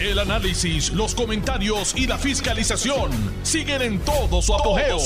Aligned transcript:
El 0.00 0.20
análisis, 0.20 0.92
los 0.92 1.12
comentarios 1.12 1.92
y 1.96 2.06
la 2.06 2.18
fiscalización 2.18 3.10
siguen 3.42 3.82
en 3.82 3.98
todo 3.98 4.40
su 4.40 4.54
apogeo. 4.54 4.96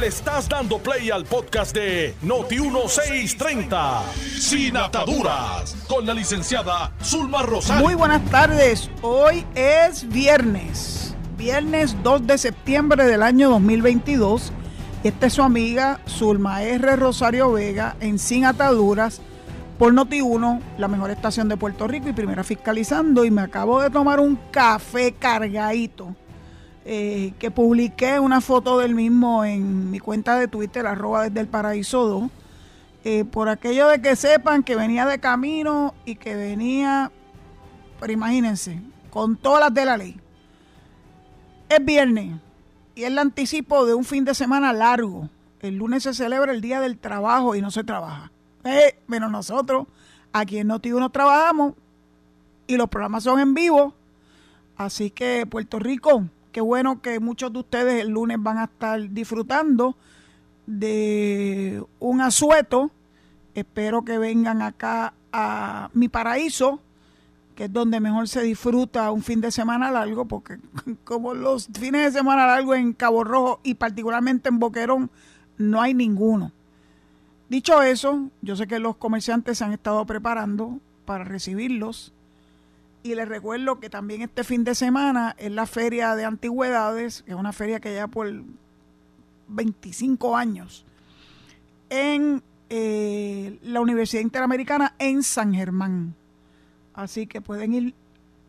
Le 0.00 0.08
estás 0.08 0.48
dando 0.48 0.78
play 0.78 1.10
al 1.12 1.24
podcast 1.24 1.72
de 1.72 2.12
Noti1630, 2.24 4.02
Sin 4.40 4.76
Ataduras, 4.76 5.76
con 5.86 6.04
la 6.06 6.12
licenciada 6.12 6.92
Zulma 7.04 7.42
Rosario. 7.42 7.84
Muy 7.84 7.94
buenas 7.94 8.24
tardes, 8.32 8.90
hoy 9.00 9.46
es 9.54 10.08
viernes, 10.08 11.14
viernes 11.38 11.96
2 12.02 12.26
de 12.26 12.38
septiembre 12.38 13.06
del 13.06 13.22
año 13.22 13.48
2022. 13.50 14.50
Esta 15.04 15.26
es 15.26 15.34
su 15.34 15.42
amiga 15.42 16.00
Zulma 16.08 16.64
R. 16.64 16.96
Rosario 16.96 17.52
Vega 17.52 17.94
en 18.00 18.18
Sin 18.18 18.44
Ataduras 18.44 19.20
por 19.78 19.92
Noti1, 19.92 20.60
la 20.78 20.88
mejor 20.88 21.10
estación 21.10 21.48
de 21.48 21.56
Puerto 21.56 21.88
Rico 21.88 22.08
y 22.08 22.12
primera 22.12 22.44
fiscalizando. 22.44 23.24
Y 23.24 23.30
me 23.30 23.42
acabo 23.42 23.80
de 23.80 23.90
tomar 23.90 24.20
un 24.20 24.38
café 24.50 25.12
cargadito. 25.12 26.14
Eh, 26.86 27.32
que 27.38 27.50
publiqué 27.50 28.20
una 28.20 28.42
foto 28.42 28.78
del 28.78 28.94
mismo 28.94 29.42
en 29.42 29.90
mi 29.90 30.00
cuenta 30.00 30.38
de 30.38 30.48
Twitter, 30.48 30.86
arroba 30.86 31.22
desde 31.22 31.40
el 31.40 31.46
paraíso 31.46 32.06
2, 32.06 32.30
eh, 33.04 33.24
por 33.24 33.48
aquello 33.48 33.88
de 33.88 34.02
que 34.02 34.16
sepan 34.16 34.62
que 34.62 34.76
venía 34.76 35.06
de 35.06 35.18
camino 35.18 35.94
y 36.04 36.16
que 36.16 36.36
venía, 36.36 37.10
pero 37.98 38.12
imagínense, 38.12 38.82
con 39.08 39.36
todas 39.36 39.60
las 39.60 39.72
de 39.72 39.84
la 39.86 39.96
ley. 39.96 40.20
Es 41.70 41.82
viernes 41.82 42.32
y 42.94 43.04
es 43.04 43.08
el 43.08 43.18
anticipo 43.18 43.86
de 43.86 43.94
un 43.94 44.04
fin 44.04 44.26
de 44.26 44.34
semana 44.34 44.74
largo. 44.74 45.30
El 45.60 45.76
lunes 45.76 46.02
se 46.02 46.12
celebra 46.12 46.52
el 46.52 46.60
Día 46.60 46.80
del 46.80 46.98
Trabajo 46.98 47.54
y 47.54 47.62
no 47.62 47.70
se 47.70 47.82
trabaja. 47.82 48.30
Eh, 48.64 48.98
menos 49.06 49.30
nosotros, 49.30 49.86
aquí 50.32 50.58
en 50.58 50.68
noti 50.68 50.90
no 50.90 51.10
trabajamos 51.10 51.74
y 52.66 52.76
los 52.76 52.88
programas 52.88 53.24
son 53.24 53.38
en 53.40 53.54
vivo. 53.54 53.94
Así 54.76 55.10
que 55.10 55.46
Puerto 55.46 55.78
Rico, 55.78 56.24
qué 56.50 56.60
bueno 56.60 57.00
que 57.00 57.20
muchos 57.20 57.52
de 57.52 57.58
ustedes 57.60 58.02
el 58.02 58.08
lunes 58.08 58.38
van 58.40 58.58
a 58.58 58.64
estar 58.64 59.10
disfrutando 59.10 59.96
de 60.66 61.84
un 62.00 62.20
asueto. 62.20 62.90
Espero 63.54 64.04
que 64.04 64.18
vengan 64.18 64.62
acá 64.62 65.14
a 65.32 65.90
mi 65.92 66.08
paraíso, 66.08 66.80
que 67.54 67.64
es 67.64 67.72
donde 67.72 68.00
mejor 68.00 68.28
se 68.28 68.42
disfruta 68.42 69.10
un 69.12 69.22
fin 69.22 69.40
de 69.40 69.52
semana 69.52 69.90
largo, 69.90 70.24
porque 70.24 70.58
como 71.04 71.34
los 71.34 71.68
fines 71.68 72.02
de 72.02 72.18
semana 72.18 72.46
largo 72.46 72.74
en 72.74 72.94
Cabo 72.94 73.22
Rojo 73.22 73.60
y 73.62 73.74
particularmente 73.74 74.48
en 74.48 74.58
Boquerón, 74.58 75.10
no 75.58 75.80
hay 75.80 75.94
ninguno. 75.94 76.50
Dicho 77.54 77.80
eso, 77.82 78.30
yo 78.42 78.56
sé 78.56 78.66
que 78.66 78.80
los 78.80 78.96
comerciantes 78.96 79.58
se 79.58 79.64
han 79.64 79.72
estado 79.72 80.04
preparando 80.06 80.80
para 81.04 81.22
recibirlos 81.22 82.12
y 83.04 83.14
les 83.14 83.28
recuerdo 83.28 83.78
que 83.78 83.88
también 83.88 84.22
este 84.22 84.42
fin 84.42 84.64
de 84.64 84.74
semana 84.74 85.36
es 85.38 85.52
la 85.52 85.64
feria 85.66 86.16
de 86.16 86.24
antigüedades, 86.24 87.22
que 87.22 87.30
es 87.30 87.36
una 87.36 87.52
feria 87.52 87.78
que 87.78 87.92
lleva 87.92 88.08
por 88.08 88.28
25 89.46 90.36
años 90.36 90.84
en 91.90 92.42
eh, 92.70 93.56
la 93.62 93.80
Universidad 93.80 94.22
Interamericana 94.22 94.96
en 94.98 95.22
San 95.22 95.54
Germán. 95.54 96.16
Así 96.92 97.28
que 97.28 97.40
pueden 97.40 97.72
ir 97.72 97.94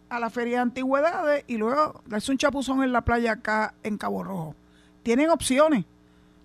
a 0.10 0.20
la 0.20 0.32
feria 0.32 0.56
de 0.56 0.62
antigüedades 0.64 1.44
y 1.46 1.58
luego 1.58 2.02
darse 2.08 2.32
un 2.32 2.40
chapuzón 2.40 2.82
en 2.82 2.92
la 2.92 3.06
playa 3.06 3.34
acá 3.34 3.76
en 3.84 4.00
Cabo 4.00 4.24
Rojo. 4.24 4.56
Tienen 5.04 5.30
opciones 5.30 5.86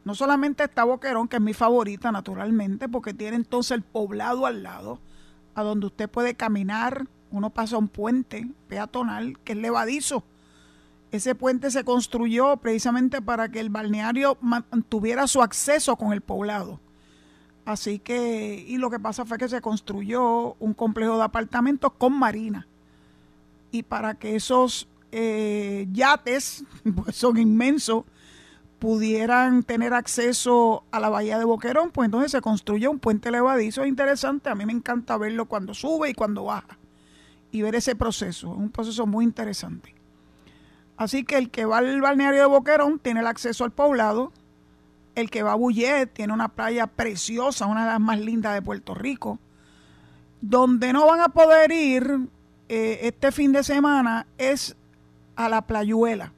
no 0.04 0.14
solamente 0.14 0.64
está 0.64 0.84
Boquerón, 0.84 1.28
que 1.28 1.36
es 1.36 1.42
mi 1.42 1.54
favorita 1.54 2.10
naturalmente, 2.10 2.88
porque 2.88 3.14
tiene 3.14 3.36
entonces 3.36 3.72
el 3.72 3.82
poblado 3.82 4.46
al 4.46 4.62
lado, 4.62 4.98
a 5.54 5.62
donde 5.62 5.86
usted 5.86 6.08
puede 6.08 6.34
caminar, 6.34 7.06
uno 7.30 7.50
pasa 7.50 7.76
un 7.76 7.88
puente 7.88 8.48
peatonal 8.68 9.38
que 9.40 9.52
es 9.52 9.58
levadizo. 9.58 10.24
Ese 11.12 11.34
puente 11.34 11.70
se 11.70 11.84
construyó 11.84 12.56
precisamente 12.56 13.20
para 13.20 13.50
que 13.50 13.60
el 13.60 13.68
balneario 13.68 14.38
mantuviera 14.40 15.26
su 15.26 15.42
acceso 15.42 15.96
con 15.96 16.12
el 16.12 16.20
poblado. 16.20 16.80
Así 17.64 17.98
que, 17.98 18.64
y 18.66 18.78
lo 18.78 18.91
que 18.91 18.98
pasa 18.98 19.25
fue 19.25 19.38
que 19.38 19.48
se 19.48 19.60
construyó 19.60 20.54
un 20.60 20.72
complejo 20.72 21.19
de 21.19 21.25
apartamentos 21.25 21.92
con 21.98 22.19
marina. 22.19 22.66
Y 23.70 23.82
para 23.82 24.14
que 24.14 24.36
esos 24.36 24.88
eh, 25.12 25.86
yates, 25.92 26.64
pues 26.96 27.16
son 27.16 27.38
inmensos, 27.38 28.04
pudieran 28.80 29.62
tener 29.62 29.92
acceso 29.94 30.84
a 30.91 30.98
la 30.98 31.10
bahía 31.10 31.38
de 31.38 31.44
Boquerón, 31.44 31.91
pues 31.91 32.06
entonces 32.06 32.32
se 32.32 32.41
construye 32.41 32.88
un 32.88 32.98
puente 32.98 33.30
levadizo 33.30 33.84
interesante. 33.86 34.48
A 34.48 34.54
mí 34.54 34.64
me 34.66 34.72
encanta 34.72 35.18
verlo 35.18 35.44
cuando 35.46 35.74
sube 35.74 36.10
y 36.10 36.14
cuando 36.14 36.44
baja 36.44 36.78
y 37.52 37.62
ver 37.62 37.74
ese 37.74 37.94
proceso. 37.94 38.52
Es 38.52 38.58
un 38.58 38.70
proceso 38.70 39.06
muy 39.06 39.24
interesante. 39.24 39.94
Así 40.96 41.24
que 41.24 41.36
el 41.36 41.50
que 41.50 41.66
va 41.66 41.78
al 41.78 42.00
balneario 42.00 42.40
de 42.40 42.46
Boquerón 42.46 42.98
tiene 42.98 43.20
el 43.20 43.26
acceso 43.26 43.64
al 43.64 43.70
poblado. 43.70 44.32
El 45.14 45.30
que 45.30 45.42
va 45.42 45.52
a 45.52 45.56
Bullet 45.56 46.06
tiene 46.06 46.32
una 46.32 46.48
playa 46.48 46.86
preciosa, 46.86 47.66
una 47.66 47.84
de 47.84 47.90
las 47.92 48.00
más 48.00 48.19
lindas 48.19 48.54
de 48.54 48.62
Puerto 48.62 48.94
Rico. 48.94 49.38
Donde 50.40 50.92
no 50.94 51.06
van 51.06 51.20
a 51.20 51.28
poder 51.28 51.70
ir 51.70 52.28
eh, 52.69 53.00
este 53.02 53.30
fin 53.30 53.52
de 53.52 53.62
semana 53.62 54.26
es 54.38 54.74
a 55.36 55.50
la 55.50 55.66
playuela. 55.66 56.32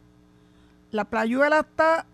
La 0.91 1.05
playuela 1.05 1.61
está 1.61 2.07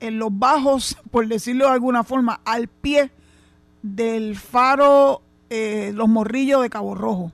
en 0.00 0.18
los 0.18 0.30
bajos, 0.30 0.96
por 1.10 1.26
decirlo 1.26 1.66
de 1.66 1.72
alguna 1.72 2.04
forma, 2.04 2.40
al 2.44 2.68
pie 2.68 3.10
del 3.82 4.36
faro 4.36 5.22
eh, 5.50 5.92
Los 5.94 6.08
Morrillos 6.08 6.62
de 6.62 6.70
Cabo 6.70 6.94
Rojo. 6.94 7.32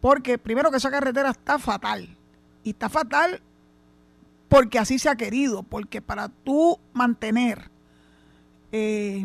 Porque 0.00 0.38
primero 0.38 0.70
que 0.70 0.76
esa 0.76 0.90
carretera 0.90 1.30
está 1.30 1.58
fatal. 1.58 2.16
Y 2.62 2.70
está 2.70 2.88
fatal 2.88 3.42
porque 4.48 4.78
así 4.78 4.98
se 4.98 5.08
ha 5.08 5.16
querido. 5.16 5.62
Porque 5.62 6.02
para 6.02 6.28
tú 6.28 6.78
mantener, 6.92 7.70
eh, 8.72 9.24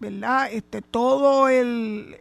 ¿verdad? 0.00 0.50
Este, 0.52 0.80
todo 0.80 1.48
el, 1.48 2.16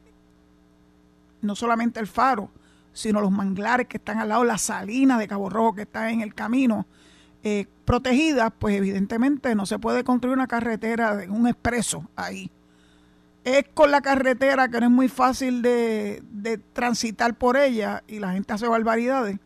no 1.41 1.55
solamente 1.55 1.99
el 1.99 2.07
faro, 2.07 2.49
sino 2.93 3.21
los 3.21 3.31
manglares 3.31 3.87
que 3.87 3.97
están 3.97 4.19
al 4.19 4.29
lado, 4.29 4.43
la 4.43 4.57
salina 4.57 5.17
de 5.17 5.27
Cabo 5.27 5.49
Rojo 5.49 5.75
que 5.75 5.83
está 5.83 6.11
en 6.11 6.21
el 6.21 6.33
camino, 6.33 6.85
eh, 7.43 7.67
protegidas, 7.91 8.53
pues 8.57 8.77
evidentemente 8.77 9.53
no 9.53 9.65
se 9.65 9.77
puede 9.77 10.05
construir 10.05 10.33
una 10.33 10.47
carretera, 10.47 11.25
un 11.27 11.45
expreso 11.45 12.09
ahí. 12.15 12.49
Es 13.43 13.65
con 13.73 13.91
la 13.91 13.99
carretera 13.99 14.69
que 14.69 14.79
no 14.79 14.85
es 14.85 14.91
muy 14.93 15.09
fácil 15.09 15.61
de, 15.61 16.23
transitar 16.71 17.33
por 17.33 17.57
ella 17.57 18.01
y 18.07 18.19
la 18.19 18.31
gente 18.31 18.53
hace 18.53 18.65
barbaridades. 18.65 19.39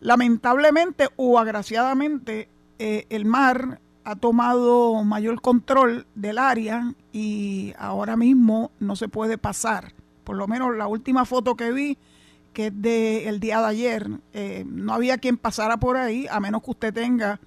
Lamentablemente 0.00 1.08
o 1.16 1.38
agraciadamente, 1.38 2.48
eh, 2.78 3.04
el 3.10 3.26
mar 3.26 3.78
ha 4.04 4.16
tomado 4.16 5.04
mayor 5.04 5.42
control 5.42 6.06
del 6.14 6.38
área 6.38 6.94
y 7.12 7.74
ahora 7.78 8.16
mismo 8.16 8.70
no 8.80 8.96
se 8.96 9.08
puede 9.08 9.36
pasar. 9.36 9.92
Por 10.24 10.36
lo 10.36 10.48
menos 10.48 10.74
la 10.74 10.86
última 10.86 11.26
foto 11.26 11.56
que 11.56 11.72
vi 11.72 11.98
que 12.52 12.68
es 12.68 12.82
del 12.82 13.40
día 13.40 13.60
de 13.60 13.66
ayer, 13.66 14.10
eh, 14.32 14.64
no 14.66 14.94
había 14.94 15.18
quien 15.18 15.36
pasara 15.36 15.76
por 15.76 15.96
ahí, 15.96 16.26
a 16.30 16.40
menos 16.40 16.62
que 16.62 16.70
usted 16.70 16.92
tenga 16.92 17.40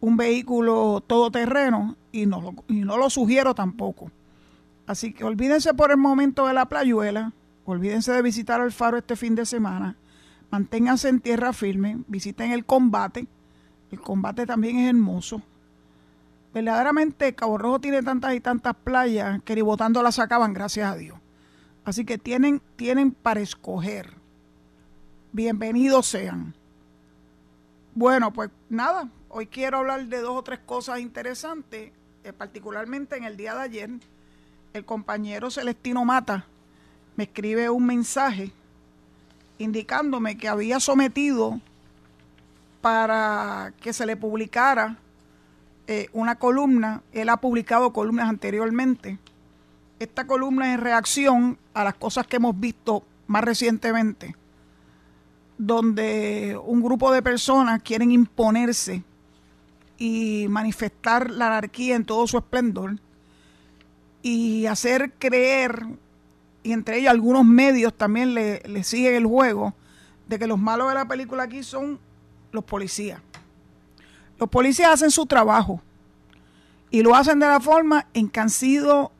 un 0.00 0.16
vehículo 0.16 1.02
todoterreno, 1.06 1.96
y 2.12 2.26
no, 2.26 2.40
lo, 2.40 2.54
y 2.68 2.80
no 2.80 2.96
lo 2.96 3.10
sugiero 3.10 3.54
tampoco. 3.54 4.10
Así 4.86 5.12
que 5.12 5.24
olvídense 5.24 5.74
por 5.74 5.90
el 5.90 5.98
momento 5.98 6.46
de 6.46 6.54
la 6.54 6.66
playuela, 6.66 7.32
olvídense 7.64 8.12
de 8.12 8.22
visitar 8.22 8.60
el 8.60 8.72
faro 8.72 8.98
este 8.98 9.14
fin 9.14 9.34
de 9.34 9.46
semana, 9.46 9.96
manténganse 10.50 11.08
en 11.08 11.20
tierra 11.20 11.52
firme, 11.52 11.98
visiten 12.08 12.50
el 12.50 12.64
combate, 12.64 13.26
el 13.92 14.00
combate 14.00 14.46
también 14.46 14.78
es 14.78 14.88
hermoso. 14.88 15.42
Verdaderamente 16.52 17.34
Cabo 17.34 17.58
Rojo 17.58 17.80
tiene 17.80 18.02
tantas 18.02 18.34
y 18.34 18.40
tantas 18.40 18.74
playas 18.74 19.40
que 19.44 19.54
ni 19.54 19.62
votando 19.62 20.02
las 20.02 20.16
sacaban, 20.16 20.52
gracias 20.52 20.90
a 20.90 20.96
Dios. 20.96 21.18
Así 21.84 22.04
que 22.04 22.18
tienen, 22.18 22.60
tienen 22.76 23.12
para 23.12 23.40
escoger 23.40 24.19
bienvenidos 25.32 26.06
sean. 26.06 26.54
Bueno, 27.94 28.32
pues 28.32 28.50
nada, 28.68 29.08
hoy 29.28 29.46
quiero 29.46 29.78
hablar 29.78 30.06
de 30.06 30.18
dos 30.18 30.36
o 30.36 30.42
tres 30.42 30.60
cosas 30.60 31.00
interesantes, 31.00 31.92
eh, 32.24 32.32
particularmente 32.32 33.16
en 33.16 33.24
el 33.24 33.36
día 33.36 33.54
de 33.54 33.62
ayer, 33.62 33.90
el 34.72 34.84
compañero 34.84 35.50
Celestino 35.50 36.04
Mata 36.04 36.46
me 37.16 37.24
escribe 37.24 37.70
un 37.70 37.86
mensaje 37.86 38.52
indicándome 39.58 40.38
que 40.38 40.48
había 40.48 40.80
sometido 40.80 41.60
para 42.80 43.72
que 43.80 43.92
se 43.92 44.06
le 44.06 44.16
publicara 44.16 44.96
eh, 45.86 46.08
una 46.12 46.36
columna, 46.36 47.02
él 47.12 47.28
ha 47.28 47.36
publicado 47.36 47.92
columnas 47.92 48.28
anteriormente, 48.28 49.18
esta 49.98 50.26
columna 50.26 50.72
es 50.72 50.80
reacción 50.80 51.58
a 51.74 51.84
las 51.84 51.94
cosas 51.94 52.26
que 52.26 52.36
hemos 52.36 52.58
visto 52.58 53.04
más 53.26 53.44
recientemente 53.44 54.34
donde 55.60 56.58
un 56.64 56.80
grupo 56.80 57.12
de 57.12 57.20
personas 57.20 57.82
quieren 57.82 58.12
imponerse 58.12 59.02
y 59.98 60.46
manifestar 60.48 61.30
la 61.30 61.48
anarquía 61.48 61.96
en 61.96 62.06
todo 62.06 62.26
su 62.26 62.38
esplendor 62.38 62.96
y 64.22 64.64
hacer 64.64 65.12
creer, 65.18 65.84
y 66.62 66.72
entre 66.72 66.96
ellos 66.96 67.10
algunos 67.10 67.44
medios 67.44 67.92
también 67.92 68.32
le, 68.32 68.84
siguen 68.84 69.14
el 69.14 69.26
juego, 69.26 69.74
de 70.26 70.38
que 70.38 70.46
los 70.46 70.58
malos 70.58 70.88
de 70.88 70.94
la 70.94 71.04
película 71.04 71.42
aquí 71.42 71.62
son 71.62 71.98
los 72.52 72.64
policías. 72.64 73.20
Los 74.38 74.48
policías 74.48 74.92
hacen 74.92 75.10
su 75.10 75.26
trabajo 75.26 75.82
y 76.90 77.02
lo 77.02 77.14
hacen 77.14 77.38
de 77.38 77.48
la 77.48 77.60
forma 77.60 78.06
en 78.14 78.30
que 78.30 78.40
han 78.40 78.48
sido 78.48 79.12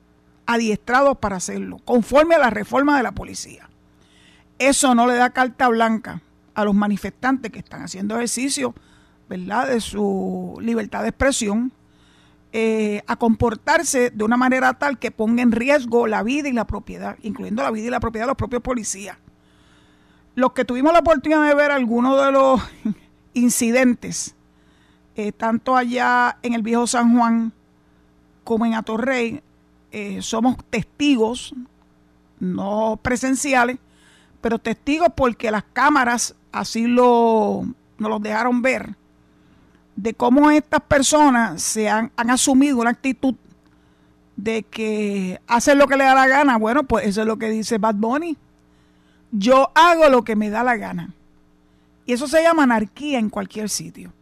adiestrados 0.46 1.18
para 1.18 1.36
hacerlo, 1.36 1.80
conforme 1.84 2.36
a 2.36 2.38
la 2.38 2.48
reforma 2.48 2.96
de 2.96 3.02
la 3.02 3.12
policía. 3.12 3.68
Eso 4.58 4.94
no 4.94 5.06
le 5.06 5.16
da 5.16 5.28
carta 5.28 5.68
blanca 5.68 6.22
a 6.54 6.64
los 6.64 6.74
manifestantes 6.74 7.50
que 7.50 7.60
están 7.60 7.82
haciendo 7.82 8.16
ejercicio, 8.16 8.74
¿verdad?, 9.28 9.68
de 9.68 9.80
su 9.80 10.58
libertad 10.60 11.02
de 11.02 11.08
expresión, 11.08 11.72
eh, 12.52 13.02
a 13.06 13.14
comportarse 13.14 14.10
de 14.10 14.24
una 14.24 14.36
manera 14.36 14.74
tal 14.74 14.98
que 14.98 15.12
ponga 15.12 15.42
en 15.42 15.52
riesgo 15.52 16.08
la 16.08 16.24
vida 16.24 16.48
y 16.48 16.52
la 16.52 16.66
propiedad, 16.66 17.16
incluyendo 17.22 17.62
la 17.62 17.70
vida 17.70 17.86
y 17.86 17.90
la 17.90 18.00
propiedad 18.00 18.26
de 18.26 18.30
los 18.30 18.36
propios 18.36 18.60
policías. 18.62 19.16
Los 20.34 20.52
que 20.52 20.64
tuvimos 20.64 20.92
la 20.92 20.98
oportunidad 20.98 21.46
de 21.46 21.54
ver 21.54 21.70
algunos 21.70 22.24
de 22.24 22.32
los 22.32 22.60
incidentes, 23.34 24.34
eh, 25.14 25.30
tanto 25.30 25.76
allá 25.76 26.38
en 26.42 26.54
el 26.54 26.62
viejo 26.62 26.88
San 26.88 27.16
Juan 27.16 27.52
como 28.42 28.66
en 28.66 28.74
Atorrey, 28.74 29.42
eh, 29.92 30.20
somos 30.22 30.56
testigos, 30.70 31.54
no 32.40 32.98
presenciales, 33.00 33.78
pero 34.40 34.58
testigos 34.58 35.08
porque 35.14 35.50
las 35.52 35.64
cámaras 35.72 36.34
así 36.52 36.86
lo, 36.86 37.64
nos 37.98 38.10
los 38.10 38.22
dejaron 38.22 38.62
ver, 38.62 38.94
de 39.96 40.14
cómo 40.14 40.50
estas 40.50 40.80
personas 40.80 41.62
se 41.62 41.88
han, 41.88 42.10
han 42.16 42.30
asumido 42.30 42.78
una 42.78 42.90
actitud 42.90 43.34
de 44.36 44.62
que 44.62 45.40
hacen 45.46 45.78
lo 45.78 45.86
que 45.86 45.96
le 45.96 46.04
da 46.04 46.14
la 46.14 46.26
gana. 46.26 46.56
Bueno, 46.56 46.84
pues 46.84 47.06
eso 47.06 47.20
es 47.20 47.26
lo 47.26 47.36
que 47.38 47.50
dice 47.50 47.78
Bad 47.78 47.96
Bunny. 47.96 48.36
Yo 49.32 49.70
hago 49.74 50.08
lo 50.08 50.24
que 50.24 50.36
me 50.36 50.50
da 50.50 50.62
la 50.62 50.76
gana. 50.76 51.12
Y 52.06 52.14
eso 52.14 52.26
se 52.26 52.42
llama 52.42 52.62
anarquía 52.62 53.18
en 53.18 53.28
cualquier 53.28 53.68
sitio. 53.68 54.12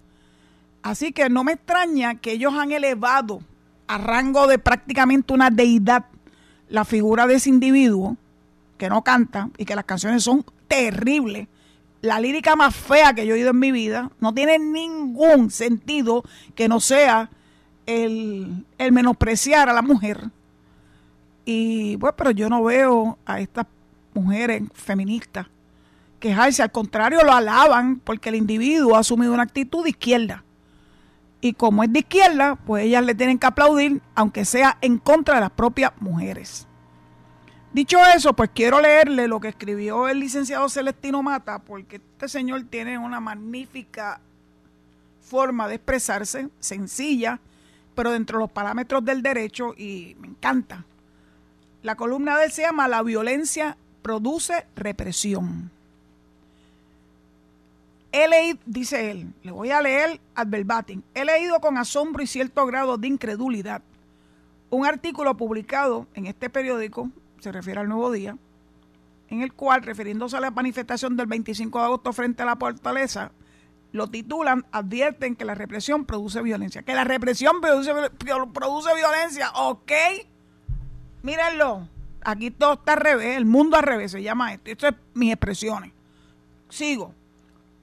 Así 0.83 1.13
que 1.13 1.29
no 1.29 1.45
me 1.45 1.53
extraña 1.53 2.17
que 2.17 2.33
ellos 2.33 2.55
han 2.55 2.73
elevado 2.73 3.41
a 3.87 3.99
rango 3.99 4.47
de 4.47 4.59
prácticamente 4.59 5.33
una 5.33 5.51
deidad 5.51 6.07
la 6.69 6.85
figura 6.85 7.27
de 7.27 7.37
ese 7.37 7.49
individuo 7.49 8.17
que 8.77 8.89
no 8.89 9.03
canta 9.03 9.51
y 9.57 9.65
que 9.65 9.75
las 9.75 9.85
canciones 9.85 10.23
son 10.23 10.45
terribles. 10.67 11.49
La 12.01 12.21
lírica 12.21 12.55
más 12.57 12.75
fea 12.75 13.13
que 13.13 13.27
yo 13.27 13.35
he 13.35 13.39
oído 13.39 13.51
en 13.51 13.59
mi 13.59 13.73
vida 13.73 14.11
no 14.21 14.33
tiene 14.33 14.59
ningún 14.59 15.51
sentido 15.51 16.23
que 16.55 16.69
no 16.69 16.81
sea 16.81 17.31
el, 17.87 18.65
el 18.79 18.93
menospreciar 18.93 19.69
a 19.69 19.73
la 19.73 19.83
mujer. 19.83 20.31
Y 21.45 21.97
pues, 21.97 22.15
pero 22.17 22.31
yo 22.31 22.49
no 22.49 22.63
veo 22.63 23.19
a 23.27 23.41
estas 23.41 23.67
mujeres 24.15 24.63
feministas 24.75 25.47
quejarse, 26.21 26.63
al 26.63 26.73
contrario, 26.73 27.23
lo 27.23 27.33
alaban 27.33 28.01
porque 28.01 28.29
el 28.29 28.35
individuo 28.35 28.97
ha 28.97 29.01
asumido 29.01 29.33
una 29.33 29.45
actitud 29.45 29.85
de 29.85 29.91
izquierda 29.91 30.45
y 31.41 31.53
como 31.53 31.85
es 31.85 31.93
de 31.93 32.01
izquierda, 32.01 32.57
pues 32.57 32.85
ellas 32.85 33.05
le 33.05 33.15
tienen 33.15 33.39
que 33.39 33.47
aplaudir, 33.47 34.03
aunque 34.15 34.45
sea 34.45 34.77
en 34.81 34.99
contra 34.99 35.37
de 35.37 35.41
las 35.43 35.51
propias 35.51 35.93
mujeres. 36.01 36.67
Dicho 37.73 37.99
eso, 38.15 38.33
pues 38.33 38.51
quiero 38.55 38.81
leerle 38.81 39.29
lo 39.29 39.41
que 39.41 39.49
escribió 39.49 40.09
el 40.09 40.21
licenciado 40.21 40.69
Celestino 40.71 41.23
Mata, 41.23 41.59
porque 41.59 41.97
este 41.97 42.29
señor 42.29 42.65
tiene 42.65 42.97
una 42.99 43.21
magnífica 43.21 44.21
forma 45.21 45.69
de 45.69 45.75
expresarse, 45.75 46.49
sencilla, 46.59 47.39
pero 47.95 48.11
dentro 48.11 48.39
de 48.39 48.45
los 48.45 48.51
parámetros 48.51 49.05
del 49.05 49.23
derecho 49.23 49.75
y 49.77 50.17
me 50.19 50.29
encanta. 50.29 50.85
La 51.83 51.95
columna 51.95 52.39
de 52.39 52.47
él 52.47 52.53
se 52.53 52.63
llama 52.63 52.89
La 52.89 53.03
violencia 53.03 53.77
produce 54.01 54.67
represión. 54.75 55.71
He 58.11 58.27
leído, 58.27 58.59
dice 58.65 59.11
él, 59.11 59.35
le 59.43 59.51
voy 59.51 59.71
a 59.71 59.83
leer 59.83 60.19
ad 60.35 60.47
verbatim, 60.47 61.03
he 61.13 61.27
leído 61.27 61.61
con 61.61 61.77
asombro 61.77 62.23
y 62.23 62.27
cierto 62.27 62.65
grado 62.65 62.97
de 62.97 63.09
incredulidad 63.09 63.83
un 64.71 64.87
artículo 64.87 65.37
publicado 65.37 66.07
en 66.15 66.27
este 66.27 66.51
periódico, 66.51 67.11
se 67.41 67.53
refiere 67.53 67.81
al 67.81 67.89
Nuevo 67.89 68.11
Día, 68.11 68.37
en 69.29 69.43
el 69.43 69.53
cual, 69.53 69.83
refiriéndose 69.83 70.37
a 70.37 70.41
la 70.41 70.51
manifestación 70.51 71.17
del 71.17 71.27
25 71.27 71.79
de 71.79 71.85
agosto 71.85 72.13
frente 72.13 72.43
a 72.43 72.47
la 72.47 72.57
fortaleza, 72.57 73.33
lo 73.93 74.09
titulan, 74.09 74.67
advierten 74.71 75.37
que 75.37 75.45
la 75.45 75.55
represión 75.55 76.05
produce 76.05 76.43
violencia. 76.43 76.83
Que 76.83 76.95
la 76.95 77.05
represión 77.05 77.61
produce, 77.61 77.93
produce 78.53 78.95
violencia, 78.95 79.51
ok. 79.55 79.93
Mírenlo, 81.23 81.89
aquí 82.23 82.51
todo 82.51 82.75
está 82.75 82.95
al 82.95 83.01
revés, 83.01 83.37
el 83.37 83.47
mundo 83.47 83.77
al 83.77 83.83
revés 83.83 84.13
se 84.13 84.23
llama 84.23 84.53
esto. 84.53 84.71
Esto 84.71 84.89
es 84.89 84.95
mis 85.15 85.33
expresiones. 85.33 85.93
Sigo 86.69 87.15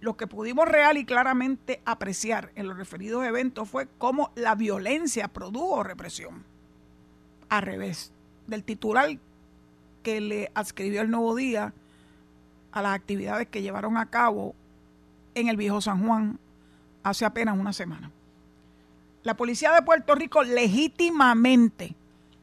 lo 0.06 0.16
que 0.16 0.28
pudimos 0.28 0.68
real 0.68 0.98
y 0.98 1.06
claramente 1.06 1.82
apreciar 1.84 2.52
en 2.56 2.68
los 2.68 2.78
referidos 2.78 3.26
eventos 3.26 3.68
fue 3.68 3.88
cómo 3.98 4.32
la 4.36 4.54
violencia 4.54 5.30
produjo 5.30 5.82
represión. 5.84 6.46
Al 7.50 7.64
revés, 7.64 8.12
del 8.46 8.64
titular 8.64 9.10
que 10.06 10.22
le 10.22 10.52
adscribió 10.54 11.02
el 11.02 11.10
Nuevo 11.10 11.34
Día 11.36 11.74
a 12.72 12.82
las 12.84 12.94
actividades 12.94 13.48
que 13.48 13.64
llevaron 13.64 13.98
a 13.98 14.12
cabo 14.12 14.54
en 15.34 15.48
el 15.48 15.58
Viejo 15.58 15.82
San 15.82 16.06
Juan 16.06 16.38
hace 17.02 17.26
apenas 17.26 17.58
una 17.58 17.74
semana. 17.74 18.12
La 19.24 19.36
policía 19.36 19.74
de 19.74 19.82
Puerto 19.82 20.14
Rico 20.14 20.44
legítimamente 20.44 21.96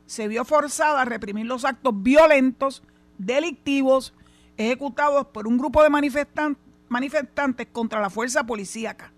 se 0.06 0.26
vio 0.26 0.44
forzada 0.44 1.02
a 1.02 1.04
reprimir 1.04 1.46
los 1.46 1.64
actos 1.64 1.94
violentos, 2.02 2.82
delictivos, 3.16 4.12
ejecutados 4.56 5.28
por 5.28 5.46
un 5.46 5.56
grupo 5.56 5.84
de 5.84 5.90
manifestantes 6.88 7.68
contra 7.70 8.00
la 8.00 8.10
fuerza 8.10 8.44
policíaca, 8.44 9.12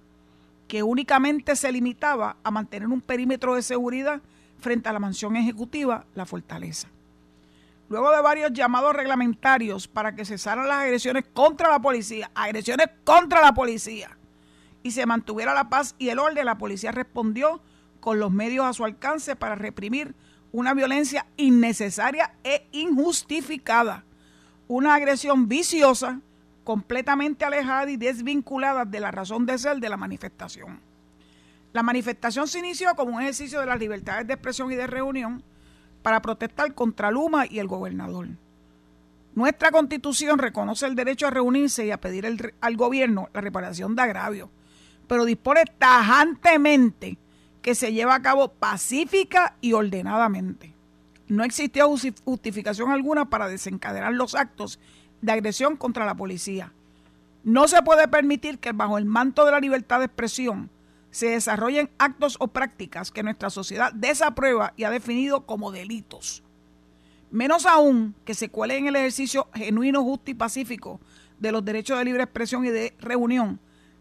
que 0.69 0.83
únicamente 0.83 1.57
se 1.57 1.73
limitaba 1.73 2.37
a 2.45 2.51
mantener 2.51 2.89
un 2.89 3.01
perímetro 3.01 3.55
de 3.55 3.63
seguridad 3.63 4.21
frente 4.59 4.91
a 4.91 4.93
la 4.93 5.01
mansión 5.01 5.35
ejecutiva, 5.35 6.05
la 6.15 6.27
fortaleza. 6.27 6.91
Luego 7.89 8.11
de 8.11 8.23
varios 8.23 8.53
llamados 8.53 8.95
reglamentarios 8.95 9.89
para 9.89 10.15
que 10.15 10.25
cesaran 10.25 10.69
las 10.69 10.79
agresiones 10.79 11.25
contra 11.33 11.69
la 11.69 11.81
policía, 11.81 12.31
agresiones 12.35 12.89
contra 13.05 13.41
la 13.43 13.53
policía, 13.53 14.17
y 14.83 14.91
se 14.91 15.07
mantuviera 15.07 15.55
la 15.55 15.69
paz 15.69 15.95
y 15.99 16.09
el 16.11 16.19
orden, 16.19 16.45
la 16.45 16.59
policía 16.59 16.93
respondió 16.93 17.61
con 18.01 18.19
los 18.19 18.31
medios 18.31 18.67
a 18.67 18.73
su 18.73 18.85
alcance 18.85 19.35
para 19.35 19.55
reprimir 19.55 20.15
una 20.53 20.75
violencia 20.75 21.27
innecesaria 21.37 22.35
e 22.45 22.69
injustificada, 22.73 24.05
una 24.69 24.95
agresión 24.95 25.49
viciosa 25.49 26.21
completamente 26.65 27.45
alejadas 27.45 27.91
y 27.91 27.97
desvinculadas 27.97 28.91
de 28.91 29.01
la 29.01 29.11
razón 29.11 29.47
de 29.47 29.59
ser 29.59 29.79
de 29.79 29.89
la 29.89 29.97
manifestación. 29.97 30.81
La 31.73 31.83
manifestación 31.83 32.47
se 32.47 32.61
inició 32.61 32.95
como 32.95 33.17
un 33.17 33.23
ejercicio 33.23 33.61
de 33.61 33.67
las 33.67 33.79
libertades 33.79 34.27
de 34.27 34.35
expresión 34.35 34.71
y 34.71 34.77
de 34.77 34.87
reunión 34.87 35.43
para 36.05 36.21
protestar 36.21 36.75
contra 36.75 37.11
Luma 37.11 37.47
y 37.47 37.61
el 37.61 37.67
gobernador. 37.67 38.29
Nuestra 39.35 39.71
constitución 39.71 40.39
reconoce 40.39 40.85
el 40.85 40.95
derecho 40.95 41.27
a 41.27 41.31
reunirse 41.31 41.87
y 41.87 41.93
a 41.93 42.01
pedir 42.01 42.55
al 42.61 42.77
gobierno 42.77 43.31
la 43.33 43.41
reparación 43.41 43.97
de 43.97 44.03
agravios, 44.03 44.51
pero 45.09 45.25
dispone 45.25 45.65
tajantemente 45.79 47.17
que 47.63 47.75
se 47.75 47.95
lleva 47.95 48.17
a 48.17 48.21
cabo 48.21 48.49
pacífica 48.49 49.57
y 49.63 49.73
ordenadamente. 49.73 50.75
No 51.27 51.43
existió 51.43 51.89
justificación 51.89 52.91
alguna 52.91 53.31
para 53.31 53.49
desencadenar 53.49 54.13
los 54.13 54.35
actos 54.35 54.79
de 55.23 55.33
agresión 55.33 55.79
contra 55.79 56.05
la 56.05 56.15
policía. 56.15 56.71
No 57.45 57.67
se 57.67 57.81
puede 57.81 58.09
permitir 58.09 58.59
que 58.59 58.73
bajo 58.73 58.99
el 58.99 59.07
manto 59.07 59.47
de 59.47 59.53
la 59.53 59.61
libertad 59.61 60.01
de 60.01 60.05
expresión 60.05 60.69
se 61.15 61.29
desarrollen 61.29 61.91
actos 61.97 62.35
o 62.41 62.49
prácticas 62.49 63.13
que 63.13 63.23
nuestra 63.23 63.49
sociedad 63.49 63.93
desaprueba 63.93 64.73
y 64.77 64.83
ha 64.83 64.91
definido 64.91 65.47
como 65.47 65.71
delitos. 65.71 66.43
Menos 67.31 67.67
aún 67.67 68.17
que 68.25 68.35
se 68.35 68.49
cuelen 68.49 68.79
en 68.79 68.89
el 68.89 68.97
ejercicio 68.97 69.47
genuino, 69.55 70.03
justo 70.03 70.33
y 70.33 70.35
pacífico 70.35 71.01
de 71.39 71.53
los 71.53 71.65
derechos 71.65 71.99
de 71.99 72.05
libre 72.05 72.25
expresión 72.25 72.65
y 72.65 72.71
de 72.71 72.95
reunión, 72.99 73.61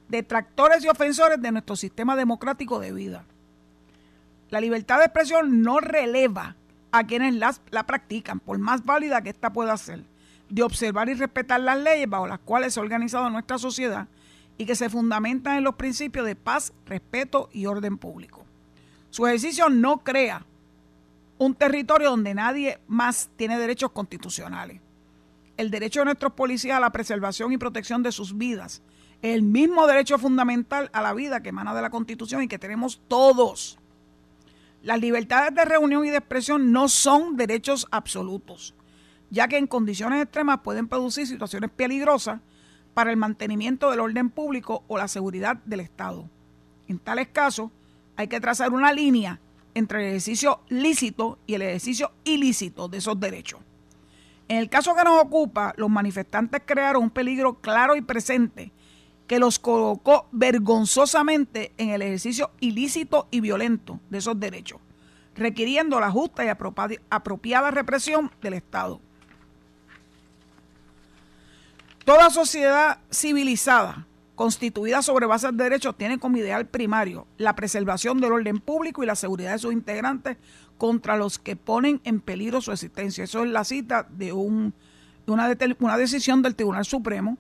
detractores 0.10 0.84
y 0.84 0.88
ofensores 0.88 1.40
de 1.40 1.52
nuestro 1.52 1.76
sistema 1.76 2.16
democrático 2.16 2.80
de 2.80 2.92
vida. 2.92 3.26
La 4.50 4.60
libertad 4.60 4.98
de 4.98 5.06
expresión 5.06 5.62
no 5.62 5.80
releva 5.82 6.56
a 6.92 7.06
quienes 7.06 7.36
la 7.36 7.86
practican, 7.86 8.40
por 8.40 8.58
más 8.58 8.84
válida 8.86 9.22
que 9.22 9.30
ésta 9.30 9.54
pueda 9.54 9.78
ser 9.78 10.04
de 10.50 10.64
observar 10.64 11.10
y 11.10 11.14
respetar 11.14 11.60
las 11.60 11.78
leyes 11.78 12.10
bajo 12.10 12.26
las 12.26 12.40
cuales 12.40 12.74
se 12.74 12.80
ha 12.80 12.84
organizado 12.84 13.30
nuestra 13.30 13.60
sociedad 13.60 14.08
y 14.58 14.66
que 14.66 14.76
se 14.76 14.90
fundamentan 14.90 15.58
en 15.58 15.64
los 15.64 15.76
principios 15.76 16.26
de 16.26 16.36
paz, 16.36 16.74
respeto 16.86 17.50
y 17.52 17.66
orden 17.66 17.98
público. 17.98 18.46
Su 19.10 19.28
ejercicio 19.28 19.70
no 19.70 20.00
crea 20.04 20.46
un 21.38 21.56
territorio 21.56 22.10
donde 22.10 22.34
nadie 22.34 22.80
más 22.88 23.30
tiene 23.36 23.58
derechos 23.58 23.92
constitucionales. 23.92 24.80
El 25.58 25.70
derecho 25.70 26.02
de 26.02 26.06
nuestros 26.06 26.34
policías 26.34 26.78
a 26.78 26.82
la 26.82 26.92
preservación 26.92 27.52
y 27.52 27.58
protección 27.58 28.04
de 28.04 28.12
sus 28.12 28.38
vidas, 28.38 28.82
el 29.22 29.42
mismo 29.42 29.88
derecho 29.88 30.18
fundamental 30.18 30.90
a 30.94 31.02
la 31.02 31.14
vida 31.14 31.42
que 31.42 31.50
emana 31.50 31.74
de 31.74 31.82
la 31.82 31.90
Constitución 31.90 32.44
y 32.44 32.48
que 32.48 32.60
tenemos 32.60 33.02
todos. 33.08 33.80
Las 34.82 35.00
libertades 35.00 35.54
de 35.56 35.66
reunión 35.66 36.06
y 36.06 36.10
de 36.10 36.18
expresión 36.18 36.72
no 36.72 36.90
son 36.90 37.38
derechos 37.38 37.88
absolutos 37.92 38.76
ya 39.34 39.48
que 39.48 39.58
en 39.58 39.66
condiciones 39.66 40.22
extremas 40.22 40.60
pueden 40.64 40.88
producir 40.88 41.26
situaciones 41.26 41.72
peligrosas 41.72 42.40
para 42.94 43.12
el 43.12 43.18
mantenimiento 43.18 43.90
del 43.90 44.00
orden 44.00 44.30
público 44.30 44.84
o 44.88 44.98
la 44.98 45.08
seguridad 45.08 45.58
del 45.66 45.80
Estado. 45.80 46.30
En 46.88 47.00
tales 47.00 47.28
casos, 47.30 47.72
hay 48.16 48.28
que 48.28 48.40
trazar 48.40 48.74
una 48.74 48.94
línea 48.94 49.40
entre 49.74 50.02
el 50.02 50.08
ejercicio 50.10 50.62
lícito 50.70 51.40
y 51.48 51.56
el 51.56 51.64
ejercicio 51.64 52.12
ilícito 52.24 52.88
de 52.88 53.00
esos 53.00 53.20
derechos. 53.20 53.60
En 54.48 54.58
el 54.58 54.70
caso 54.70 54.96
que 54.96 55.04
nos 55.04 55.22
ocupa, 55.22 55.74
los 55.78 55.90
manifestantes 55.90 56.62
crearon 56.66 57.04
un 57.04 57.10
peligro 57.10 57.56
claro 57.56 57.96
y 57.96 58.02
presente 58.02 58.72
que 59.26 59.40
los 59.40 59.58
colocó 59.58 60.28
vergonzosamente 60.32 61.72
en 61.78 61.90
el 61.90 62.02
ejercicio 62.02 62.52
ilícito 62.60 63.28
y 63.32 63.40
violento 63.40 64.00
de 64.10 64.18
esos 64.18 64.40
derechos, 64.40 64.80
requiriendo 65.34 66.00
la 66.00 66.12
justa 66.12 66.46
y 66.46 66.50
apropiada 67.10 67.72
represión 67.72 68.32
del 68.42 68.54
Estado. 68.54 69.00
Toda 72.06 72.30
sociedad 72.30 73.00
civilizada 73.12 74.06
constituida 74.36 75.02
sobre 75.02 75.26
bases 75.26 75.56
de 75.56 75.64
derechos 75.64 75.96
tiene 75.96 76.20
como 76.20 76.38
ideal 76.38 76.66
primario 76.66 77.28
la 77.38 77.56
preservación 77.56 78.20
del 78.20 78.34
orden 78.34 78.60
público 78.60 79.04
y 79.04 79.06
la 79.06 79.16
seguridad 79.16 79.54
de 79.54 79.60
sus 79.60 79.72
integrantes 79.72 80.38
contra 80.78 81.16
los 81.16 81.40
que 81.40 81.56
ponen 81.56 82.02
en 82.04 82.20
peligro 82.20 82.60
su 82.60 82.72
existencia. 82.72 83.24
Eso 83.24 83.44
es 83.44 83.52
la 83.52 83.64
cita 83.64 84.06
de, 84.10 84.34
un, 84.34 84.74
una, 85.28 85.56
una 85.80 85.98
decisión 85.98 86.42
del 86.42 86.56
Tribunal 86.56 86.84
Supremo 86.84 87.38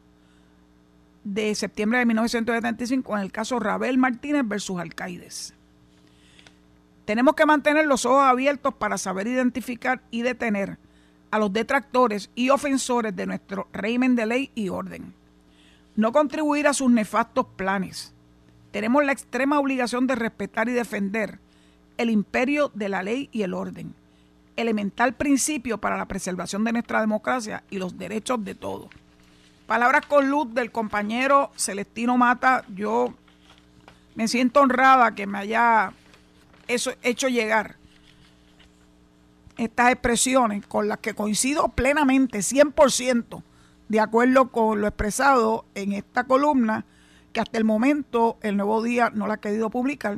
de 1.25 1.55
septiembre 1.55 2.00
de 2.00 2.05
1975 2.05 3.17
en 3.17 3.24
el 3.24 3.32
caso 3.32 3.60
Rabel 3.60 3.98
Martínez 3.98 4.43
versus 4.46 4.79
Alcaides. 4.79 5.53
Tenemos 7.05 7.36
que 7.36 7.46
mantener 7.46 7.86
los 7.86 8.05
ojos 8.05 8.24
abiertos 8.24 8.74
para 8.75 8.98
saber 8.98 9.27
identificar 9.27 10.01
y 10.10 10.22
detener 10.22 10.77
a 11.33 11.39
los 11.39 11.51
detractores 11.51 12.29
y 12.35 12.51
ofensores 12.51 13.15
de 13.15 13.25
nuestro 13.25 13.67
régimen 13.73 14.15
de 14.15 14.27
ley 14.27 14.51
y 14.53 14.69
orden. 14.69 15.15
No 15.95 16.11
contribuir 16.11 16.67
a 16.67 16.75
sus 16.75 16.91
nefastos 16.91 17.47
planes. 17.55 18.13
Tenemos 18.69 19.03
la 19.03 19.13
extrema 19.13 19.59
obligación 19.59 20.05
de 20.05 20.13
respetar 20.13 20.69
y 20.69 20.73
defender 20.73 21.39
el 21.97 22.11
imperio 22.11 22.69
de 22.75 22.87
la 22.87 23.01
ley 23.01 23.29
y 23.31 23.41
el 23.41 23.55
orden, 23.55 23.95
elemental 24.55 25.15
principio 25.15 25.79
para 25.79 25.97
la 25.97 26.05
preservación 26.05 26.63
de 26.65 26.73
nuestra 26.73 27.01
democracia 27.01 27.63
y 27.71 27.79
los 27.79 27.97
derechos 27.97 28.45
de 28.45 28.53
todos. 28.53 28.89
Palabras 29.65 30.05
con 30.05 30.29
luz 30.29 30.53
del 30.53 30.71
compañero 30.71 31.49
Celestino 31.57 32.15
Mata. 32.15 32.63
Yo 32.75 33.11
me 34.13 34.27
siento 34.27 34.61
honrada 34.61 35.15
que 35.15 35.25
me 35.25 35.39
haya 35.39 35.93
eso 36.67 36.91
hecho 37.01 37.27
llegar 37.27 37.77
estas 39.57 39.91
expresiones 39.91 40.65
con 40.65 40.88
las 40.88 41.00
que 41.00 41.13
coincido 41.13 41.69
plenamente, 41.69 42.39
100%, 42.39 43.43
de 43.89 44.00
acuerdo 44.00 44.51
con 44.51 44.81
lo 44.81 44.88
expresado 44.88 45.65
en 45.75 45.93
esta 45.93 46.25
columna, 46.25 46.86
que 47.31 47.39
hasta 47.39 47.57
el 47.57 47.63
momento 47.63 48.38
el 48.41 48.57
Nuevo 48.57 48.81
Día 48.81 49.12
no 49.13 49.27
la 49.27 49.36
ha 49.36 49.41
querido 49.41 49.69
publicar 49.69 50.17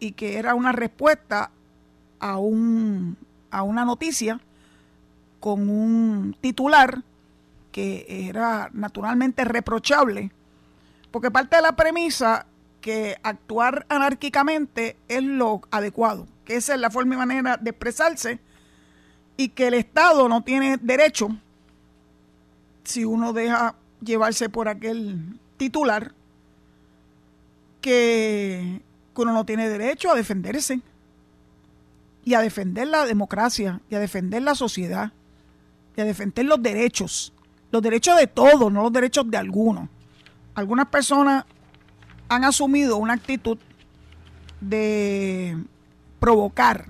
y 0.00 0.12
que 0.12 0.38
era 0.38 0.54
una 0.54 0.72
respuesta 0.72 1.50
a, 2.18 2.38
un, 2.38 3.16
a 3.50 3.62
una 3.62 3.84
noticia 3.84 4.40
con 5.40 5.68
un 5.68 6.36
titular 6.40 7.02
que 7.70 8.28
era 8.28 8.70
naturalmente 8.72 9.44
reprochable, 9.44 10.30
porque 11.10 11.30
parte 11.30 11.56
de 11.56 11.62
la 11.62 11.76
premisa 11.76 12.46
que 12.80 13.16
actuar 13.22 13.84
anárquicamente 13.88 14.96
es 15.08 15.22
lo 15.22 15.60
adecuado, 15.70 16.26
que 16.44 16.56
esa 16.56 16.74
es 16.74 16.80
la 16.80 16.90
forma 16.90 17.14
y 17.14 17.18
manera 17.18 17.56
de 17.56 17.70
expresarse 17.70 18.38
y 19.36 19.48
que 19.48 19.68
el 19.68 19.74
Estado 19.74 20.28
no 20.28 20.42
tiene 20.42 20.76
derecho, 20.76 21.28
si 22.84 23.04
uno 23.04 23.32
deja 23.32 23.74
llevarse 24.00 24.48
por 24.48 24.68
aquel 24.68 25.38
titular, 25.56 26.12
que 27.80 28.82
uno 29.16 29.32
no 29.32 29.44
tiene 29.44 29.68
derecho 29.68 30.10
a 30.10 30.14
defenderse 30.14 30.80
y 32.24 32.34
a 32.34 32.40
defender 32.40 32.88
la 32.88 33.04
democracia 33.04 33.80
y 33.90 33.94
a 33.94 34.00
defender 34.00 34.42
la 34.42 34.54
sociedad 34.54 35.12
y 35.96 36.00
a 36.00 36.04
defender 36.04 36.46
los 36.46 36.62
derechos 36.62 37.34
los 37.74 37.82
derechos 37.82 38.16
de 38.16 38.28
todos, 38.28 38.72
no 38.72 38.84
los 38.84 38.92
derechos 38.92 39.28
de 39.28 39.36
algunos. 39.36 39.88
Algunas 40.54 40.86
personas 40.86 41.44
han 42.28 42.44
asumido 42.44 42.98
una 42.98 43.14
actitud 43.14 43.58
de 44.60 45.58
provocar 46.24 46.86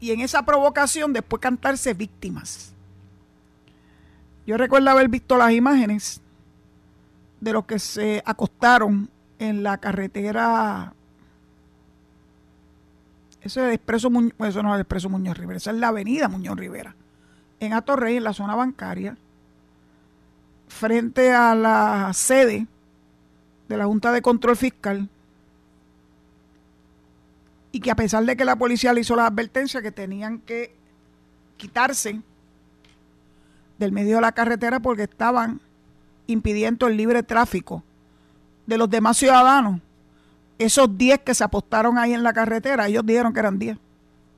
y 0.00 0.10
en 0.10 0.20
esa 0.22 0.44
provocación 0.44 1.12
después 1.12 1.40
cantarse 1.40 1.94
víctimas. 1.94 2.74
Yo 4.44 4.56
recuerdo 4.56 4.90
haber 4.90 5.08
visto 5.08 5.36
las 5.36 5.52
imágenes 5.52 6.20
de 7.40 7.52
los 7.52 7.64
que 7.64 7.78
se 7.78 8.24
acostaron 8.26 9.08
en 9.38 9.62
la 9.62 9.78
carretera. 9.78 10.94
Eso 13.40 13.60
es 13.60 13.68
el 13.68 13.74
expreso 13.74 14.10
Muñoz, 14.10 14.32
eso 14.40 14.60
no 14.60 14.70
es 14.70 14.74
el 14.74 14.80
expreso 14.80 15.08
Muñoz 15.08 15.38
Rivera, 15.38 15.58
esa 15.58 15.70
es 15.70 15.76
la 15.76 15.88
avenida 15.88 16.28
Muñoz 16.28 16.56
Rivera 16.56 16.96
en 17.60 17.72
Atorrey, 17.72 18.16
en 18.16 18.24
la 18.24 18.32
zona 18.32 18.56
bancaria, 18.56 19.16
frente 20.66 21.32
a 21.32 21.54
la 21.54 22.10
sede 22.14 22.66
de 23.68 23.76
la 23.76 23.86
Junta 23.86 24.10
de 24.10 24.22
Control 24.22 24.56
Fiscal, 24.56 25.08
y 27.74 27.80
que 27.80 27.90
a 27.90 27.96
pesar 27.96 28.24
de 28.24 28.36
que 28.36 28.44
la 28.44 28.54
policía 28.54 28.92
le 28.92 29.00
hizo 29.00 29.16
la 29.16 29.26
advertencia 29.26 29.82
que 29.82 29.90
tenían 29.90 30.38
que 30.38 30.76
quitarse 31.56 32.22
del 33.80 33.90
medio 33.90 34.14
de 34.14 34.20
la 34.20 34.30
carretera 34.30 34.78
porque 34.78 35.02
estaban 35.02 35.60
impidiendo 36.28 36.86
el 36.86 36.96
libre 36.96 37.24
tráfico 37.24 37.82
de 38.64 38.78
los 38.78 38.88
demás 38.88 39.16
ciudadanos, 39.16 39.80
esos 40.56 40.96
10 40.96 41.22
que 41.22 41.34
se 41.34 41.42
apostaron 41.42 41.98
ahí 41.98 42.14
en 42.14 42.22
la 42.22 42.32
carretera, 42.32 42.86
ellos 42.86 43.04
dijeron 43.04 43.32
que 43.32 43.40
eran 43.40 43.58
10. 43.58 43.76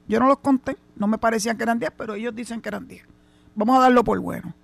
Yo 0.09 0.19
no 0.19 0.28
los 0.28 0.38
conté, 0.38 0.78
no 0.97 1.07
me 1.07 1.19
parecían 1.19 1.59
que 1.59 1.64
eran 1.64 1.78
10, 1.78 1.93
pero 1.95 2.14
ellos 2.14 2.35
dicen 2.35 2.62
que 2.62 2.71
eran 2.71 2.88
10. 2.88 3.05
Vamos 3.55 3.76
a 3.76 3.83
darlo 3.83 4.02
por 4.02 4.19
bueno. 4.19 4.55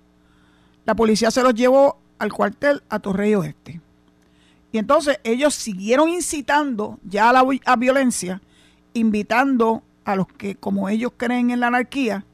La 0.83 0.95
policía 0.95 1.29
se 1.29 1.43
los 1.43 1.53
llevó 1.53 1.99
al 2.17 2.33
cuartel 2.33 2.81
a 2.89 2.97
Torrey 2.97 3.35
Oeste. 3.35 3.81
Y 4.71 4.79
entonces 4.79 5.19
ellos 5.23 5.53
siguieron 5.53 6.09
incitando 6.09 6.97
ya 7.03 7.29
a 7.29 7.33
la 7.33 7.45
a 7.65 7.75
violencia, 7.75 8.41
invitando 8.93 9.83
a 10.05 10.15
los 10.15 10.27
que, 10.27 10.55
como 10.55 10.89
ellos 10.89 11.11
creen 11.17 11.51
en 11.51 11.59
la 11.59 11.67
anarquía, 11.67 12.25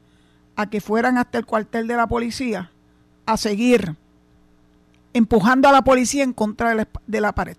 a 0.56 0.68
que 0.68 0.80
fueran 0.80 1.18
hasta 1.18 1.38
el 1.38 1.46
cuartel 1.46 1.86
de 1.86 1.96
la 1.96 2.06
policía 2.06 2.70
a 3.26 3.36
seguir 3.36 3.96
empujando 5.12 5.68
a 5.68 5.72
la 5.72 5.82
policía 5.82 6.24
en 6.24 6.32
contra 6.32 6.86
de 7.06 7.20
la 7.20 7.34
pared. 7.34 7.56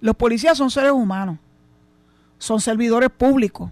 Los 0.00 0.16
policías 0.16 0.58
son 0.58 0.70
seres 0.70 0.92
humanos 0.92 1.38
son 2.42 2.60
servidores 2.60 3.08
públicos. 3.08 3.70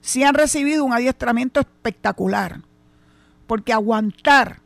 Sí 0.00 0.24
han 0.24 0.34
recibido 0.34 0.82
un 0.82 0.94
adiestramiento 0.94 1.60
espectacular. 1.60 2.62
Porque 3.46 3.74
aguantar 3.74 4.60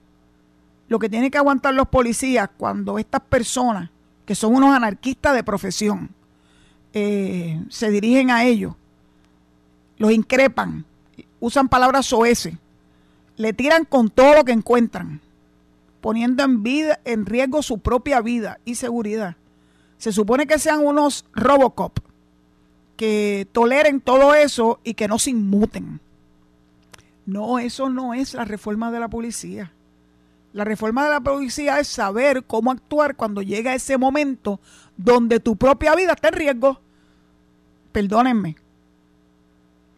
lo 0.86 1.00
que 1.00 1.08
tienen 1.08 1.32
que 1.32 1.38
aguantar 1.38 1.74
los 1.74 1.88
policías 1.88 2.48
cuando 2.56 3.00
estas 3.00 3.22
personas, 3.22 3.90
que 4.24 4.36
son 4.36 4.54
unos 4.54 4.76
anarquistas 4.76 5.34
de 5.34 5.42
profesión, 5.42 6.10
eh, 6.98 7.62
se 7.68 7.90
dirigen 7.90 8.30
a 8.30 8.44
ellos, 8.44 8.74
los 9.98 10.12
increpan, 10.12 10.86
usan 11.40 11.68
palabras 11.68 12.06
soeces, 12.06 12.54
le 13.36 13.52
tiran 13.52 13.84
con 13.84 14.08
todo 14.08 14.34
lo 14.34 14.46
que 14.46 14.52
encuentran, 14.52 15.20
poniendo 16.00 16.42
en, 16.42 16.62
vida, 16.62 16.98
en 17.04 17.26
riesgo 17.26 17.60
su 17.62 17.80
propia 17.80 18.22
vida 18.22 18.60
y 18.64 18.76
seguridad. 18.76 19.36
Se 19.98 20.10
supone 20.10 20.46
que 20.46 20.58
sean 20.58 20.86
unos 20.86 21.26
Robocop, 21.34 21.98
que 22.96 23.46
toleren 23.52 24.00
todo 24.00 24.34
eso 24.34 24.80
y 24.82 24.94
que 24.94 25.06
no 25.06 25.18
se 25.18 25.32
inmuten. 25.32 26.00
No, 27.26 27.58
eso 27.58 27.90
no 27.90 28.14
es 28.14 28.32
la 28.32 28.46
reforma 28.46 28.90
de 28.90 29.00
la 29.00 29.08
policía. 29.08 29.70
La 30.54 30.64
reforma 30.64 31.04
de 31.04 31.10
la 31.10 31.20
policía 31.20 31.78
es 31.78 31.88
saber 31.88 32.44
cómo 32.44 32.70
actuar 32.70 33.16
cuando 33.16 33.42
llega 33.42 33.74
ese 33.74 33.98
momento 33.98 34.60
donde 34.96 35.40
tu 35.40 35.56
propia 35.56 35.94
vida 35.94 36.12
está 36.12 36.28
en 36.28 36.34
riesgo. 36.34 36.85
Perdónenme. 37.96 38.56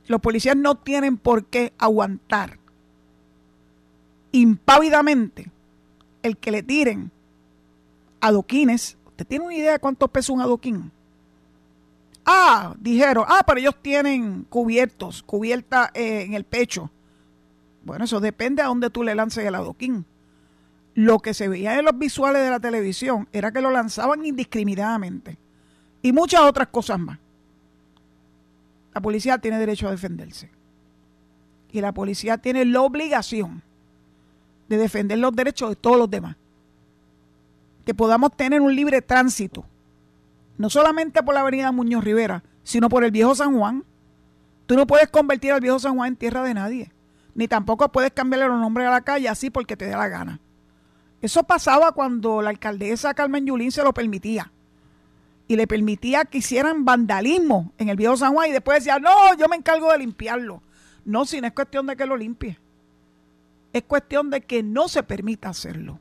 Los 0.07 0.21
policías 0.21 0.57
no 0.57 0.77
tienen 0.77 1.17
por 1.17 1.47
qué 1.47 1.73
aguantar 1.79 2.61
impávidamente 4.31 5.51
el 6.23 6.37
que 6.37 6.53
le 6.53 6.63
tiren 6.63 7.11
adoquines. 8.21 8.97
¿Usted 9.05 9.27
tiene 9.27 9.47
una 9.47 9.55
idea 9.57 9.73
de 9.73 9.79
cuánto 9.81 10.07
pesa 10.07 10.33
un 10.33 10.41
adoquín? 10.41 10.93
Ah, 12.25 12.77
dijeron, 12.79 13.25
ah, 13.27 13.43
pero 13.45 13.59
ellos 13.59 13.75
tienen 13.83 14.45
cubiertos, 14.45 15.25
cubierta 15.25 15.91
eh, 15.93 16.23
en 16.23 16.35
el 16.35 16.45
pecho. 16.45 16.93
Bueno, 17.83 18.05
eso 18.05 18.21
depende 18.21 18.63
a 18.63 18.67
dónde 18.67 18.91
tú 18.91 19.03
le 19.03 19.17
lances 19.17 19.45
el 19.45 19.57
adoquín. 19.57 20.05
Lo 20.95 21.19
que 21.19 21.35
se 21.35 21.49
veía 21.49 21.77
en 21.77 21.85
los 21.85 21.99
visuales 21.99 22.43
de 22.43 22.51
la 22.51 22.61
televisión 22.61 23.27
era 23.33 23.51
que 23.51 23.61
lo 23.61 23.73
lanzaban 23.73 24.25
indiscriminadamente. 24.25 25.37
Y 26.01 26.13
muchas 26.13 26.43
otras 26.43 26.69
cosas 26.69 27.01
más. 27.01 27.19
La 28.95 29.01
policía 29.01 29.39
tiene 29.39 29.59
derecho 29.59 29.89
a 29.89 29.91
defenderse. 29.91 30.51
Y 31.71 31.81
la 31.81 31.93
policía 31.93 32.39
tiene 32.39 32.65
la 32.65 32.81
obligación 32.81 33.63
de 34.69 34.77
defender 34.77 35.19
los 35.19 35.35
derechos 35.35 35.71
de 35.71 35.77
todos 35.77 35.99
los 35.99 36.11
demás. 36.11 36.37
Que 37.85 37.95
podamos 37.95 38.37
tener 38.37 38.61
un 38.61 38.75
libre 38.75 39.03
tránsito, 39.03 39.65
no 40.57 40.71
solamente 40.71 41.23
por 41.23 41.35
la 41.35 41.41
avenida 41.41 41.73
Muñoz 41.73 42.05
Rivera, 42.05 42.43
sino 42.63 42.89
por 42.89 43.05
el 43.05 43.11
viejo 43.11 43.35
San 43.35 43.57
Juan. 43.57 43.85
Tú 44.67 44.77
no 44.77 44.87
puedes 44.87 45.09
convertir 45.09 45.53
al 45.53 45.61
viejo 45.61 45.79
San 45.79 45.97
Juan 45.97 46.09
en 46.09 46.17
tierra 46.17 46.43
de 46.43 46.55
nadie, 46.55 46.93
ni 47.35 47.49
tampoco 47.49 47.91
puedes 47.91 48.13
cambiarle 48.13 48.49
los 48.49 48.61
nombres 48.61 48.87
a 48.87 48.91
la 48.91 49.01
calle 49.01 49.29
así 49.29 49.49
porque 49.49 49.77
te 49.77 49.87
dé 49.87 49.93
la 49.93 50.09
gana. 50.09 50.41
Eso 51.21 51.43
pasaba 51.45 51.93
cuando 51.93 52.43
la 52.43 52.51
alcaldesa 52.51 53.15
Carmen 53.15 53.47
Yulín 53.47 53.73
se 53.73 53.83
lo 53.83 53.93
permitía. 53.93 54.53
Y 55.49 55.57
le 55.57 55.67
permitía 55.67 56.27
que 56.27 56.39
hicieran 56.39 56.85
vandalismo 56.85 57.73
en 57.79 57.89
el 57.89 57.97
viejo 57.97 58.17
San 58.17 58.35
Juan 58.35 58.51
y 58.51 58.53
después 58.53 58.85
decía, 58.85 58.99
no, 58.99 59.35
yo 59.37 59.49
me 59.49 59.57
encargo 59.57 59.91
de 59.91 59.99
limpiarlo. 59.99 60.63
No, 61.07 61.25
si 61.25 61.41
no 61.41 61.47
es 61.47 61.55
cuestión 61.55 61.87
de 61.87 61.97
que 61.97 62.05
lo 62.05 62.17
limpie. 62.17 62.59
Es 63.73 63.83
cuestión 63.85 64.29
de 64.29 64.43
que 64.43 64.63
no 64.63 64.89
se 64.89 65.03
permita 65.03 65.49
hacerlo. 65.49 65.99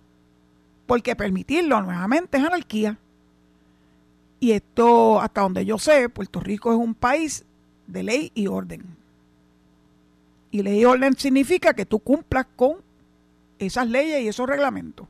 Porque 0.86 1.16
permitirlo 1.16 1.82
nuevamente 1.82 2.38
es 2.38 2.44
anarquía. 2.44 3.00
Y 4.42 4.52
esto, 4.52 5.22
hasta 5.22 5.42
donde 5.42 5.66
yo 5.66 5.78
sé, 5.78 6.10
Puerto 6.10 6.42
Rico 6.42 6.72
es 6.72 6.78
un 6.78 6.94
país 6.94 7.46
de 7.88 8.04
ley 8.04 8.32
y 8.36 8.48
orden. 8.48 8.84
Y 10.52 10.62
ley 10.62 10.82
y 10.82 10.86
orden 10.86 11.18
significa 11.18 11.74
que 11.74 11.86
tú 11.86 12.00
cumplas 12.00 12.48
con 12.56 12.78
esas 13.60 13.88
leyes 13.88 14.22
y 14.22 14.28
esos 14.28 14.48
reglamentos. 14.48 15.08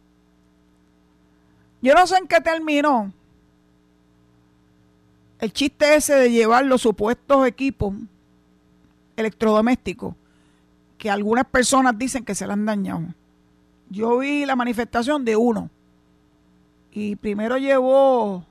Yo 1.82 1.94
no 1.94 2.08
sé 2.08 2.18
en 2.18 2.28
qué 2.28 2.40
terminó 2.42 3.14
el 5.40 5.54
chiste 5.54 5.96
ese 5.96 6.16
de 6.16 6.32
llevar 6.32 6.66
los 6.66 6.82
supuestos 6.82 7.48
equipos 7.48 7.94
electrodomésticos 9.16 10.16
que 10.98 11.10
algunas 11.10 11.46
personas 11.46 11.98
dicen 11.98 12.26
que 12.26 12.36
se 12.36 12.48
le 12.48 12.54
han 12.54 12.66
dañado. 12.66 13.04
Yo 13.90 14.18
vi 14.18 14.46
la 14.46 14.56
manifestación 14.56 15.24
de 15.24 15.36
uno 15.36 15.70
y 16.92 17.16
primero 17.16 17.58
llevó 17.58 18.44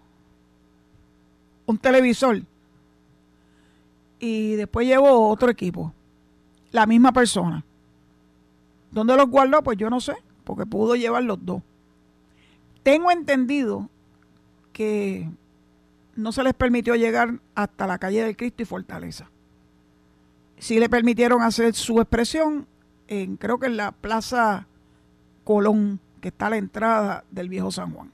un 1.67 1.79
televisor 1.79 2.43
y 4.19 4.53
después 4.53 4.87
llevó 4.87 5.29
otro 5.29 5.51
equipo, 5.51 5.93
la 6.71 6.87
misma 6.87 7.13
persona. 7.13 7.65
¿Dónde 8.91 9.17
los 9.17 9.29
guardó? 9.29 9.63
Pues 9.63 9.77
yo 9.77 9.91
no 9.91 10.01
sé, 10.01 10.15
porque 10.45 10.65
pudo 10.65 10.95
llevar 10.95 11.25
los 11.25 11.45
dos. 11.45 11.63
Tengo 12.83 13.11
entendido 13.11 13.91
que 14.73 15.29
no 16.17 16.33
se 16.33 16.43
les 16.43 16.55
permitió 16.55 16.95
llegar 16.97 17.41
hasta 17.55 17.87
la 17.87 17.99
calle 17.99 18.25
del 18.25 18.37
Cristo 18.37 18.63
y 18.63 18.67
Fortaleza. 18.67 19.31
Sí 20.59 20.81
le 20.81 20.89
permitieron 20.89 21.43
hacer 21.43 21.75
su 21.75 22.01
expresión 22.01 22.67
en, 23.09 23.37
creo 23.37 23.59
que 23.59 23.67
en 23.67 23.77
la 23.77 23.93
Plaza 23.93 24.67
Colón, 25.45 26.01
que 26.21 26.29
está 26.29 26.47
a 26.47 26.51
la 26.51 26.57
entrada 26.57 27.25
del 27.31 27.49
Viejo 27.49 27.71
San 27.71 27.93
Juan, 27.93 28.11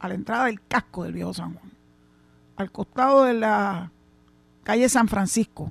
a 0.00 0.08
la 0.08 0.14
entrada 0.14 0.46
del 0.46 0.60
casco 0.60 1.04
del 1.04 1.12
Viejo 1.12 1.32
San 1.32 1.54
Juan, 1.54 1.72
al 2.56 2.72
costado 2.72 3.24
de 3.24 3.34
la 3.34 3.92
calle 4.64 4.88
San 4.88 5.06
Francisco, 5.06 5.70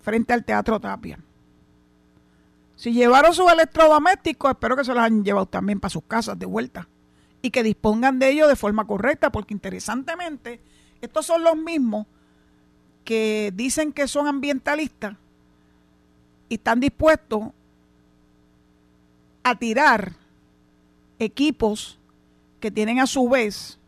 frente 0.00 0.32
al 0.32 0.44
Teatro 0.44 0.78
Tapia. 0.78 1.18
Si 2.76 2.92
llevaron 2.92 3.34
sus 3.34 3.50
electrodomésticos, 3.50 4.52
espero 4.52 4.76
que 4.76 4.84
se 4.84 4.94
los 4.94 5.02
hayan 5.02 5.24
llevado 5.24 5.46
también 5.46 5.80
para 5.80 5.90
sus 5.90 6.04
casas 6.04 6.38
de 6.38 6.46
vuelta 6.46 6.86
y 7.42 7.50
que 7.50 7.62
dispongan 7.62 8.18
de 8.18 8.30
ellos 8.30 8.48
de 8.48 8.56
forma 8.56 8.86
correcta, 8.86 9.30
porque 9.30 9.54
interesantemente, 9.54 10.60
estos 11.00 11.26
son 11.26 11.44
los 11.44 11.56
mismos 11.56 12.06
que 13.04 13.52
dicen 13.54 13.92
que 13.92 14.08
son 14.08 14.26
ambientalistas 14.26 15.16
y 16.48 16.54
están 16.56 16.80
dispuestos 16.80 17.44
a 19.42 19.54
tirar 19.58 20.12
equipos 21.18 21.98
que 22.60 22.70
tienen 22.70 23.00
a 23.00 23.06
su 23.06 23.28
vez 23.28 23.78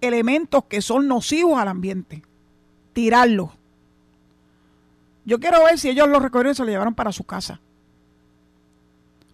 elementos 0.00 0.64
que 0.64 0.82
son 0.82 1.08
nocivos 1.08 1.58
al 1.58 1.68
ambiente. 1.68 2.22
Tirarlos. 2.92 3.50
Yo 5.24 5.40
quiero 5.40 5.64
ver 5.64 5.78
si 5.78 5.88
ellos 5.88 6.08
los 6.08 6.22
recogieron 6.22 6.52
y 6.52 6.54
se 6.54 6.62
los 6.62 6.70
llevaron 6.70 6.94
para 6.94 7.12
su 7.12 7.24
casa. 7.24 7.60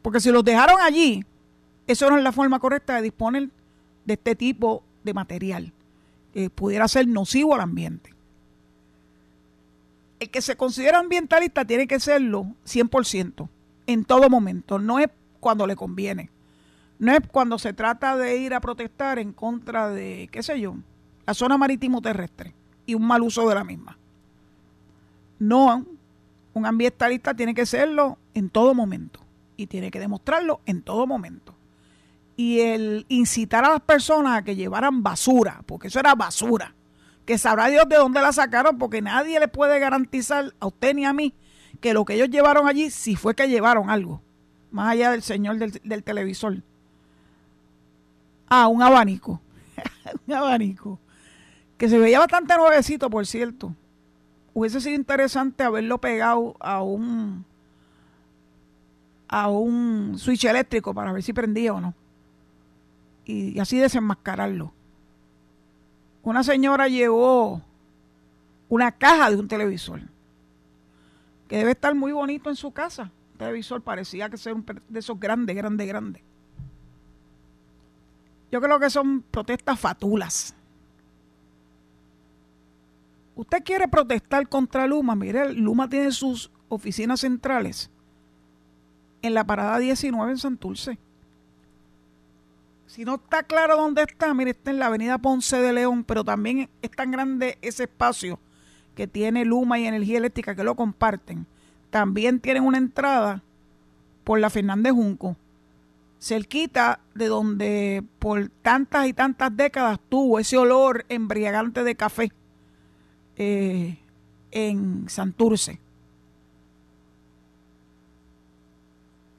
Porque 0.00 0.20
si 0.20 0.31
los 0.31 0.44
dejaron 0.44 0.81
allí, 0.81 1.24
eso 1.87 2.11
no 2.11 2.16
es 2.16 2.23
la 2.23 2.33
forma 2.33 2.59
correcta 2.59 2.97
de 2.97 3.03
disponer 3.03 3.51
de 4.05 4.14
este 4.14 4.35
tipo 4.35 4.83
de 5.05 5.14
material 5.14 5.73
que 6.33 6.51
pudiera 6.51 6.88
ser 6.88 7.07
nocivo 7.09 7.55
al 7.55 7.61
ambiente. 7.61 8.14
El 10.21 10.31
que 10.31 10.40
se 10.40 10.57
considera 10.57 10.99
ambientalista 10.99 11.64
tiene 11.64 11.87
que 11.87 11.99
serlo 11.99 12.47
100%, 12.64 13.49
en 13.87 14.05
todo 14.05 14.31
momento, 14.31 14.79
no 14.79 14.99
es 14.99 15.09
cuando 15.40 15.66
le 15.66 15.77
conviene. 15.77 16.31
No 16.99 17.12
es 17.12 17.21
cuando 17.27 17.59
se 17.59 17.73
trata 17.73 18.16
de 18.16 18.37
ir 18.37 18.55
a 18.55 18.61
protestar 18.61 19.18
en 19.18 19.33
contra 19.33 19.90
de, 19.90 20.29
qué 20.31 20.42
sé 20.42 20.61
yo, 20.61 20.77
la 21.27 21.35
zona 21.35 21.59
marítimo 21.59 22.01
terrestre 22.01 22.55
y 22.87 22.95
un 22.95 23.05
mal 23.05 23.23
uso 23.23 23.49
de 23.49 23.55
la 23.57 23.64
misma. 23.64 23.99
No, 25.40 25.85
un 26.55 26.66
ambientalista 26.66 27.35
tiene 27.35 27.55
que 27.55 27.66
serlo 27.66 28.18
en 28.35 28.51
todo 28.51 28.75
momento 28.75 29.21
y 29.57 29.66
tiene 29.66 29.90
que 29.90 29.99
demostrarlo 29.99 30.61
en 30.66 30.83
todo 30.83 31.07
momento. 31.07 31.55
Y 32.37 32.61
el 32.61 33.07
incitar 33.09 33.64
a 33.64 33.71
las 33.71 33.81
personas 33.81 34.38
a 34.38 34.42
que 34.42 34.57
llevaran 34.57 35.03
basura, 35.03 35.62
porque 35.66 35.88
eso 35.88 36.01
era 36.01 36.14
basura, 36.14 36.75
que 37.27 37.38
sabrá 37.38 37.68
Dios 37.68 37.88
de 37.88 37.97
dónde 37.97 38.21
la 38.21 38.33
sacaron, 38.33 38.79
porque 38.79 39.03
nadie 39.03 39.38
le 39.38 39.49
puede 39.49 39.79
garantizar 39.79 40.55
a 40.59 40.66
usted 40.66 40.95
ni 40.95 41.05
a 41.05 41.12
mí 41.12 41.35
que 41.81 41.95
lo 41.95 42.05
que 42.05 42.14
ellos 42.14 42.31
llevaron 42.31 42.68
allí, 42.68 42.90
si 42.90 43.16
fue 43.16 43.35
que 43.35 43.49
llevaron 43.49 43.90
algo, 43.90 44.23
más 44.71 44.92
allá 44.92 45.11
del 45.11 45.23
señor 45.23 45.59
del, 45.59 45.81
del 45.85 46.03
televisor. 46.03 46.62
Ah, 48.49 48.68
un 48.68 48.83
abanico. 48.83 49.40
un 50.27 50.35
abanico. 50.35 50.99
Que 51.77 51.88
se 51.88 51.99
veía 51.99 52.18
bastante 52.18 52.57
nuevecito, 52.57 53.11
por 53.11 53.27
cierto 53.27 53.75
hubiese 54.55 54.81
sido 54.81 54.95
interesante 54.95 55.64
haberlo 55.64 55.99
pegado 55.99 56.57
a 56.61 56.83
un 56.83 57.45
a 59.29 59.49
un 59.49 60.14
switch 60.18 60.45
eléctrico 60.45 60.92
para 60.92 61.12
ver 61.12 61.23
si 61.23 61.33
prendía 61.33 61.73
o 61.73 61.81
no. 61.81 61.95
Y, 63.33 63.59
así 63.59 63.79
desenmascararlo. 63.79 64.75
Una 66.23 66.45
señora 66.45 66.87
llevó 66.87 67.62
una 68.68 68.92
caja 68.92 69.31
de 69.31 69.37
un 69.37 69.49
televisor 69.49 70.03
que 71.49 71.57
debe 71.57 71.71
estar 71.71 71.95
muy 71.95 72.12
bonito 72.12 72.51
en 72.51 72.57
su 72.57 72.73
casa. 72.73 73.11
El 73.33 73.38
televisor 73.38 73.81
parecía 73.81 74.29
que 74.29 74.37
ser 74.37 74.53
un 74.53 74.66
de 74.87 74.99
esos 74.99 75.18
grandes, 75.18 75.57
grandes, 75.57 75.88
grandes. 75.88 76.23
Yo 78.51 78.61
creo 78.61 78.79
que 78.79 78.90
son 78.90 79.23
protestas 79.23 79.81
fatulas. 79.81 80.55
Usted 83.35 83.64
quiere 83.64 83.88
protestar 83.88 84.47
contra 84.47 84.87
Luma, 84.87 85.16
mire, 85.16 85.55
Luma 85.55 85.88
tiene 85.88 86.12
sus 86.12 86.51
oficinas 86.68 87.21
centrales 87.21 87.90
en 89.23 89.33
la 89.33 89.45
parada 89.45 89.79
19 89.79 90.33
en 90.33 90.38
Santurce. 90.38 90.99
Si 92.92 93.07
no 93.07 93.14
está 93.14 93.42
claro 93.42 93.76
dónde 93.76 94.02
está, 94.02 94.35
mire, 94.35 94.50
está 94.50 94.70
en 94.70 94.78
la 94.78 94.88
avenida 94.88 95.16
Ponce 95.16 95.57
de 95.57 95.72
León, 95.72 96.05
pero 96.05 96.24
también 96.24 96.68
es 96.83 96.90
tan 96.90 97.11
grande 97.11 97.57
ese 97.62 97.85
espacio 97.85 98.38
que 98.94 99.07
tiene 99.07 99.46
Luma 99.46 99.78
y 99.78 99.87
Energía 99.87 100.18
Eléctrica 100.18 100.55
que 100.55 100.62
lo 100.62 100.74
comparten. 100.74 101.46
También 101.88 102.38
tienen 102.38 102.64
una 102.64 102.76
entrada 102.76 103.42
por 104.24 104.40
la 104.40 104.50
Fernández 104.50 104.92
Junco, 104.92 105.38
cerquita 106.20 107.00
de 107.14 107.28
donde 107.28 108.05
por 108.18 108.50
tantas 108.61 109.07
y 109.07 109.14
tantas 109.14 109.57
décadas 109.57 109.98
tuvo 110.11 110.38
ese 110.38 110.59
olor 110.59 111.07
embriagante 111.09 111.85
de 111.85 111.94
café 111.94 112.31
eh, 113.37 113.96
en 114.50 115.09
Santurce. 115.09 115.81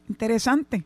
Interesante. 0.09 0.85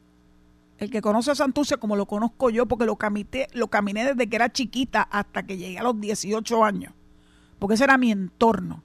El 0.77 0.91
que 0.91 1.01
conoce 1.01 1.31
a 1.31 1.35
Santurce 1.35 1.77
como 1.77 1.95
lo 1.95 2.05
conozco 2.05 2.49
yo, 2.49 2.67
porque 2.67 2.85
lo, 2.85 2.95
camité, 2.95 3.47
lo 3.53 3.67
caminé 3.67 4.05
desde 4.05 4.29
que 4.29 4.35
era 4.35 4.51
chiquita 4.51 5.01
hasta 5.01 5.43
que 5.43 5.57
llegué 5.57 5.79
a 5.79 5.83
los 5.83 5.99
18 5.99 6.63
años, 6.63 6.93
porque 7.57 7.75
ese 7.75 7.83
era 7.83 7.97
mi 7.97 8.11
entorno. 8.11 8.83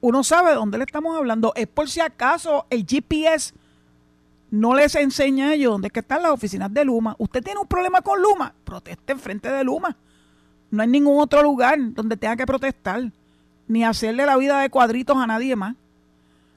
Uno 0.00 0.22
sabe 0.22 0.50
de 0.50 0.56
dónde 0.56 0.78
le 0.78 0.84
estamos 0.84 1.16
hablando. 1.16 1.52
Es 1.56 1.66
por 1.66 1.88
si 1.88 2.00
acaso 2.00 2.66
el 2.68 2.84
GPS 2.86 3.54
no 4.50 4.74
les 4.74 4.94
enseña 4.94 5.48
a 5.48 5.54
ellos 5.54 5.72
dónde 5.72 5.90
están 5.92 6.22
las 6.22 6.30
oficinas 6.30 6.72
de 6.72 6.84
Luma. 6.84 7.16
Usted 7.18 7.42
tiene 7.42 7.58
un 7.58 7.66
problema 7.66 8.02
con 8.02 8.22
Luma, 8.22 8.54
proteste 8.64 9.14
en 9.14 9.18
frente 9.18 9.50
de 9.50 9.64
Luma. 9.64 9.96
No 10.70 10.82
hay 10.82 10.88
ningún 10.88 11.18
otro 11.20 11.42
lugar 11.42 11.76
donde 11.94 12.16
tenga 12.16 12.36
que 12.36 12.46
protestar, 12.46 13.10
ni 13.66 13.82
hacerle 13.82 14.26
la 14.26 14.36
vida 14.36 14.60
de 14.60 14.70
cuadritos 14.70 15.16
a 15.16 15.26
nadie 15.26 15.56
más. 15.56 15.74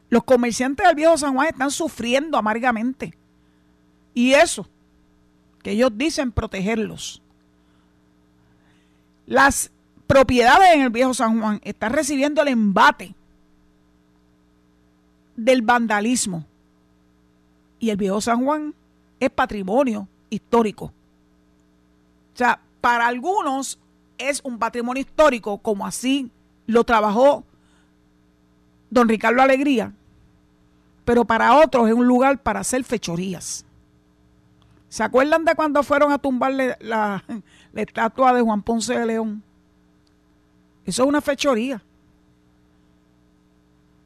Los 0.10 0.24
comerciantes 0.26 0.86
del 0.86 0.96
viejo 0.96 1.17
San 1.17 1.34
Juan 1.34 1.48
están 1.48 1.72
sufriendo 1.72 2.38
amargamente. 2.38 3.17
Y 4.17 4.34
eso, 4.34 4.67
que 5.62 5.73
ellos 5.73 5.91
dicen 5.93 6.32
protegerlos. 6.32 7.21
Las 9.27 9.69
propiedades 10.08 10.73
en 10.73 10.82
el 10.82 10.89
viejo 10.89 11.13
San 11.13 11.39
Juan 11.39 11.62
están 11.63 11.93
recibiendo 11.93 12.41
el 12.41 12.47
embate 12.47 13.13
del 15.36 15.62
vandalismo. 15.62 16.47
Y 17.77 17.91
el 17.91 17.97
viejo 17.97 18.19
San 18.19 18.43
Juan 18.43 18.73
es 19.19 19.30
patrimonio 19.30 20.08
histórico. 20.32 20.86
O 20.86 22.38
sea, 22.38 22.60
para 22.82 23.06
algunos 23.06 23.77
es 24.17 24.41
un 24.43 24.58
patrimonio 24.58 25.01
histórico, 25.01 25.60
como 25.60 25.86
así 25.86 26.32
lo 26.65 26.84
trabajó 26.86 27.43
don 28.89 29.08
Ricardo 29.08 29.43
Alegría, 29.43 29.93
pero 31.06 31.23
para 31.23 31.56
otros 31.60 31.88
es 31.88 31.93
un 31.93 32.08
lugar 32.08 32.41
para 32.41 32.62
hacer 32.62 32.84
fechorías. 32.84 33.66
¿Se 34.89 35.04
acuerdan 35.04 35.45
de 35.45 35.56
cuando 35.56 35.84
fueron 35.84 36.12
a 36.12 36.17
tumbarle 36.17 36.78
la, 36.80 37.23
la 37.73 37.82
estatua 37.82 38.34
de 38.34 38.41
Juan 38.41 38.62
Ponce 38.62 38.97
de 38.97 39.06
León? 39.06 39.43
Eso 40.86 41.04
es 41.04 41.10
una 41.10 41.21
fechoría. 41.21 41.84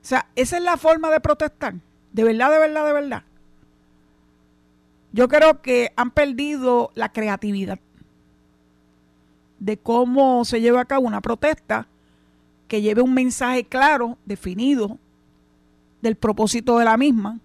O 0.02 0.06
sea, 0.06 0.28
esa 0.36 0.58
es 0.58 0.63
la 0.63 0.78
forma 0.78 1.12
de 1.12 1.20
protestar. 1.20 1.76
De 2.12 2.24
verdad, 2.24 2.52
de 2.52 2.58
verdad, 2.58 2.86
de 2.86 2.94
verdad. 2.94 3.24
Yo 5.13 5.28
creo 5.28 5.62
que 5.62 5.94
han 5.96 6.12
perdido 6.12 6.91
la 6.96 7.12
creatividad 7.12 7.80
de 9.60 9.78
cómo 9.78 10.44
se 10.44 10.60
lleva 10.60 10.82
a 10.82 10.86
cabo 10.86 11.06
una 11.06 11.22
protesta 11.22 11.88
que 12.67 12.82
lleve 12.82 13.02
un 13.02 13.13
mensaje 13.13 13.63
claro, 13.65 14.17
definido, 14.26 14.98
del 16.02 16.15
propósito 16.15 16.80
de 16.80 16.86
la 16.86 16.98
misma. 16.98 17.39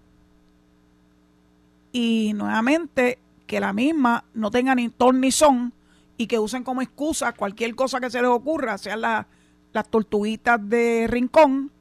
Y 1.91 2.31
nuevamente 2.33 3.19
que 3.47 3.59
la 3.59 3.73
misma 3.73 4.25
no 4.33 4.51
tenga 4.51 4.75
ni 4.75 4.89
ton 4.89 5.19
ni 5.21 5.31
son 5.31 5.73
y 6.17 6.27
que 6.27 6.37
usen 6.37 6.63
como 6.63 6.81
excusa 6.81 7.31
cualquier 7.31 7.73
cosa 7.75 7.99
que 7.99 8.09
se 8.09 8.21
les 8.21 8.29
ocurra, 8.29 8.77
sea 8.77 8.97
las 8.97 9.89
tortuguitas 9.89 10.59
de 10.69 11.07
rincón 11.09 11.71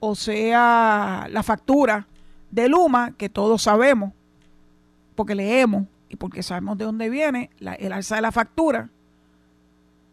o 0.00 0.14
sea 0.14 1.26
la 1.30 1.42
factura 1.42 2.06
de 2.50 2.68
Luma, 2.68 3.12
que 3.16 3.28
todos 3.28 3.62
sabemos, 3.62 4.12
porque 5.14 5.34
leemos 5.34 5.86
y 6.08 6.16
porque 6.16 6.42
sabemos 6.42 6.78
de 6.78 6.84
dónde 6.84 7.10
viene 7.10 7.50
el 7.60 7.92
alza 7.92 8.16
de 8.16 8.22
la 8.22 8.32
factura, 8.32 8.88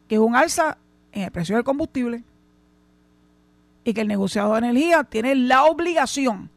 que 0.08 0.16
es 0.16 0.22
un 0.22 0.36
alza 0.36 0.78
en 1.12 1.24
el 1.24 1.32
precio 1.32 1.56
del 1.56 1.64
combustible 1.64 2.24
y 3.84 3.94
que 3.94 4.02
el 4.02 4.08
negociador 4.08 4.62
de 4.62 4.70
energía 4.70 5.04
tiene 5.04 5.36
la 5.36 5.66
obligación 5.66 6.50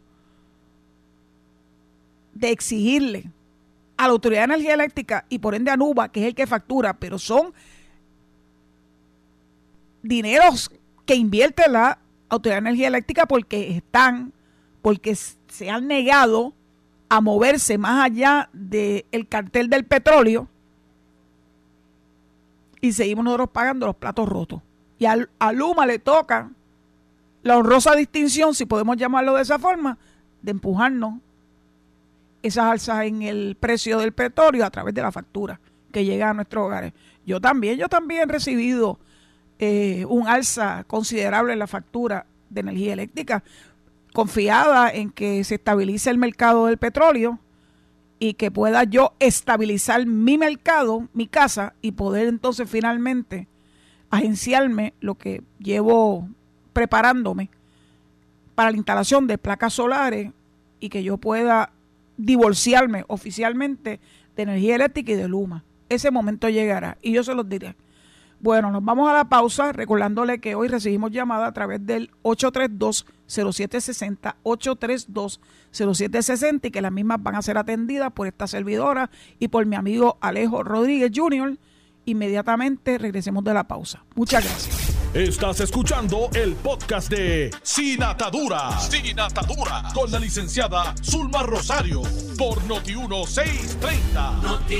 de 2.34 2.50
exigirle 2.50 3.30
a 3.96 4.06
la 4.06 4.12
Autoridad 4.12 4.42
de 4.42 4.54
Energía 4.54 4.74
Eléctrica 4.74 5.24
y 5.28 5.38
por 5.38 5.54
ende 5.54 5.70
a 5.70 5.76
NUBA, 5.76 6.10
que 6.10 6.20
es 6.20 6.26
el 6.26 6.34
que 6.34 6.46
factura, 6.46 6.94
pero 6.94 7.18
son 7.18 7.52
dineros 10.02 10.70
que 11.04 11.14
invierte 11.14 11.68
la 11.68 11.98
Autoridad 12.28 12.56
de 12.56 12.68
Energía 12.68 12.88
Eléctrica 12.88 13.26
porque 13.26 13.76
están, 13.76 14.32
porque 14.82 15.14
se 15.14 15.70
han 15.70 15.86
negado 15.86 16.52
a 17.08 17.20
moverse 17.20 17.78
más 17.78 18.04
allá 18.04 18.50
del 18.52 19.28
cartel 19.28 19.70
del 19.70 19.84
petróleo 19.84 20.48
y 22.80 22.92
seguimos 22.92 23.24
nosotros 23.24 23.50
pagando 23.50 23.86
los 23.86 23.96
platos 23.96 24.28
rotos. 24.28 24.62
Y 24.98 25.06
a 25.06 25.52
Luma 25.52 25.86
le 25.86 25.98
toca 25.98 26.50
la 27.42 27.58
honrosa 27.58 27.94
distinción, 27.94 28.54
si 28.54 28.66
podemos 28.66 28.96
llamarlo 28.96 29.34
de 29.34 29.42
esa 29.42 29.58
forma, 29.58 29.98
de 30.42 30.50
empujarnos 30.50 31.20
esas 32.42 32.64
alzas 32.64 33.06
en 33.06 33.22
el 33.22 33.56
precio 33.58 33.98
del 33.98 34.12
petróleo 34.12 34.64
a 34.64 34.70
través 34.70 34.94
de 34.94 35.02
la 35.02 35.12
factura 35.12 35.60
que 35.92 36.04
llega 36.04 36.30
a 36.30 36.34
nuestros 36.34 36.64
hogares. 36.64 36.92
Yo 37.24 37.40
también, 37.40 37.78
yo 37.78 37.88
también 37.88 38.22
he 38.22 38.32
recibido 38.32 38.98
eh, 39.58 40.04
un 40.08 40.28
alza 40.28 40.84
considerable 40.86 41.52
en 41.52 41.58
la 41.58 41.66
factura 41.66 42.26
de 42.50 42.60
energía 42.60 42.92
eléctrica, 42.92 43.42
confiada 44.12 44.90
en 44.90 45.10
que 45.10 45.42
se 45.44 45.56
estabilice 45.56 46.10
el 46.10 46.18
mercado 46.18 46.66
del 46.66 46.78
petróleo 46.78 47.38
y 48.18 48.34
que 48.34 48.50
pueda 48.50 48.84
yo 48.84 49.14
estabilizar 49.18 50.06
mi 50.06 50.38
mercado, 50.38 51.08
mi 51.12 51.26
casa, 51.26 51.74
y 51.82 51.92
poder 51.92 52.28
entonces 52.28 52.68
finalmente 52.68 53.48
agenciarme 54.10 54.94
lo 55.00 55.16
que 55.16 55.42
llevo 55.58 56.28
preparándome 56.72 57.50
para 58.54 58.70
la 58.70 58.76
instalación 58.76 59.26
de 59.26 59.38
placas 59.38 59.74
solares 59.74 60.32
y 60.80 60.88
que 60.88 61.02
yo 61.02 61.18
pueda 61.18 61.72
divorciarme 62.16 63.04
oficialmente 63.08 64.00
de 64.36 64.42
energía 64.42 64.76
eléctrica 64.76 65.12
y 65.12 65.16
de 65.16 65.28
Luma. 65.28 65.64
Ese 65.88 66.10
momento 66.10 66.48
llegará 66.48 66.98
y 67.02 67.12
yo 67.12 67.22
se 67.22 67.34
los 67.34 67.48
diré. 67.48 67.76
Bueno, 68.38 68.70
nos 68.70 68.84
vamos 68.84 69.08
a 69.08 69.14
la 69.14 69.30
pausa 69.30 69.72
recordándole 69.72 70.40
que 70.40 70.54
hoy 70.54 70.68
recibimos 70.68 71.10
llamada 71.10 71.46
a 71.46 71.52
través 71.52 71.86
del 71.86 72.10
832-0760, 72.22 74.34
832-0760 74.42 76.66
y 76.66 76.70
que 76.70 76.82
las 76.82 76.92
mismas 76.92 77.22
van 77.22 77.36
a 77.36 77.42
ser 77.42 77.56
atendidas 77.56 78.12
por 78.12 78.26
esta 78.26 78.46
servidora 78.46 79.08
y 79.38 79.48
por 79.48 79.64
mi 79.64 79.76
amigo 79.76 80.18
Alejo 80.20 80.62
Rodríguez 80.62 81.12
Jr. 81.14 81.56
Inmediatamente 82.04 82.98
regresemos 82.98 83.42
de 83.42 83.54
la 83.54 83.64
pausa. 83.64 84.04
Muchas 84.14 84.44
gracias. 84.44 84.85
Estás 85.16 85.60
escuchando 85.60 86.28
el 86.34 86.52
podcast 86.56 87.08
de 87.08 87.50
Sin 87.62 88.02
Atadura. 88.02 88.78
Sin 88.78 89.18
Atadura. 89.18 89.84
Con 89.94 90.10
la 90.12 90.18
licenciada 90.18 90.94
Zulma 91.02 91.42
Rosario. 91.42 92.02
Por 92.36 92.58
Noti1630. 92.64 94.42
Noti 94.42 94.74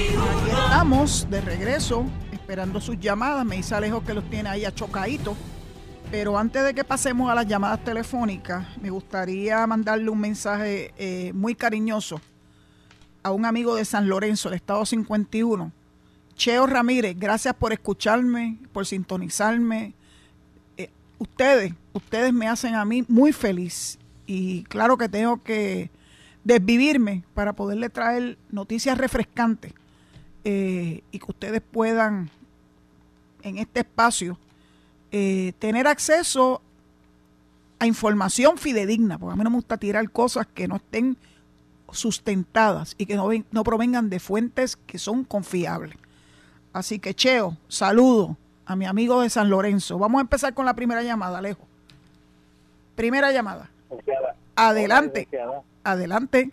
estamos 0.46 1.26
de 1.30 1.40
regreso 1.40 2.04
esperando 2.32 2.82
sus 2.82 3.00
llamadas. 3.00 3.46
Me 3.46 3.56
dice 3.56 3.76
Alejo 3.76 4.04
que 4.04 4.12
los 4.12 4.28
tiene 4.28 4.50
ahí 4.50 4.66
a 4.66 4.74
chocadito. 4.74 5.34
Pero 6.10 6.36
antes 6.36 6.62
de 6.64 6.74
que 6.74 6.84
pasemos 6.84 7.30
a 7.30 7.34
las 7.34 7.46
llamadas 7.46 7.82
telefónicas, 7.82 8.66
me 8.82 8.90
gustaría 8.90 9.66
mandarle 9.66 10.10
un 10.10 10.20
mensaje 10.20 10.92
eh, 10.98 11.32
muy 11.32 11.54
cariñoso 11.54 12.20
a 13.22 13.32
un 13.32 13.46
amigo 13.46 13.74
de 13.74 13.86
San 13.86 14.06
Lorenzo, 14.06 14.50
del 14.50 14.56
estado 14.56 14.84
51. 14.84 15.72
Cheo 16.34 16.66
Ramírez, 16.66 17.18
gracias 17.18 17.54
por 17.54 17.72
escucharme, 17.72 18.58
por 18.74 18.84
sintonizarme, 18.84 19.94
ustedes, 21.18 21.72
ustedes 21.92 22.32
me 22.32 22.48
hacen 22.48 22.74
a 22.74 22.84
mí 22.84 23.04
muy 23.08 23.32
feliz 23.32 23.98
y 24.26 24.64
claro 24.64 24.96
que 24.96 25.08
tengo 25.08 25.42
que 25.42 25.90
desvivirme 26.44 27.24
para 27.34 27.54
poderle 27.54 27.88
traer 27.88 28.38
noticias 28.50 28.98
refrescantes 28.98 29.72
eh, 30.44 31.02
y 31.10 31.18
que 31.18 31.26
ustedes 31.28 31.60
puedan 31.60 32.30
en 33.42 33.58
este 33.58 33.80
espacio 33.80 34.38
eh, 35.10 35.52
tener 35.58 35.86
acceso 35.86 36.62
a 37.78 37.86
información 37.86 38.58
fidedigna, 38.58 39.18
porque 39.18 39.34
a 39.34 39.36
mí 39.36 39.44
no 39.44 39.50
me 39.50 39.56
gusta 39.56 39.76
tirar 39.76 40.10
cosas 40.10 40.46
que 40.46 40.66
no 40.66 40.76
estén 40.76 41.16
sustentadas 41.92 42.94
y 42.98 43.06
que 43.06 43.16
no, 43.16 43.28
no 43.50 43.64
provengan 43.64 44.10
de 44.10 44.18
fuentes 44.18 44.76
que 44.76 44.98
son 44.98 45.24
confiables. 45.24 45.96
Así 46.72 46.98
que, 46.98 47.14
Cheo, 47.14 47.56
saludo 47.68 48.36
a 48.66 48.76
mi 48.76 48.84
amigo 48.84 49.22
de 49.22 49.30
San 49.30 49.48
Lorenzo. 49.48 49.98
Vamos 49.98 50.18
a 50.18 50.22
empezar 50.22 50.52
con 50.52 50.66
la 50.66 50.74
primera 50.74 51.02
llamada, 51.02 51.38
Alejo. 51.38 51.66
Primera 52.96 53.30
llamada. 53.30 53.70
Adelante. 54.56 55.28
Adelante. 55.84 56.50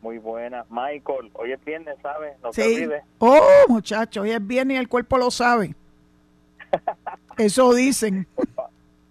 Muy 0.00 0.18
buena. 0.18 0.64
Michael, 0.68 1.30
hoy 1.32 1.52
es 1.52 1.64
viernes, 1.64 1.96
¿sabes? 2.02 2.38
No 2.42 2.52
sí. 2.52 2.86
Oh, 3.18 3.64
muchacho, 3.68 4.20
hoy 4.20 4.30
es 4.30 4.46
viernes 4.46 4.76
y 4.76 4.78
el 4.78 4.88
cuerpo 4.88 5.18
lo 5.18 5.30
sabe. 5.30 5.74
Eso 7.38 7.72
dicen. 7.74 8.26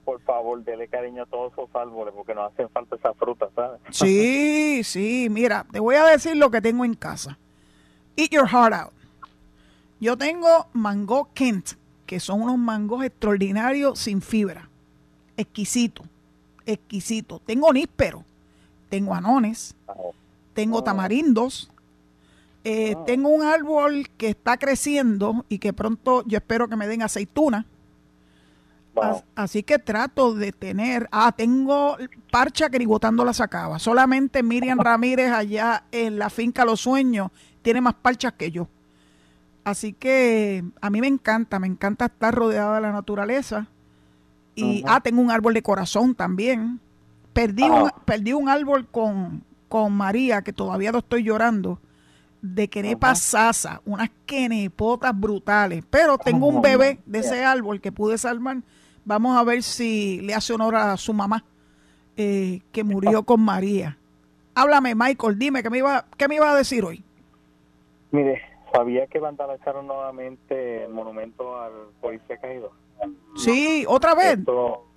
Por, 0.06 0.22
favor, 0.22 0.64
dele 0.64 0.88
cariño 0.88 1.24
a 1.24 1.26
todos 1.26 1.52
esos 1.54 1.70
árboles 1.74 2.14
porque 2.16 2.36
nos 2.36 2.54
hacen 2.54 2.70
falta 2.70 2.96
esa 2.96 3.14
fruta, 3.14 3.48
¿sabes? 3.56 3.82
Sí, 3.90 4.82
sí. 4.84 5.28
Mira, 5.32 5.66
te 5.72 5.80
voy 5.80 5.96
a 5.96 6.06
decir 6.06 6.38
lo 6.38 6.52
que 6.52 6.62
tengo 6.62 6.86
en 6.86 6.94
casa. 6.94 7.38
Eat 8.16 8.30
your 8.30 8.48
heart 8.48 8.74
out. 8.74 8.94
Yo 10.00 10.18
tengo 10.18 10.68
mango 10.74 11.30
Kent, 11.34 11.72
que 12.06 12.20
son 12.20 12.42
unos 12.42 12.58
mangos 12.58 13.04
extraordinarios 13.04 14.00
sin 14.00 14.22
fibra. 14.22 14.70
Exquisito, 15.38 16.04
exquisito. 16.66 17.40
Tengo 17.46 17.72
níspero, 17.74 18.24
tengo 18.90 19.14
anones, 19.14 19.76
tengo 20.54 20.80
oh. 20.80 20.84
tamarindos, 20.84 21.72
eh, 22.64 22.96
oh. 22.96 23.04
tengo 23.06 23.30
un 23.30 23.44
árbol 23.44 24.08
que 24.18 24.30
está 24.30 24.58
creciendo 24.58 25.46
y 25.50 25.60
que 25.60 25.74
pronto 25.74 26.24
yo 26.26 26.38
espero 26.38 26.68
que 26.68 26.76
me 26.76 26.88
den 26.88 27.02
aceituna. 27.02 27.66
Así 29.36 29.64
que 29.64 29.80
trato 29.80 30.36
de 30.36 30.52
tener. 30.52 31.10
Ah, 31.12 31.34
tengo 31.36 31.98
parcha 32.32 32.70
que 32.70 32.80
ni 32.80 32.86
botando 32.86 33.26
la 33.26 33.34
sacaba. 33.34 33.80
Solamente 33.80 34.44
Miriam 34.44 34.80
Ramírez 34.84 35.32
allá 35.32 35.86
en 35.92 36.20
la 36.20 36.30
finca 36.30 36.64
Los 36.64 36.82
Sueños 36.82 37.32
tiene 37.62 37.82
más 37.82 37.96
parchas 37.96 38.34
que 38.34 38.52
yo. 38.52 38.68
Así 39.64 39.94
que 39.94 40.64
a 40.82 40.90
mí 40.90 41.00
me 41.00 41.08
encanta, 41.08 41.60
me 41.60 41.68
encanta 41.68 42.06
estar 42.06 42.36
rodeada 42.36 42.76
de 42.76 42.82
la 42.82 42.92
naturaleza. 42.92 43.68
Y, 44.56 44.84
ah, 44.88 45.00
tengo 45.02 45.22
un 45.22 45.32
árbol 45.32 45.54
de 45.54 45.64
corazón 45.64 46.14
también. 46.16 46.80
Perdí, 47.32 47.64
un, 47.64 47.90
perdí 48.06 48.34
un 48.34 48.50
árbol 48.50 48.88
con, 48.88 49.44
con 49.68 49.94
María, 49.94 50.42
que 50.44 50.54
todavía 50.54 50.92
lo 50.92 51.00
estoy 51.00 51.24
llorando, 51.24 51.80
de 52.42 52.68
quenepa 52.68 53.16
sasa, 53.16 53.82
unas 53.86 54.12
quenepotas 54.26 55.18
brutales. 55.18 55.84
Pero 55.90 56.18
tengo 56.18 56.48
un 56.48 56.62
bebé 56.62 57.00
de 57.06 57.20
ese 57.20 57.44
árbol 57.44 57.82
que 57.82 57.92
pude 57.92 58.18
salvar. 58.18 58.58
Vamos 59.06 59.38
a 59.38 59.44
ver 59.44 59.64
si 59.64 60.22
le 60.22 60.36
hace 60.36 60.54
honor 60.54 60.76
a 60.76 60.96
su 60.98 61.14
mamá 61.14 61.44
eh, 62.16 62.62
que 62.72 62.84
murió 62.84 63.24
con 63.24 63.42
María. 63.42 63.98
Háblame, 64.56 64.94
Michael, 64.94 65.40
dime, 65.40 65.64
¿qué 65.64 65.70
me, 65.70 65.80
iba, 65.80 66.06
¿qué 66.16 66.28
me 66.28 66.36
iba 66.36 66.52
a 66.52 66.56
decir 66.56 66.86
hoy? 66.86 67.04
Mire, 68.12 68.53
¿sabía 68.74 69.08
que 69.08 69.20
vandalizaron 69.20 69.88
nuevamente 69.88 70.84
el 70.86 70.92
monumento 70.92 71.60
al 71.60 71.72
policía 72.02 72.38
caído? 72.38 72.72
Sí, 73.36 73.86
otra 73.88 74.16
vez. 74.16 74.40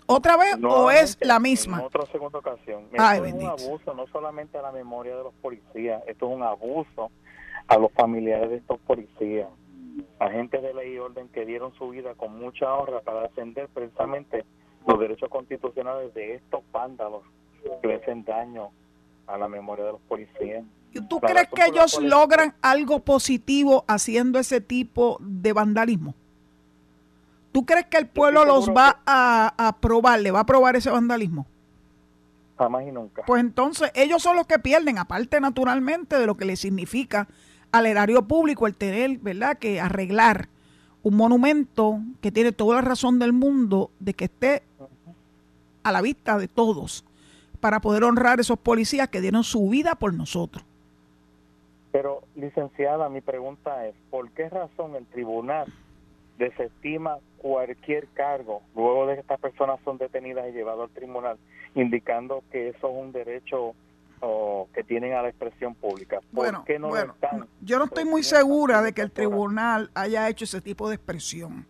¿Otra 0.08 0.36
vez 0.36 0.56
o 0.62 0.90
es 0.90 1.18
la 1.20 1.40
misma? 1.40 1.80
En 1.80 1.86
otra 1.86 2.06
segunda 2.06 2.38
ocasión. 2.38 2.84
Esto 2.92 3.24
es 3.24 3.34
un 3.34 3.46
abuso 3.46 3.94
no 3.94 4.06
solamente 4.06 4.56
a 4.56 4.62
la 4.62 4.72
memoria 4.72 5.16
de 5.16 5.24
los 5.24 5.34
policías, 5.34 6.02
esto 6.06 6.28
es 6.28 6.36
un 6.36 6.42
abuso 6.44 7.10
a 7.66 7.76
los 7.76 7.92
familiares 7.92 8.48
de 8.48 8.56
estos 8.56 8.78
policías, 8.86 9.48
agentes 10.20 10.62
de 10.62 10.72
ley 10.74 10.92
y 10.92 10.98
orden 10.98 11.28
que 11.28 11.44
dieron 11.44 11.74
su 11.74 11.90
vida 11.90 12.14
con 12.14 12.38
mucha 12.38 12.72
honra 12.72 13.00
para 13.00 13.22
defender 13.22 13.68
precisamente 13.68 14.44
los 14.86 15.00
derechos 15.00 15.28
constitucionales 15.28 16.14
de 16.14 16.34
estos 16.34 16.62
vándalos 16.70 17.22
que 17.82 17.88
le 17.88 17.96
hacen 17.96 18.24
daño 18.24 18.70
a 19.26 19.36
la 19.36 19.48
memoria 19.48 19.86
de 19.86 19.92
los 19.92 20.00
policías. 20.02 20.64
¿Y 20.96 21.08
tú 21.08 21.20
crees 21.20 21.48
que 21.54 21.66
ellos 21.66 22.00
logran 22.00 22.54
algo 22.62 23.00
positivo 23.00 23.84
haciendo 23.86 24.38
ese 24.38 24.60
tipo 24.60 25.18
de 25.20 25.52
vandalismo? 25.52 26.14
¿Tú 27.52 27.64
crees 27.64 27.86
que 27.86 27.96
el 27.96 28.06
pueblo 28.06 28.44
los 28.44 28.68
va 28.68 29.00
a, 29.06 29.54
aprobar, 29.56 30.20
le 30.20 30.30
va 30.30 30.40
a 30.40 30.42
aprobar 30.42 30.76
ese 30.76 30.90
vandalismo? 30.90 31.46
Jamás 32.58 32.86
y 32.86 32.92
nunca. 32.92 33.22
Pues 33.26 33.40
entonces 33.40 33.90
ellos 33.94 34.22
son 34.22 34.36
los 34.36 34.46
que 34.46 34.58
pierden, 34.58 34.98
aparte 34.98 35.40
naturalmente 35.40 36.18
de 36.18 36.26
lo 36.26 36.36
que 36.36 36.44
les 36.44 36.60
significa 36.60 37.28
al 37.72 37.86
erario 37.86 38.26
público 38.26 38.66
el 38.66 38.74
tener, 38.74 39.18
¿verdad?, 39.18 39.58
que 39.58 39.80
arreglar 39.80 40.48
un 41.02 41.16
monumento 41.16 42.00
que 42.20 42.32
tiene 42.32 42.52
toda 42.52 42.76
la 42.76 42.82
razón 42.82 43.18
del 43.18 43.32
mundo 43.32 43.90
de 44.00 44.14
que 44.14 44.24
esté 44.24 44.62
a 45.82 45.92
la 45.92 46.02
vista 46.02 46.36
de 46.36 46.48
todos 46.48 47.04
para 47.60 47.80
poder 47.80 48.04
honrar 48.04 48.38
a 48.38 48.42
esos 48.42 48.58
policías 48.58 49.08
que 49.08 49.20
dieron 49.20 49.44
su 49.44 49.68
vida 49.68 49.94
por 49.94 50.12
nosotros. 50.12 50.64
Pero, 51.96 52.24
licenciada, 52.34 53.08
mi 53.08 53.22
pregunta 53.22 53.86
es, 53.86 53.94
¿por 54.10 54.30
qué 54.32 54.50
razón 54.50 54.96
el 54.96 55.06
tribunal 55.06 55.72
desestima 56.36 57.16
cualquier 57.38 58.06
cargo 58.08 58.60
luego 58.74 59.06
de 59.06 59.14
que 59.14 59.20
estas 59.22 59.40
personas 59.40 59.80
son 59.82 59.96
detenidas 59.96 60.46
y 60.46 60.52
llevadas 60.52 60.90
al 60.90 60.94
tribunal, 60.94 61.38
indicando 61.74 62.44
que 62.52 62.68
eso 62.68 62.90
es 62.90 62.94
un 63.02 63.12
derecho 63.12 63.74
que 64.74 64.84
tienen 64.84 65.14
a 65.14 65.22
la 65.22 65.30
expresión 65.30 65.74
pública. 65.74 66.20
bueno, 66.32 66.66
bueno 66.80 67.14
yo 67.62 67.78
no 67.78 67.86
estoy 67.86 68.04
muy 68.04 68.22
segura 68.22 68.82
de 68.82 68.92
que 68.92 69.00
el 69.00 69.10
tribunal 69.10 69.90
haya 69.94 70.28
hecho 70.28 70.44
ese 70.44 70.60
tipo 70.60 70.90
de 70.90 70.96
expresión. 70.96 71.64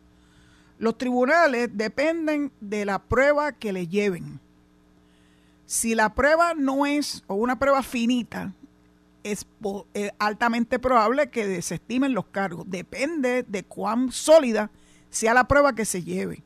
Los 0.81 0.99
tribunales 0.99 1.69
dependen 1.77 2.51
de 2.61 2.85
la 2.85 2.99
prueba 2.99 3.53
que 3.53 3.73
le 3.73 3.87
lleven. 3.87 4.41
Si 5.67 5.95
la 5.95 6.15
prueba 6.15 6.55
no 6.55 6.85
es, 6.85 7.23
o 7.29 7.37
una 7.37 7.61
prueba 7.61 7.85
finita, 7.85 8.53
es, 9.33 9.47
altamente 10.19 10.79
probable 10.79 11.31
que 11.31 11.47
desestimen 11.47 12.15
los 12.15 12.27
cargos. 12.27 12.65
Depende 12.69 13.43
de 13.43 13.65
cuán 13.65 14.13
sólida 14.13 14.71
sea 15.11 15.35
la 15.35 15.49
prueba 15.49 15.75
que 15.75 15.85
se 15.85 16.03
lleve. 16.03 16.43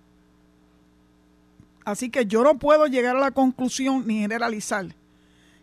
Así 1.84 2.10
que 2.10 2.26
yo 2.26 2.44
no 2.44 2.58
puedo 2.58 2.86
llegar 2.86 3.16
a 3.16 3.20
la 3.20 3.30
conclusión 3.30 4.06
ni 4.06 4.20
generalizar 4.20 4.86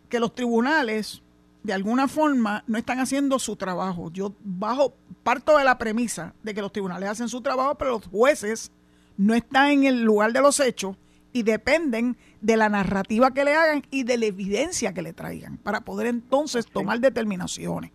que 0.08 0.20
los 0.20 0.34
tribunales 0.34 1.22
de 1.62 1.72
alguna 1.72 2.08
forma 2.08 2.64
no 2.66 2.78
están 2.78 2.98
haciendo 2.98 3.38
su 3.38 3.56
trabajo. 3.56 4.10
Yo 4.12 4.32
bajo 4.42 4.94
parto 5.22 5.58
de 5.58 5.64
la 5.64 5.78
premisa 5.78 6.34
de 6.42 6.54
que 6.54 6.62
los 6.62 6.72
tribunales 6.72 7.08
hacen 7.08 7.28
su 7.28 7.40
trabajo, 7.40 7.76
pero 7.76 7.92
los 7.92 8.06
jueces 8.06 8.72
no 9.16 9.34
están 9.34 9.70
en 9.70 9.84
el 9.84 10.02
lugar 10.02 10.32
de 10.32 10.40
los 10.40 10.60
hechos 10.60 10.96
y 11.32 11.42
dependen 11.42 12.16
de 12.40 12.56
la 12.56 12.68
narrativa 12.68 13.32
que 13.32 13.44
le 13.44 13.54
hagan 13.54 13.82
y 13.90 14.04
de 14.04 14.16
la 14.16 14.26
evidencia 14.26 14.92
que 14.92 15.02
le 15.02 15.12
traigan 15.12 15.56
para 15.58 15.80
poder 15.80 16.06
entonces 16.06 16.66
tomar 16.66 17.00
determinaciones. 17.00 17.92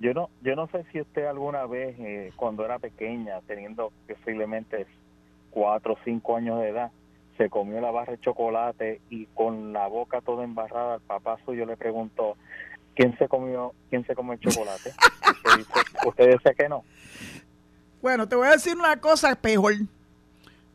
Yo 0.00 0.12
no, 0.14 0.30
yo 0.42 0.56
no 0.56 0.66
sé 0.68 0.84
si 0.90 1.00
usted 1.00 1.26
alguna 1.26 1.64
vez, 1.66 1.94
eh, 2.00 2.32
cuando 2.34 2.64
era 2.64 2.78
pequeña, 2.78 3.40
teniendo 3.46 3.92
posiblemente 4.08 4.86
cuatro 5.50 5.94
o 5.94 5.98
cinco 6.04 6.36
años 6.36 6.60
de 6.60 6.70
edad, 6.70 6.90
se 7.38 7.48
comió 7.48 7.80
la 7.80 7.90
barra 7.90 8.12
de 8.12 8.20
chocolate 8.20 9.00
y 9.10 9.26
con 9.26 9.72
la 9.72 9.86
boca 9.86 10.20
toda 10.20 10.44
embarrada, 10.44 10.96
el 10.96 11.00
papá 11.02 11.38
suyo 11.44 11.66
le 11.66 11.76
preguntó, 11.76 12.36
¿quién 12.94 13.16
se 13.16 13.28
comió, 13.28 13.72
quién 13.90 14.04
se 14.06 14.14
comió 14.14 14.32
el 14.32 14.40
chocolate? 14.40 14.92
usted, 16.06 16.32
dice, 16.32 16.54
que 16.56 16.68
no. 16.68 16.84
Bueno, 18.00 18.28
te 18.28 18.36
voy 18.36 18.48
a 18.48 18.52
decir 18.52 18.76
una 18.76 19.00
cosa 19.00 19.34
peor. 19.36 19.74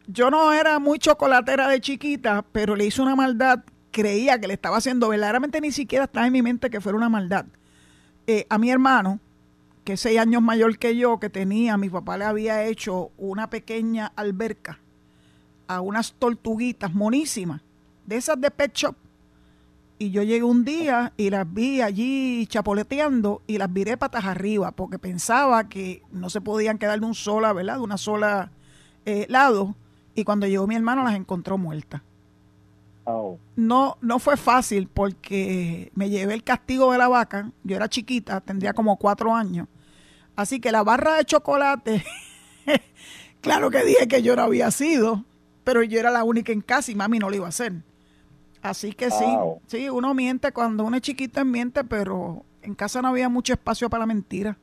Yo 0.08 0.32
no 0.32 0.54
era 0.54 0.80
muy 0.80 1.00
chocolatera 1.00 1.68
de 1.68 1.82
chiquita, 1.82 2.46
pero 2.54 2.78
le 2.78 2.86
hice 2.86 3.02
una 3.02 3.16
maldad, 3.16 3.66
creía 3.92 4.40
que 4.40 4.48
le 4.48 4.54
estaba 4.54 4.78
haciendo, 4.78 5.10
verdaderamente 5.10 5.60
ni 5.60 5.72
siquiera 5.72 6.06
estaba 6.06 6.26
en 6.26 6.34
mi 6.34 6.42
mente 6.42 6.70
que 6.70 6.80
fuera 6.80 6.98
una 6.98 7.10
maldad. 7.10 7.46
Eh, 8.26 8.46
a 8.50 8.58
mi 8.58 8.72
hermano, 8.72 9.20
que 9.84 9.94
es 9.94 10.00
seis 10.00 10.18
años 10.18 10.42
mayor 10.42 10.78
que 10.78 10.96
yo, 10.96 11.20
que 11.20 11.30
tenía, 11.30 11.76
mi 11.76 11.90
papá 11.90 12.18
le 12.18 12.24
había 12.24 12.64
hecho 12.66 13.12
una 13.18 13.50
pequeña 13.50 14.14
alberca 14.16 14.80
a 15.68 15.82
unas 15.82 16.14
tortuguitas 16.14 16.94
monísimas, 16.94 17.62
de 18.06 18.16
esas 18.16 18.40
de 18.40 18.50
Pet 18.50 18.74
Shop. 18.74 18.96
Y 20.00 20.12
yo 20.12 20.24
llegué 20.24 20.44
un 20.44 20.64
día 20.64 21.12
y 21.18 21.30
las 21.32 21.52
vi 21.52 21.82
allí 21.82 22.48
chapoleteando 22.48 23.42
y 23.46 23.58
las 23.58 23.74
viré 23.74 23.98
patas 23.98 24.24
arriba 24.26 24.72
porque 24.72 25.00
pensaba 25.00 25.68
que 25.68 26.04
no 26.12 26.30
se 26.30 26.40
podían 26.40 26.78
quedar 26.78 27.00
de 27.00 27.06
un 27.06 27.16
sola, 27.16 27.52
¿verdad? 27.52 27.76
De 27.76 27.82
una 27.82 27.98
sola 27.98 28.52
eh, 29.06 29.26
lado. 29.28 29.76
Y 30.18 30.26
cuando 30.26 30.48
llegó 30.48 30.68
mi 30.68 30.76
hermano 30.76 31.06
las 31.06 31.16
encontró 31.16 31.58
muertas. 31.58 32.02
Oh. 33.06 33.38
No, 33.56 33.98
no 34.02 34.20
fue 34.20 34.36
fácil 34.36 34.90
porque 34.94 35.94
me 35.96 36.10
llevé 36.10 36.34
el 36.34 36.44
castigo 36.44 36.92
de 36.92 36.98
la 36.98 37.08
vaca. 37.08 37.52
Yo 37.64 37.78
era 37.78 37.88
chiquita, 37.88 38.42
tendría 38.42 38.74
como 38.74 38.98
cuatro 38.98 39.34
años. 39.34 39.70
Así 40.36 40.60
que 40.60 40.74
la 40.74 40.84
barra 40.84 41.16
de 41.16 41.24
chocolate, 41.24 42.04
claro 43.42 43.72
que 43.72 43.86
dije 43.86 44.10
que 44.10 44.22
yo 44.22 44.36
no 44.36 44.42
había 44.42 44.70
sido 44.72 45.24
pero 45.68 45.84
yo 45.84 46.00
era 46.00 46.12
la 46.12 46.24
única 46.24 46.54
en 46.54 46.62
casa 46.62 46.94
y 46.94 46.96
mami 46.96 47.20
no 47.20 47.30
lo 47.30 47.36
iba 47.36 47.46
a 47.46 47.50
hacer. 47.50 47.74
Así 48.62 48.94
que 48.94 49.12
sí, 49.12 49.26
sí, 49.68 49.90
uno 49.90 50.14
miente 50.14 50.54
cuando 50.54 50.86
uno 50.86 50.96
es 50.96 51.02
chiquito, 51.02 51.44
miente, 51.44 51.84
pero 51.84 52.46
en 52.62 52.74
casa 52.74 53.02
no 53.02 53.10
había 53.10 53.28
mucho 53.28 53.52
espacio 53.52 53.90
para 53.90 54.04
la 54.04 54.06
mentira. 54.06 54.58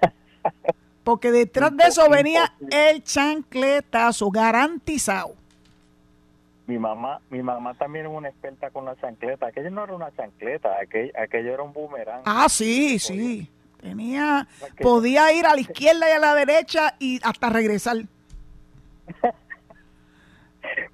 Porque 1.08 1.32
detrás 1.32 1.74
de 1.74 1.84
eso 1.84 2.06
venía 2.10 2.52
el 2.70 3.02
chancletazo, 3.02 4.30
garantizado. 4.30 5.36
Mi 6.66 6.78
mamá, 6.78 7.22
mi 7.30 7.42
mamá 7.42 7.72
también 7.72 8.04
es 8.04 8.12
una 8.12 8.28
experta 8.28 8.68
con 8.68 8.84
la 8.84 8.94
chancleta. 8.96 9.46
Aquello 9.46 9.70
no 9.70 9.84
era 9.84 9.94
una 9.94 10.14
chancleta, 10.14 10.78
aquello, 10.78 11.10
aquello 11.18 11.54
era 11.54 11.62
un 11.62 11.72
boomerang. 11.72 12.20
Ah, 12.26 12.46
sí, 12.50 12.98
sí. 12.98 13.50
Tenía, 13.80 14.46
podía 14.82 15.32
ir 15.32 15.46
a 15.46 15.54
la 15.54 15.62
izquierda 15.62 16.10
y 16.10 16.12
a 16.12 16.18
la 16.18 16.34
derecha 16.34 16.94
y 16.98 17.18
hasta 17.24 17.48
regresar. 17.48 17.96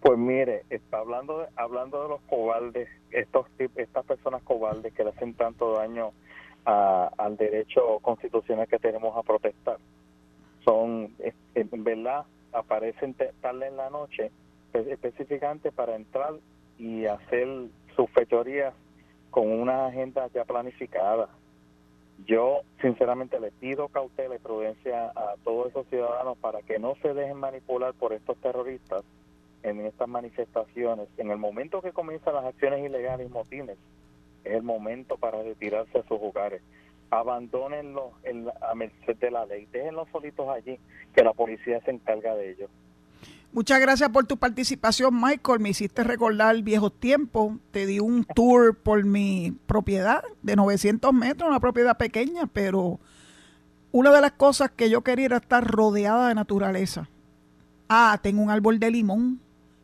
Pues 0.00 0.16
mire, 0.18 0.64
está 0.70 0.98
hablando 0.98 1.40
de, 1.40 1.46
hablando 1.56 2.02
de 2.02 2.08
los 2.10 2.20
cobardes, 2.28 2.88
estos 3.10 3.46
estas 3.74 4.04
personas 4.04 4.42
cobardes 4.44 4.92
que 4.92 5.02
le 5.02 5.10
hacen 5.10 5.34
tanto 5.34 5.72
daño 5.72 6.12
al 6.64 7.36
derecho 7.36 7.98
constitucional 8.00 8.68
que 8.68 8.78
tenemos 8.78 9.16
a 9.16 9.22
protestar. 9.24 9.78
Son, 10.64 11.14
en 11.54 11.84
verdad, 11.84 12.24
aparecen 12.52 13.14
tarde 13.14 13.66
en 13.66 13.76
la 13.76 13.90
noche 13.90 14.30
específicamente 14.72 15.70
para 15.70 15.94
entrar 15.94 16.34
y 16.78 17.06
hacer 17.06 17.46
sus 17.94 18.10
fechorías 18.10 18.74
con 19.30 19.50
una 19.50 19.86
agenda 19.86 20.28
ya 20.34 20.44
planificada. 20.44 21.28
Yo, 22.26 22.60
sinceramente, 22.80 23.40
le 23.40 23.50
pido 23.50 23.88
cautela 23.88 24.36
y 24.36 24.38
prudencia 24.38 25.06
a 25.14 25.34
todos 25.42 25.68
esos 25.68 25.86
ciudadanos 25.88 26.38
para 26.38 26.62
que 26.62 26.78
no 26.78 26.94
se 27.02 27.12
dejen 27.12 27.38
manipular 27.38 27.92
por 27.94 28.12
estos 28.12 28.36
terroristas 28.38 29.02
en 29.64 29.80
estas 29.86 30.08
manifestaciones, 30.08 31.08
en 31.16 31.30
el 31.30 31.38
momento 31.38 31.82
que 31.82 31.92
comienzan 31.92 32.34
las 32.34 32.44
acciones 32.44 32.84
ilegales 32.84 33.26
y 33.28 33.32
motines, 33.32 33.78
es 34.44 34.52
el 34.52 34.62
momento 34.62 35.16
para 35.16 35.42
retirarse 35.42 35.98
a 35.98 36.02
sus 36.02 36.18
hogares. 36.20 36.62
Abandónenlos 37.18 38.12
en 38.24 38.48
a 38.48 38.74
merced 38.74 39.16
de 39.16 39.30
la 39.30 39.46
ley, 39.46 39.66
déjenlos 39.72 40.08
solitos 40.10 40.48
allí, 40.48 40.78
que 41.14 41.22
la 41.22 41.32
policía 41.32 41.80
se 41.84 41.92
encarga 41.92 42.34
de 42.34 42.52
ellos. 42.52 42.70
Muchas 43.52 43.80
gracias 43.80 44.10
por 44.10 44.26
tu 44.26 44.36
participación, 44.36 45.14
Michael. 45.14 45.60
Me 45.60 45.68
hiciste 45.68 46.02
recordar 46.02 46.60
viejos 46.62 46.92
tiempos. 46.98 47.52
Te 47.70 47.86
di 47.86 48.00
un 48.00 48.24
tour 48.24 48.76
por 48.76 49.04
mi 49.04 49.56
propiedad 49.66 50.24
de 50.42 50.56
900 50.56 51.12
metros, 51.12 51.48
una 51.48 51.60
propiedad 51.60 51.96
pequeña, 51.96 52.48
pero 52.52 52.98
una 53.92 54.10
de 54.10 54.20
las 54.20 54.32
cosas 54.32 54.72
que 54.72 54.90
yo 54.90 55.02
quería 55.02 55.26
era 55.26 55.36
estar 55.36 55.64
rodeada 55.64 56.26
de 56.28 56.34
naturaleza. 56.34 57.08
Ah, 57.88 58.18
tengo 58.20 58.42
un 58.42 58.50
árbol 58.50 58.80
de 58.80 58.90
limón 58.90 59.38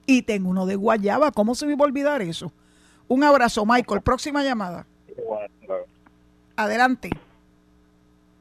y 0.04 0.22
tengo 0.22 0.48
uno 0.48 0.66
de 0.66 0.74
guayaba. 0.74 1.30
¿Cómo 1.30 1.54
se 1.54 1.64
me 1.64 1.76
va 1.76 1.84
a 1.84 1.88
olvidar 1.88 2.22
eso? 2.22 2.52
Un 3.06 3.22
abrazo, 3.22 3.64
Michael. 3.64 4.00
Próxima 4.02 4.42
llamada. 4.42 4.84
Adelante. 6.60 7.08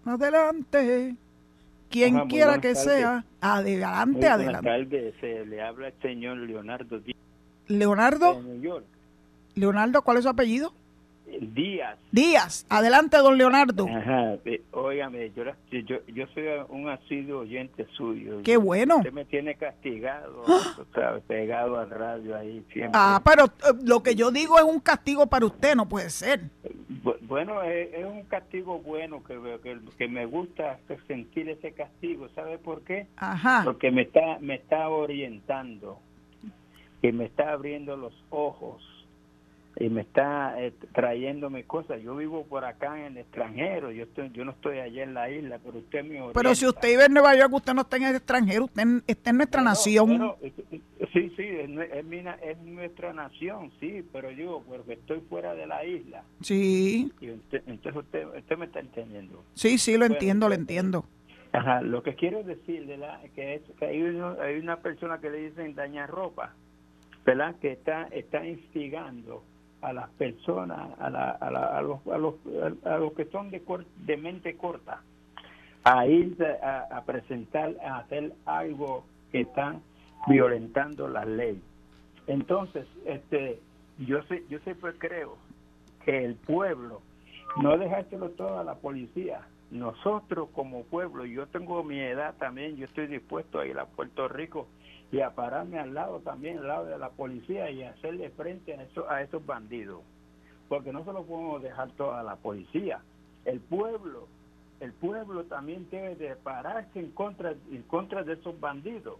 Adelante. 0.06 1.16
Quien 1.90 2.28
quiera 2.28 2.60
que 2.60 2.76
sea. 2.76 3.24
Adelante, 3.40 4.28
adelante. 4.28 5.14
Se 5.22 5.46
le 5.46 5.62
habla 5.62 5.88
el 5.88 5.94
señor 6.02 6.38
Leonardo 6.40 7.00
Díaz. 7.00 7.18
Leonardo. 7.68 8.42
Leonardo, 9.56 10.02
¿cuál 10.02 10.18
es 10.18 10.24
su 10.24 10.30
apellido? 10.30 10.74
Díaz. 11.42 11.98
Díaz. 12.12 12.66
Adelante, 12.70 13.18
don 13.18 13.38
Leonardo. 13.38 13.88
Ajá, 13.88 14.36
eh, 14.46 14.62
óigame, 14.72 15.32
yo, 15.36 15.44
yo, 15.72 15.98
yo 16.08 16.28
soy 16.34 16.44
un 16.70 16.90
asiduo 16.90 17.42
oyente 17.42 17.86
suyo. 17.96 18.42
Qué 18.44 18.58
bueno. 18.58 18.98
Usted 18.98 19.14
me 19.14 19.26
tiene 19.26 19.56
castigado, 19.56 20.44
pegado 21.28 21.80
al 21.80 21.90
radio 21.90 22.36
ahí 22.36 22.64
siempre. 22.72 22.92
Ah, 22.94 23.22
pero 23.24 23.46
eh, 23.46 23.78
lo 23.84 24.02
que 24.04 24.16
yo 24.16 24.32
digo 24.32 24.58
es 24.58 24.64
un 24.66 24.80
castigo 24.80 25.28
para 25.28 25.46
usted, 25.46 25.76
no 25.76 25.88
puede 25.88 26.10
ser. 26.10 26.42
Bu- 27.04 27.18
Bueno, 27.22 27.62
es, 27.64 27.94
es 27.94 28.06
un 28.06 28.24
castigo 28.24 28.80
bueno 28.80 29.24
que, 29.24 29.36
que, 29.64 29.78
que 29.98 30.08
me 30.08 30.26
gusta 30.26 30.80
sentir 31.08 31.50
ese 31.50 31.72
castigo. 31.74 32.28
¿Sabe 32.36 32.58
por 32.58 32.82
qué? 32.82 33.08
Ajá. 33.18 33.62
Porque 33.64 33.92
me 33.92 34.02
está, 34.04 34.40
me 34.40 34.56
está 34.56 34.90
orientando, 34.90 36.00
que 37.02 37.12
me 37.12 37.26
está 37.26 37.52
abriendo 37.54 37.96
los 37.96 38.14
ojos 38.30 38.82
y 39.80 39.90
me 39.90 40.02
está 40.02 40.62
eh, 40.62 40.74
trayéndome 40.94 41.64
cosas. 41.64 42.02
Yo 42.02 42.16
vivo 42.18 42.44
por 42.46 42.66
acá 42.66 43.00
en 43.00 43.14
el 43.14 43.18
extranjero, 43.20 43.92
yo 43.92 44.04
estoy, 44.04 44.30
yo 44.32 44.44
no 44.44 44.52
estoy 44.52 44.80
allá 44.80 45.04
en 45.04 45.14
la 45.14 45.30
isla, 45.32 45.58
pero 45.64 45.80
usted 45.80 46.04
me 46.04 46.16
orienta. 46.20 46.34
Pero 46.34 46.54
si 46.54 46.68
usted 46.68 46.90
vive 46.90 47.06
en 47.06 47.14
Nueva 47.14 47.36
York, 47.36 47.54
usted 47.54 47.74
no 47.74 47.82
está 47.82 47.96
en 47.98 48.04
el 48.04 48.16
extranjero, 48.18 48.66
usted 48.66 48.84
está 49.08 49.30
en 49.30 49.38
nuestra 49.38 49.62
nación. 49.62 50.08
bueno, 50.08 50.36
eh, 50.42 50.52
eh, 50.72 50.82
sí, 51.14 51.32
sí, 51.38 51.44
es, 51.44 51.70
es, 51.94 52.06
mi 52.06 52.18
es 52.18 52.58
nuestra 52.64 53.14
nación, 53.14 53.72
sí, 53.80 54.04
pero 54.12 54.30
yo, 54.32 54.62
porque 54.68 54.94
estoy 54.94 55.22
fuera 55.30 55.54
de 55.56 55.66
la 55.66 55.86
isla. 55.86 56.24
Sí, 56.42 57.12
Y 57.22 57.32
usted- 57.32 57.64
entonces 57.66 58.04
usted, 58.04 58.28
usted 58.38 58.58
me 58.58 58.66
está 58.66 58.82
entendiendo. 58.82 59.44
sí, 59.54 59.78
sí, 59.78 59.94
lo 59.94 60.00
Bueno, 60.00 60.16
entiendo, 60.16 60.50
lo 60.50 60.56
entiendo. 60.56 61.06
Ajá, 61.54 61.82
lo 61.82 62.04
que 62.04 62.16
quiero 62.16 62.44
decirle 62.44 63.00
que 63.34 63.56
es 63.56 63.62
que 63.80 63.86
hay, 63.86 64.02
uno- 64.04 64.36
hay 64.42 64.60
una 64.60 64.78
persona 64.82 65.20
que 65.20 65.30
le 65.30 65.50
dicen 65.50 65.74
dañar 65.74 66.10
ropa, 66.10 66.54
¿verdad? 67.26 67.56
Que 67.62 67.72
está 67.72 68.04
está 68.12 68.46
instigando 68.46 69.44
a 69.82 69.94
las 69.94 70.10
personas, 70.12 70.80
a, 71.00 71.10
la, 71.10 71.32
a, 71.32 71.52
la- 71.52 71.78
a 71.78 71.82
los, 71.82 72.06
a, 72.08 72.18
los, 72.18 72.36
a 72.86 72.98
los 72.98 73.14
que 73.14 73.26
son 73.26 73.50
de, 73.52 74.18
mente 74.18 74.56
corta, 74.58 75.02
a 75.84 76.06
ir 76.06 76.36
a, 76.62 77.02
presentar, 77.06 77.74
a 77.84 78.00
hacer 78.00 78.34
algo 78.46 79.06
que 79.32 79.42
están 79.42 79.82
violentando 80.28 81.08
la 81.08 81.24
ley. 81.26 81.62
Entonces, 82.28 82.86
este, 83.06 83.60
yo 84.00 84.20
yo 84.50 84.60
siempre 84.60 84.94
creo 84.98 85.38
que 86.04 86.26
el 86.26 86.36
pueblo 86.36 87.02
no 87.62 87.78
dejárselo 87.78 88.30
todo 88.32 88.60
a 88.60 88.64
la 88.64 88.76
policía. 88.76 89.42
Nosotros 89.72 90.50
como 90.54 90.84
pueblo, 90.84 91.26
yo 91.26 91.48
tengo 91.48 91.84
mi 91.84 92.00
edad 92.00 92.36
también, 92.38 92.76
yo 92.76 92.86
estoy 92.86 93.08
dispuesto 93.08 93.60
a 93.60 93.66
ir 93.66 93.78
a 93.80 93.86
Puerto 93.86 94.28
Rico 94.28 94.68
y 95.12 95.22
a 95.22 95.32
pararme 95.32 95.80
al 95.80 95.94
lado 95.94 96.20
también, 96.20 96.60
al 96.60 96.68
lado 96.68 96.86
de 96.86 96.98
la 96.98 97.10
policía 97.10 97.70
y 97.72 97.84
hacerle 97.84 98.30
frente 98.32 98.74
a, 98.76 98.84
eso, 98.84 99.10
a 99.10 99.22
esos 99.22 99.46
bandidos. 99.46 100.02
Porque 100.68 100.92
no 100.94 101.04
se 101.04 101.14
lo 101.14 101.24
podemos 101.24 101.64
dejar 101.64 101.90
todo 101.94 102.14
a 102.14 102.22
la 102.24 102.36
policía. 102.36 103.02
El 103.46 103.60
pueblo, 103.60 104.28
el 104.80 104.94
pueblo 104.94 105.46
también 105.46 105.88
debe 105.90 106.16
de 106.16 106.36
pararse 106.36 107.00
en 107.00 107.12
contra, 107.12 107.54
en 107.72 107.82
contra 107.84 108.24
de 108.24 108.34
esos 108.34 108.60
bandidos 108.60 109.18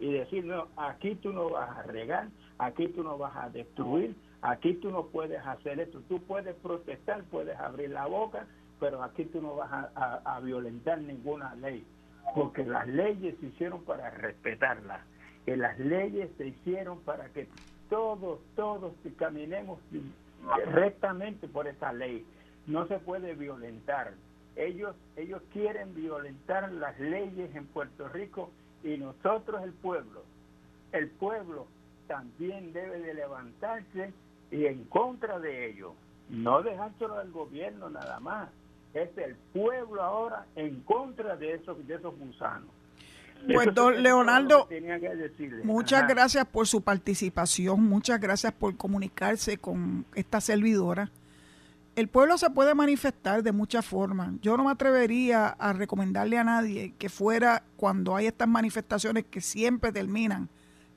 y 0.00 0.12
decir, 0.12 0.44
no, 0.44 0.68
aquí 0.76 1.14
tú 1.16 1.32
no 1.32 1.50
vas 1.50 1.76
a 1.76 1.82
regar, 1.82 2.28
aquí 2.58 2.88
tú 2.88 3.02
no 3.02 3.18
vas 3.18 3.36
a 3.36 3.50
destruir, 3.50 4.14
aquí 4.42 4.74
tú 4.74 4.90
no 4.90 5.06
puedes 5.06 5.44
hacer 5.44 5.80
esto, 5.80 6.00
tú 6.08 6.22
puedes 6.22 6.54
protestar, 6.56 7.22
puedes 7.24 7.58
abrir 7.58 7.90
la 7.90 8.06
boca, 8.06 8.46
pero 8.80 9.02
aquí 9.02 9.24
tú 9.26 9.42
no 9.42 9.56
vas 9.56 9.70
a, 9.72 9.90
a- 9.96 10.36
a 10.36 10.40
violentar 10.40 11.00
ninguna 11.00 11.54
ley, 11.56 11.84
porque 12.34 12.64
las 12.64 12.86
leyes 12.86 13.34
se 13.40 13.46
hicieron 13.46 13.82
para 13.84 14.08
respetarlas, 14.10 15.00
que 15.48 15.56
las 15.56 15.78
leyes 15.78 16.28
se 16.36 16.48
hicieron 16.48 17.00
para 17.00 17.30
que 17.30 17.48
todos, 17.88 18.38
todos 18.54 18.92
caminemos 19.16 19.78
rectamente 20.66 21.48
por 21.48 21.66
esa 21.66 21.90
ley, 21.90 22.26
no 22.66 22.86
se 22.86 22.98
puede 22.98 23.32
violentar. 23.34 24.12
Ellos, 24.56 24.94
ellos 25.16 25.40
quieren 25.54 25.94
violentar 25.94 26.70
las 26.70 27.00
leyes 27.00 27.48
en 27.56 27.64
Puerto 27.68 28.10
Rico 28.10 28.50
y 28.84 28.98
nosotros 28.98 29.62
el 29.62 29.72
pueblo, 29.72 30.22
el 30.92 31.08
pueblo 31.12 31.66
también 32.08 32.74
debe 32.74 33.00
de 33.00 33.14
levantarse 33.14 34.12
y 34.50 34.66
en 34.66 34.84
contra 34.84 35.38
de 35.38 35.70
ellos, 35.70 35.94
no 36.28 36.62
dejárselo 36.62 37.14
al 37.20 37.30
gobierno 37.32 37.88
nada 37.88 38.20
más, 38.20 38.50
es 38.92 39.16
el 39.16 39.34
pueblo 39.54 40.02
ahora 40.02 40.44
en 40.56 40.82
contra 40.82 41.36
de 41.36 41.54
esos 41.54 41.86
de 41.86 41.94
esos 41.94 42.14
gusanos. 42.18 42.77
Pues, 43.46 43.74
don 43.74 44.02
Leonardo. 44.02 44.68
Muchas 45.64 46.00
Ajá. 46.00 46.08
gracias 46.08 46.46
por 46.46 46.66
su 46.66 46.82
participación, 46.82 47.82
muchas 47.84 48.20
gracias 48.20 48.52
por 48.52 48.76
comunicarse 48.76 49.58
con 49.58 50.04
esta 50.14 50.40
servidora. 50.40 51.10
El 51.96 52.08
pueblo 52.08 52.38
se 52.38 52.50
puede 52.50 52.74
manifestar 52.74 53.42
de 53.42 53.50
muchas 53.50 53.84
formas. 53.84 54.32
Yo 54.40 54.56
no 54.56 54.64
me 54.64 54.70
atrevería 54.70 55.48
a 55.48 55.72
recomendarle 55.72 56.38
a 56.38 56.44
nadie 56.44 56.94
que 56.96 57.08
fuera 57.08 57.64
cuando 57.76 58.14
hay 58.14 58.26
estas 58.26 58.46
manifestaciones 58.46 59.24
que 59.28 59.40
siempre 59.40 59.90
terminan 59.90 60.48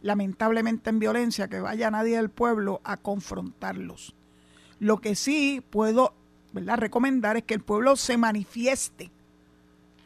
lamentablemente 0.03 0.89
en 0.89 0.99
violencia, 0.99 1.47
que 1.47 1.59
vaya 1.59 1.89
nadie 1.89 2.17
del 2.17 2.29
pueblo 2.29 2.81
a 2.83 2.97
confrontarlos. 2.97 4.15
Lo 4.79 4.99
que 4.99 5.15
sí 5.15 5.63
puedo 5.69 6.13
¿verdad? 6.53 6.77
recomendar 6.77 7.37
es 7.37 7.43
que 7.43 7.53
el 7.53 7.61
pueblo 7.61 7.95
se 7.95 8.17
manifieste 8.17 9.11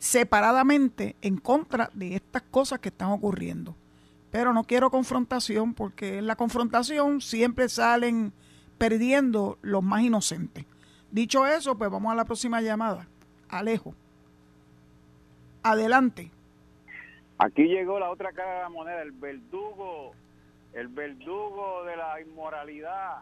separadamente 0.05 1.15
en 1.23 1.37
contra 1.37 1.89
de 1.95 2.13
estas 2.13 2.43
cosas 2.43 2.79
que 2.79 2.89
están 2.89 3.09
ocurriendo. 3.09 3.75
Pero 4.29 4.53
no 4.53 4.63
quiero 4.63 4.91
confrontación 4.91 5.73
porque 5.73 6.19
en 6.19 6.27
la 6.27 6.35
confrontación 6.35 7.21
siempre 7.21 7.69
salen 7.69 8.31
perdiendo 8.77 9.57
los 9.63 9.81
más 9.81 10.03
inocentes. 10.03 10.65
Dicho 11.09 11.47
eso, 11.47 11.75
pues 11.75 11.89
vamos 11.89 12.11
a 12.11 12.15
la 12.15 12.25
próxima 12.25 12.61
llamada. 12.61 13.07
Alejo. 13.49 13.95
Adelante. 15.63 16.29
Aquí 17.39 17.63
llegó 17.63 17.99
la 17.99 18.11
otra 18.11 18.31
cara 18.31 18.57
de 18.57 18.61
la 18.61 18.69
moneda, 18.69 19.01
el 19.01 19.11
verdugo, 19.11 20.13
el 20.73 20.87
verdugo 20.87 21.83
de 21.83 21.97
la 21.97 22.21
inmoralidad, 22.21 23.21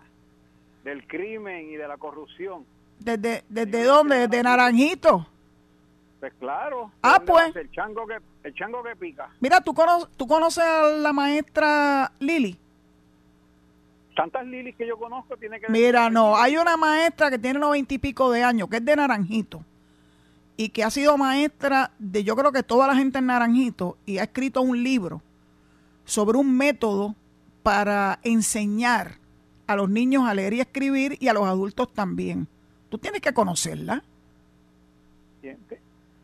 del 0.83 1.07
crimen 1.07 1.69
y 1.69 1.75
de 1.77 1.87
la 1.87 1.95
corrupción. 1.95 2.65
¿Desde, 2.99 3.45
desde 3.47 3.85
dónde? 3.85 4.27
¿Desde 4.27 4.43
Naranjito? 4.43 5.27
Pues 6.23 6.35
claro. 6.39 6.89
Ah, 7.01 7.15
¿dónde 7.17 7.31
pues. 7.33 7.55
El 7.57 7.71
chango 7.71 8.07
que, 8.07 8.17
el 8.47 8.53
chango 8.53 8.81
que 8.81 8.95
pica. 8.95 9.27
Mira, 9.41 9.59
¿tú, 9.59 9.73
cono- 9.73 10.07
¿tú 10.15 10.25
conoces 10.25 10.63
a 10.63 10.83
la 10.83 11.11
maestra 11.11 12.13
Lili? 12.19 12.57
Tantas 14.15 14.45
lilis 14.47 14.73
que 14.77 14.87
yo 14.87 14.97
conozco 14.97 15.35
tiene 15.35 15.59
que 15.59 15.67
Mira, 15.67 16.09
no, 16.09 16.37
hay 16.37 16.55
una 16.55 16.77
maestra 16.77 17.29
que 17.29 17.37
tiene 17.37 17.59
noventa 17.59 17.93
y 17.93 17.97
pico 17.97 18.31
de 18.31 18.41
años, 18.41 18.69
que 18.69 18.77
es 18.77 18.85
de 18.85 18.95
Naranjito, 18.95 19.65
y 20.55 20.69
que 20.69 20.85
ha 20.85 20.89
sido 20.89 21.17
maestra 21.17 21.91
de 21.99 22.23
yo 22.23 22.37
creo 22.37 22.53
que 22.53 22.63
toda 22.63 22.87
la 22.87 22.95
gente 22.95 23.17
en 23.17 23.25
Naranjito, 23.25 23.97
y 24.05 24.19
ha 24.19 24.23
escrito 24.23 24.61
un 24.61 24.81
libro 24.81 25.21
sobre 26.05 26.37
un 26.37 26.55
método 26.55 27.15
para 27.63 28.19
enseñar 28.23 29.15
a 29.67 29.75
los 29.75 29.89
niños 29.89 30.23
a 30.25 30.33
leer 30.33 30.53
y 30.53 30.61
escribir 30.61 31.17
y 31.19 31.27
a 31.27 31.33
los 31.33 31.45
adultos 31.45 31.91
también. 31.91 32.47
Tú 32.87 32.97
tienes 32.97 33.19
que 33.19 33.33
conocerla. 33.33 34.05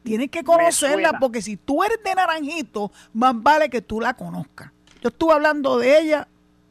Tienes 0.04 0.30
que 0.30 0.44
conocerla 0.44 1.20
porque 1.20 1.42
si 1.42 1.58
tú 1.58 1.84
eres 1.84 2.00
de 2.04 2.16
Naranjito, 2.16 2.92
más 3.14 3.34
vale 3.42 3.70
que 3.70 3.82
tú 3.82 4.00
la 4.00 4.14
conozcas. 4.14 4.72
Yo 5.02 5.10
estuve 5.10 5.34
hablando 5.34 5.78
de 5.78 6.00
ella 6.00 6.28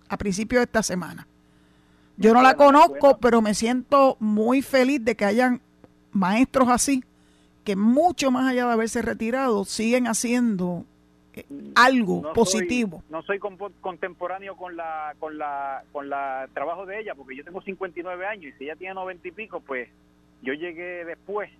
a 0.08 0.16
principios 0.16 0.60
de 0.60 0.64
esta 0.64 0.82
semana. 0.82 1.26
Yo 2.16 2.34
no 2.34 2.42
la 2.42 2.54
conozco, 2.56 3.18
pero 3.18 3.40
me 3.40 3.54
siento 3.54 4.16
muy 4.18 4.60
feliz 4.60 5.04
de 5.04 5.14
que 5.14 5.24
hayan 5.24 5.60
maestros 6.10 6.68
así, 6.68 7.04
que 7.64 7.76
mucho 7.76 8.30
más 8.30 8.50
allá 8.50 8.66
de 8.66 8.72
haberse 8.72 9.02
retirado, 9.02 9.64
siguen 9.64 10.08
haciendo 10.08 10.84
eh, 11.34 11.44
algo 11.76 12.22
No 12.22 12.32
positivo. 12.32 13.02
Soy, 13.08 13.10
no 13.10 13.22
soy 13.22 13.38
contemporáneo 13.80 14.56
con 14.56 14.76
la 14.76 15.14
con 15.20 15.38
la 15.38 15.84
con 15.92 16.08
la 16.08 16.48
trabajo 16.54 16.86
de 16.86 17.00
ella 17.00 17.14
porque 17.14 17.36
yo 17.36 17.44
tengo 17.44 17.62
59 17.62 18.26
años 18.26 18.52
y 18.52 18.58
si 18.58 18.64
ella 18.64 18.74
tiene 18.74 18.94
90 18.94 19.28
y 19.28 19.30
pico, 19.30 19.60
pues 19.60 19.88
yo 20.42 20.54
llegué 20.54 21.04
después. 21.04 21.50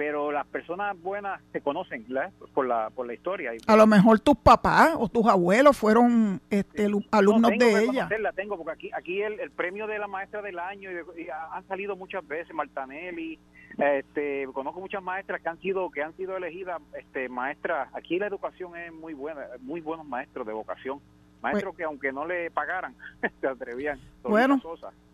Pero 0.00 0.32
las 0.32 0.46
personas 0.46 0.98
buenas 1.02 1.42
se 1.52 1.60
conocen 1.60 2.06
¿verdad? 2.08 2.32
por 2.54 2.66
la 2.66 2.88
por 2.88 3.06
la 3.06 3.12
historia. 3.12 3.52
A 3.66 3.76
lo 3.76 3.86
mejor 3.86 4.18
tus 4.18 4.34
papás 4.36 4.94
o 4.98 5.08
tus 5.10 5.26
abuelos 5.26 5.76
fueron 5.76 6.40
este, 6.48 6.88
lu- 6.88 7.04
alumnos 7.10 7.50
no, 7.52 7.58
tengo 7.58 7.66
de 7.66 7.72
que 7.74 7.78
ella. 7.84 7.92
conocerla, 8.04 8.32
tengo, 8.32 8.56
porque 8.56 8.72
aquí, 8.72 8.90
aquí 8.96 9.20
el, 9.20 9.38
el 9.40 9.50
premio 9.50 9.86
de 9.86 9.98
la 9.98 10.06
maestra 10.08 10.40
del 10.40 10.58
año 10.58 10.90
y, 10.90 10.94
de- 10.94 11.04
y 11.24 11.28
ha- 11.28 11.54
han 11.54 11.68
salido 11.68 11.96
muchas 11.96 12.26
veces, 12.26 12.54
Martanelli, 12.54 13.38
este, 13.76 14.48
conozco 14.54 14.80
muchas 14.80 15.02
maestras 15.02 15.42
que 15.42 15.48
han 15.50 15.60
sido 15.60 15.90
que 15.90 16.02
han 16.02 16.16
sido 16.16 16.34
elegidas 16.34 16.80
este, 16.98 17.28
maestras. 17.28 17.90
Aquí 17.92 18.18
la 18.18 18.26
educación 18.26 18.74
es 18.78 18.90
muy 18.94 19.12
buena, 19.12 19.42
muy 19.60 19.82
buenos 19.82 20.06
maestros 20.06 20.46
de 20.46 20.54
vocación, 20.54 20.98
maestros 21.42 21.76
que 21.76 21.84
aunque 21.84 22.10
no 22.10 22.26
le 22.26 22.50
pagaran 22.50 22.94
se 23.42 23.46
atrevían. 23.46 23.98
Pues 24.22 24.30
Bueno. 24.32 24.60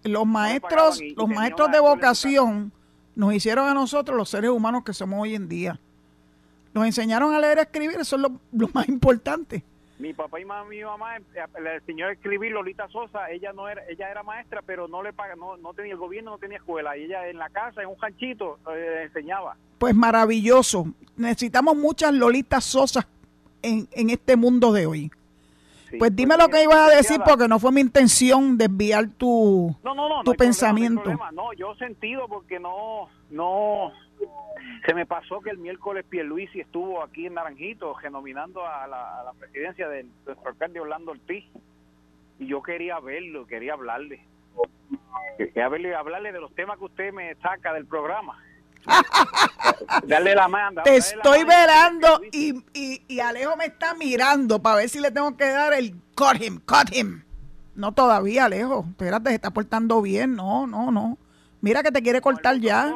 Los 0.05 0.26
maestros, 0.26 1.01
los 1.16 1.28
maestros 1.28 1.72
de 1.72 1.80
vocación 1.80 2.72
nos 3.17 3.35
hicieron 3.35 3.69
a 3.69 3.75
nosotros 3.75 4.17
los 4.17 4.29
seres 4.29 4.51
humanos 4.51 4.85
que 4.85 4.93
somos 4.93 5.21
hoy 5.21 5.35
en 5.35 5.49
día. 5.49 5.81
Nos 6.73 6.87
enseñaron 6.87 7.35
a 7.35 7.41
leer 7.41 7.57
y 7.57 7.61
a 7.61 7.62
escribir, 7.62 7.99
eso 7.99 8.17
es 8.17 8.23
lo, 8.23 8.33
lo 8.53 8.69
más 8.75 8.89
importante. 8.89 9.64
Mi 9.99 10.12
papá 10.12 10.39
y 10.39 10.45
mi 10.45 10.85
mamá, 10.85 11.17
eh, 11.17 11.23
el 11.55 11.83
señor 11.87 12.12
escribir 12.12 12.53
Lolita 12.53 12.87
Sosa, 12.89 13.31
ella 13.31 13.55
no 13.55 13.67
era, 13.67 13.83
ella 13.89 14.11
era 14.11 14.23
maestra, 14.23 14.61
pero 14.61 14.87
no 14.87 15.03
le 15.03 15.14
paga, 15.14 15.35
no, 15.37 15.57
no 15.57 15.73
tenía 15.73 15.93
el 15.93 15.99
gobierno, 15.99 16.33
no 16.33 16.39
tenía 16.39 16.59
escuela, 16.59 16.99
y 16.99 17.05
ella 17.05 17.27
en 17.29 17.39
la 17.39 17.49
casa, 17.49 17.81
en 17.81 17.89
un 17.89 17.97
canchito, 17.97 18.59
eh, 18.71 19.05
enseñaba. 19.05 19.57
Pues 19.79 19.95
maravilloso. 19.95 20.87
Necesitamos 21.17 21.75
muchas 21.77 22.12
Lolitas 22.12 22.64
Sosas 22.64 23.07
en, 23.62 23.89
en 23.93 24.11
este 24.11 24.37
mundo 24.37 24.71
de 24.75 24.85
hoy. 24.85 25.11
Pues 25.99 26.14
dime 26.14 26.37
lo 26.37 26.49
que 26.49 26.62
ibas 26.62 26.93
a 26.93 26.97
decir 26.97 27.20
porque 27.24 27.49
no 27.49 27.59
fue 27.59 27.72
mi 27.72 27.80
intención 27.80 28.59
desviar 28.59 29.09
tu, 29.09 29.76
tu 30.24 30.34
pensamiento. 30.34 31.11
no, 31.32 31.53
yo 31.55 31.74
sentido 31.76 32.26
porque 32.28 32.59
no, 32.59 33.09
no, 33.30 33.93
se 34.84 34.95
me 34.95 35.07
pasó 35.07 35.41
que 35.41 35.51
el 35.51 35.59
miércoles 35.59 36.05
Pierluisi 36.09 36.61
estuvo 36.61 37.03
aquí 37.03 37.26
en 37.26 37.34
Naranjito 37.34 37.95
genominando 37.95 38.64
a 38.66 38.87
la, 38.87 39.32
presidencia 39.39 39.89
de 39.89 40.05
nuestro 40.24 40.49
alcalde 40.49 40.80
Orlando 40.80 41.12
Ortiz 41.12 41.45
y 42.39 42.47
yo 42.47 42.62
quería 42.62 42.99
verlo, 43.01 43.47
quería 43.47 43.72
hablarle. 43.72 44.20
Quería 45.39 45.68
verle, 45.68 45.95
hablarle 45.95 46.32
de 46.32 46.41
los 46.41 46.55
temas 46.55 46.78
que 46.78 46.84
usted 46.84 47.12
me 47.12 47.34
saca 47.37 47.72
del 47.72 47.87
programa. 47.87 48.39
Darle 50.05 50.34
la 50.34 50.49
mano. 50.49 50.82
Te 50.82 50.97
estoy 50.97 51.45
velando 51.45 52.20
y, 52.32 52.62
y, 53.09 53.20
Alejo 53.20 53.57
me 53.57 53.66
está 53.66 53.95
mirando 53.95 54.61
para 54.61 54.76
ver 54.76 54.89
si 54.89 55.01
le 55.01 55.11
tengo 55.11 55.37
que 55.37 55.49
dar 55.49 55.72
el 55.74 55.95
cut 56.14 56.41
him, 56.41 56.61
cut 56.61 56.93
him. 56.93 57.22
No 57.74 57.93
todavía, 57.93 58.47
Alejo. 58.47 58.87
Espérate, 58.89 59.30
se 59.30 59.34
está 59.37 59.51
portando 59.51 60.01
bien. 60.03 60.34
No, 60.34 60.66
no, 60.66 60.91
no. 60.91 61.18
Mira 61.61 61.82
que 61.82 61.91
te 61.91 62.03
quiere 62.03 62.20
cortar 62.20 62.59
ya 62.59 62.95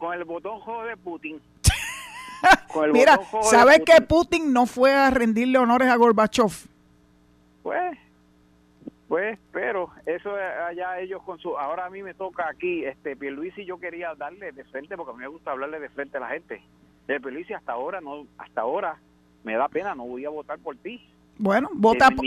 con 0.00 0.14
el 0.14 0.24
botón 0.24 0.60
de 0.88 0.96
Putin. 0.96 1.40
Mira, 2.92 3.20
¿sabes 3.42 3.82
que 3.84 4.00
Putin 4.00 4.52
no 4.52 4.66
fue 4.66 4.94
a 4.94 5.10
rendirle 5.10 5.58
honores 5.58 5.88
a 5.88 5.96
Gorbachev? 5.96 6.50
Pues, 7.62 7.98
pues, 9.10 9.40
pero 9.50 9.90
eso 10.06 10.30
allá 10.36 11.00
ellos 11.00 11.20
con 11.24 11.36
su... 11.40 11.58
Ahora 11.58 11.86
a 11.86 11.90
mí 11.90 12.00
me 12.00 12.14
toca 12.14 12.48
aquí, 12.48 12.84
este, 12.84 13.16
Pierluisi 13.16 13.64
yo 13.64 13.80
quería 13.80 14.14
darle 14.14 14.52
de 14.52 14.62
frente, 14.66 14.96
porque 14.96 15.10
a 15.10 15.14
mí 15.14 15.22
me 15.22 15.26
gusta 15.26 15.50
hablarle 15.50 15.80
de 15.80 15.88
frente 15.88 16.18
a 16.18 16.20
la 16.20 16.28
gente. 16.28 16.62
De 17.08 17.18
Pierluisi 17.20 17.52
hasta 17.52 17.72
ahora, 17.72 18.00
no, 18.00 18.28
hasta 18.38 18.60
ahora, 18.60 19.00
me 19.42 19.56
da 19.56 19.66
pena, 19.68 19.96
no 19.96 20.04
voy 20.04 20.24
a 20.26 20.30
votar 20.30 20.60
por 20.60 20.76
ti. 20.76 21.04
Bueno, 21.38 21.70
vota, 21.72 22.08
por, 22.12 22.24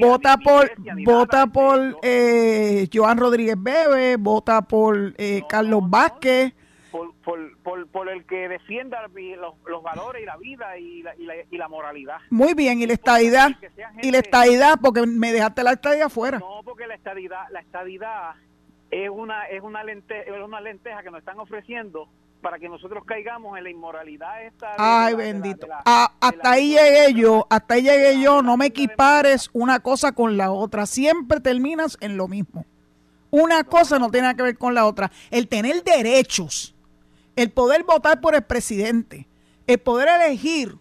vota 0.00 0.36
por, 0.36 0.70
vota 1.04 1.46
por 1.48 1.96
eh, 2.00 2.86
Joan 2.94 3.18
Rodríguez 3.18 3.56
Bebe, 3.58 4.16
vota 4.16 4.62
por 4.62 5.12
eh, 5.18 5.42
Carlos 5.48 5.82
Vázquez, 5.90 6.54
por, 7.86 7.88
por, 7.88 8.08
el 8.08 8.24
que 8.24 8.48
defienda 8.48 9.00
los, 9.08 9.82
valores 9.82 10.22
y 10.22 10.26
la 10.26 10.36
vida 10.36 10.78
y 10.78 11.02
la, 11.02 11.14
y 11.50 11.56
la, 11.56 11.68
moralidad. 11.68 12.18
Muy 12.30 12.54
bien, 12.54 12.80
y 12.80 12.86
la 12.86 12.94
estadidad. 12.94 13.50
y 14.02 14.10
la 14.10 14.18
estadidad, 14.18 14.78
porque 14.80 15.06
me 15.06 15.32
dejaste 15.32 15.62
la 15.62 15.72
estadidad 15.72 16.06
afuera. 16.06 16.38
No, 16.38 16.62
porque 16.64 16.86
la 16.86 16.94
estadidad, 16.94 17.48
la 17.50 17.60
estadidad 17.60 18.34
es 18.90 19.08
una, 19.08 19.46
es 19.46 19.62
una, 19.62 19.84
lente, 19.84 20.28
es 20.28 20.44
una 20.44 20.60
lenteja 20.60 21.02
que 21.02 21.10
nos 21.10 21.20
están 21.20 21.38
ofreciendo 21.38 22.08
para 22.40 22.58
que 22.58 22.68
nosotros 22.68 23.04
caigamos 23.04 23.56
en 23.58 23.64
la 23.64 23.70
inmoralidad 23.70 24.44
esta. 24.44 24.74
Ay, 24.78 25.14
bendito. 25.14 25.66
hasta 25.84 26.50
ahí 26.50 26.70
llegué 26.70 27.14
yo, 27.14 27.46
hasta 27.50 27.74
ahí 27.74 27.82
llegué 27.82 28.20
yo. 28.20 28.42
No 28.42 28.56
me 28.56 28.66
equipares 28.66 29.50
una 29.52 29.80
cosa 29.80 30.12
con 30.12 30.36
la 30.36 30.50
otra. 30.50 30.86
Siempre 30.86 31.40
terminas 31.40 31.96
en 32.00 32.16
lo 32.16 32.28
mismo. 32.28 32.64
Una 33.30 33.62
cosa 33.64 33.98
no 33.98 34.10
tiene 34.10 34.34
que 34.34 34.42
ver 34.42 34.58
con 34.58 34.74
la 34.74 34.86
otra. 34.86 35.10
El 35.30 35.48
tener 35.48 35.84
derechos 35.84 36.74
el 37.36 37.50
poder 37.50 37.84
votar 37.84 38.20
por 38.20 38.34
el 38.34 38.42
presidente, 38.42 39.26
el 39.66 39.78
poder 39.78 40.08
elegir 40.08 40.76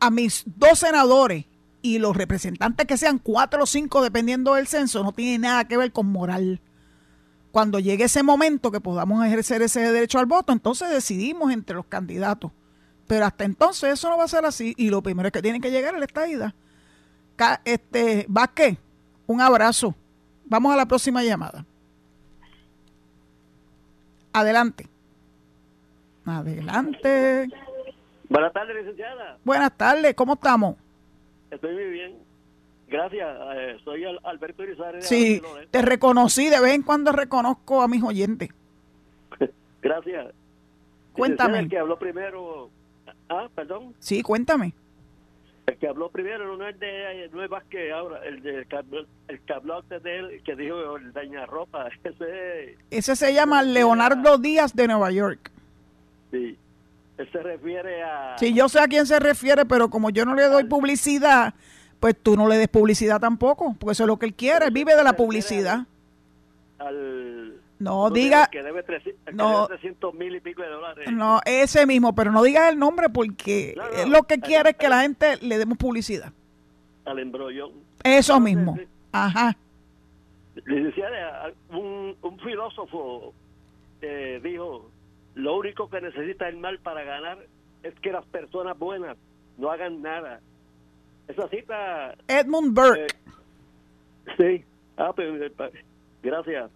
a 0.00 0.10
mis 0.10 0.44
dos 0.46 0.80
senadores 0.80 1.44
y 1.82 1.98
los 1.98 2.16
representantes 2.16 2.86
que 2.86 2.96
sean 2.96 3.18
cuatro 3.18 3.62
o 3.62 3.66
cinco 3.66 4.02
dependiendo 4.02 4.54
del 4.54 4.66
censo, 4.66 5.02
no 5.02 5.12
tiene 5.12 5.38
nada 5.38 5.66
que 5.66 5.76
ver 5.76 5.92
con 5.92 6.06
moral. 6.06 6.60
Cuando 7.52 7.78
llegue 7.78 8.04
ese 8.04 8.22
momento 8.22 8.70
que 8.70 8.80
podamos 8.80 9.24
ejercer 9.24 9.62
ese 9.62 9.80
derecho 9.80 10.18
al 10.18 10.26
voto, 10.26 10.52
entonces 10.52 10.90
decidimos 10.90 11.52
entre 11.52 11.76
los 11.76 11.86
candidatos. 11.86 12.52
Pero 13.08 13.26
hasta 13.26 13.44
entonces 13.44 13.92
eso 13.94 14.08
no 14.08 14.18
va 14.18 14.24
a 14.24 14.28
ser 14.28 14.44
así. 14.44 14.72
Y 14.76 14.88
lo 14.88 15.02
primero 15.02 15.26
es 15.26 15.32
que 15.32 15.42
tienen 15.42 15.60
que 15.60 15.72
llegar 15.72 15.96
a 15.96 15.98
la 15.98 16.04
estadía. 16.04 16.54
Este, 17.64 18.24
Vázquez, 18.28 18.78
un 19.26 19.40
abrazo. 19.40 19.96
Vamos 20.44 20.72
a 20.72 20.76
la 20.76 20.86
próxima 20.86 21.24
llamada. 21.24 21.66
Adelante. 24.32 24.89
Adelante. 26.38 27.48
Buenas 28.28 28.52
tardes, 28.52 28.76
licenciada. 28.76 29.38
Buenas 29.44 29.76
tardes, 29.76 30.14
¿cómo 30.14 30.34
estamos? 30.34 30.76
Estoy 31.50 31.74
muy 31.74 31.90
bien. 31.90 32.14
Gracias, 32.86 33.28
eh, 33.56 33.76
soy 33.84 34.04
Alberto 34.24 34.62
Irizarry. 34.62 35.02
Sí, 35.02 35.42
te 35.70 35.82
reconocí, 35.82 36.48
de 36.48 36.60
vez 36.60 36.74
en 36.74 36.82
cuando 36.82 37.12
reconozco 37.12 37.82
a 37.82 37.88
mis 37.88 38.02
oyentes. 38.02 38.50
Gracias. 39.82 40.32
Cuéntame. 41.12 41.60
El 41.60 41.68
que 41.68 41.78
habló 41.78 41.98
primero. 41.98 42.70
Ah, 43.28 43.48
perdón. 43.54 43.94
Sí, 43.98 44.22
cuéntame. 44.22 44.74
El 45.66 45.76
que 45.76 45.86
habló 45.86 46.10
primero 46.10 46.56
no 46.56 46.66
es 46.66 46.78
de 46.80 47.30
no 47.32 47.44
es 47.44 47.50
Vázquez 47.50 47.92
ahora, 47.92 48.24
el, 48.24 48.42
de, 48.42 48.66
el 49.28 49.40
que 49.40 49.52
habló 49.52 49.78
antes 49.78 50.02
de 50.02 50.18
él, 50.18 50.42
que 50.44 50.56
dijo 50.56 50.96
el 50.96 51.12
daña 51.12 51.46
ropa. 51.46 51.88
Ese, 52.04 52.76
ese 52.90 53.16
se 53.16 53.34
llama 53.34 53.62
Leonardo 53.62 54.38
Díaz 54.38 54.74
de 54.74 54.88
Nueva 54.88 55.10
York. 55.12 55.50
Sí. 56.30 56.56
Él 57.18 57.28
se 57.30 57.42
refiere 57.42 58.02
a... 58.02 58.38
Sí, 58.38 58.54
yo 58.54 58.68
sé 58.68 58.80
a 58.80 58.88
quién 58.88 59.06
se 59.06 59.18
refiere, 59.18 59.66
pero 59.66 59.90
como 59.90 60.10
yo 60.10 60.24
no 60.24 60.34
le 60.34 60.44
doy 60.44 60.64
publicidad, 60.64 61.54
pues 61.98 62.16
tú 62.20 62.36
no 62.36 62.48
le 62.48 62.56
des 62.56 62.68
publicidad 62.68 63.20
tampoco, 63.20 63.76
porque 63.78 63.92
eso 63.92 64.04
es 64.04 64.06
lo 64.06 64.18
que 64.18 64.26
él 64.26 64.34
quiere, 64.34 64.70
vive 64.70 64.96
de 64.96 65.04
la 65.04 65.12
publicidad. 65.12 65.86
Al, 66.78 67.60
no, 67.78 68.10
diga... 68.10 68.46
Que 68.46 68.62
debe, 68.62 68.84
no, 69.32 69.66
300 69.66 70.14
mil 70.14 70.34
y 70.34 70.40
pico 70.40 70.62
de 70.62 70.68
dólares. 70.68 71.10
No, 71.12 71.40
ese 71.44 71.86
mismo, 71.86 72.14
pero 72.14 72.30
no 72.32 72.42
digas 72.42 72.70
el 72.70 72.78
nombre 72.78 73.08
porque 73.08 73.74
lo 74.06 74.22
que 74.22 74.38
quiere 74.38 74.70
es 74.70 74.76
que 74.76 74.88
la 74.88 75.02
gente 75.02 75.36
le 75.42 75.58
demos 75.58 75.76
publicidad. 75.76 76.32
Al 77.04 77.18
embrollón. 77.18 77.72
Eso 78.04 78.38
mismo. 78.40 78.78
Ajá. 79.12 79.56
un, 81.70 82.16
un 82.20 82.40
filósofo 82.40 83.34
eh, 84.02 84.40
dijo 84.42 84.90
lo 85.40 85.56
único 85.56 85.88
que 85.88 86.00
necesita 86.00 86.48
el 86.48 86.58
mal 86.58 86.78
para 86.80 87.02
ganar 87.04 87.38
es 87.82 87.94
que 88.00 88.12
las 88.12 88.26
personas 88.26 88.78
buenas 88.78 89.16
no 89.56 89.70
hagan 89.70 90.02
nada. 90.02 90.40
Esa 91.28 91.48
cita... 91.48 92.14
Edmund 92.28 92.74
Burke. 92.74 93.06
Eh, 93.06 94.32
sí. 94.36 94.64
Ah, 94.96 95.12
pues, 95.14 95.28
eh, 95.40 95.84
gracias. 96.22 96.70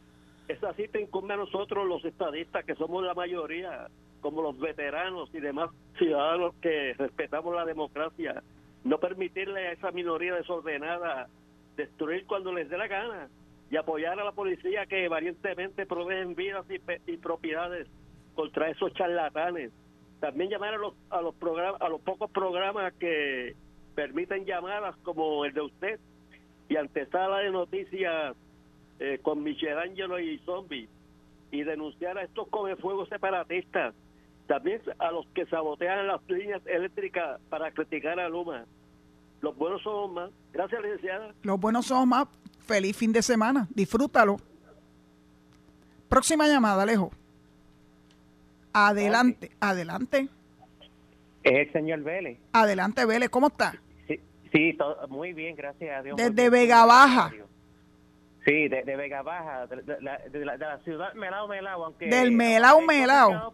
Esa 0.48 0.72
cita 0.74 0.98
incumbe 0.98 1.34
a 1.34 1.38
nosotros 1.38 1.86
los 1.86 2.04
estadistas, 2.04 2.64
que 2.64 2.74
somos 2.74 3.04
la 3.04 3.14
mayoría, 3.14 3.88
como 4.20 4.42
los 4.42 4.58
veteranos 4.58 5.28
y 5.34 5.40
demás 5.40 5.70
ciudadanos 5.98 6.54
que 6.62 6.94
respetamos 6.94 7.54
la 7.54 7.64
democracia, 7.64 8.42
no 8.84 8.98
permitirle 8.98 9.68
a 9.68 9.72
esa 9.72 9.90
minoría 9.90 10.34
desordenada 10.34 11.28
destruir 11.76 12.26
cuando 12.26 12.52
les 12.52 12.68
dé 12.68 12.78
la 12.78 12.86
gana 12.86 13.28
y 13.70 13.76
apoyar 13.76 14.20
a 14.20 14.24
la 14.24 14.32
policía 14.32 14.86
que 14.86 15.08
valientemente 15.08 15.86
proveen 15.86 16.34
vidas 16.34 16.64
y 17.06 17.16
propiedades 17.16 17.88
contra 18.34 18.70
esos 18.70 18.92
charlatanes. 18.94 19.72
También 20.20 20.50
llamar 20.50 20.74
a 20.74 20.78
los, 20.78 20.94
a 21.10 21.20
los, 21.20 21.34
a 21.80 21.88
los 21.88 22.00
pocos 22.00 22.30
programas 22.30 22.92
que 22.94 23.54
permiten 23.94 24.44
llamadas 24.44 24.96
como 25.02 25.44
el 25.44 25.52
de 25.52 25.60
usted 25.62 26.00
y 26.68 26.76
antesala 26.76 27.38
de 27.38 27.50
noticias 27.50 28.36
eh, 29.00 29.18
con 29.22 29.42
Michelangelo 29.42 30.18
y 30.18 30.38
Zombie 30.38 30.88
y 31.50 31.62
denunciar 31.62 32.18
a 32.18 32.22
estos 32.22 32.48
comefuegos 32.48 33.08
separatistas. 33.08 33.94
También 34.46 34.80
a 34.98 35.10
los 35.10 35.26
que 35.28 35.46
sabotean 35.46 36.06
las 36.06 36.20
líneas 36.28 36.60
eléctricas 36.66 37.40
para 37.48 37.70
criticar 37.70 38.20
a 38.20 38.28
Luma. 38.28 38.64
Los 39.40 39.56
buenos 39.56 39.82
somos 39.82 40.12
más. 40.12 40.30
Gracias, 40.52 40.82
licenciada. 40.82 41.32
Los 41.42 41.60
buenos 41.60 41.86
somos 41.86 42.06
más. 42.06 42.28
Feliz 42.66 42.96
fin 42.96 43.12
de 43.12 43.22
semana. 43.22 43.66
Disfrútalo. 43.74 44.36
Próxima 46.08 46.46
llamada, 46.46 46.82
Alejo. 46.82 47.10
Adelante, 48.74 49.52
adelante. 49.60 50.28
Es 51.44 51.68
el 51.68 51.72
señor 51.72 52.00
Vélez. 52.00 52.38
Adelante, 52.52 53.06
Vélez, 53.06 53.30
¿cómo 53.30 53.46
está? 53.46 53.80
Sí, 54.08 54.20
sí 54.52 54.76
muy 55.08 55.32
bien, 55.32 55.54
gracias 55.54 55.96
a 55.96 56.02
Dios. 56.02 56.16
Desde 56.16 56.50
Vega 56.50 56.84
Baja. 56.84 57.32
Sí, 58.44 58.68
de, 58.68 58.82
Vega 58.82 59.22
Baja, 59.22 59.68
de, 59.68 60.44
la, 60.44 60.78
ciudad 60.82 61.14
Melao 61.14 61.46
Melao, 61.46 61.84
aunque... 61.84 62.06
Del 62.06 62.32
Melao 62.32 62.80
Melao. 62.80 63.52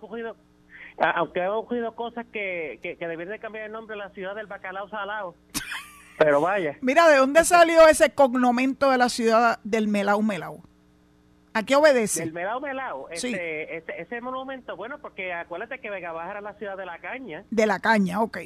Aunque 0.98 1.42
ha 1.42 1.52
ocurrido 1.52 1.94
cosas 1.94 2.26
que, 2.32 2.80
que, 2.82 2.96
que 2.96 3.06
de 3.06 3.38
cambiar 3.38 3.66
el 3.66 3.72
nombre 3.72 3.94
a 3.96 3.98
la 3.98 4.10
ciudad 4.10 4.34
del 4.34 4.46
Bacalao 4.46 4.88
Salao. 4.88 5.34
Pero 6.18 6.40
vaya. 6.40 6.76
Mira, 6.80 7.08
¿de 7.08 7.18
dónde 7.18 7.44
salió 7.44 7.86
ese 7.88 8.14
cognomento 8.14 8.90
de 8.90 8.98
la 8.98 9.10
ciudad 9.10 9.60
del 9.64 9.86
Melao 9.86 10.22
Melao? 10.22 10.62
¿A 11.52 11.64
qué 11.64 11.74
obedece? 11.76 12.22
El 12.22 12.32
Melao 12.32 12.60
Melao. 12.60 13.08
Este, 13.10 13.76
ese, 14.00 14.20
monumento, 14.20 14.76
bueno, 14.76 14.98
porque 14.98 15.32
acuérdate 15.32 15.80
que 15.80 15.90
Vega 15.90 16.12
Baja 16.12 16.30
era 16.30 16.40
la 16.40 16.54
ciudad 16.54 16.76
de 16.76 16.86
la 16.86 16.98
caña. 16.98 17.44
De 17.50 17.66
la 17.66 17.80
caña, 17.80 18.20
ok. 18.22 18.36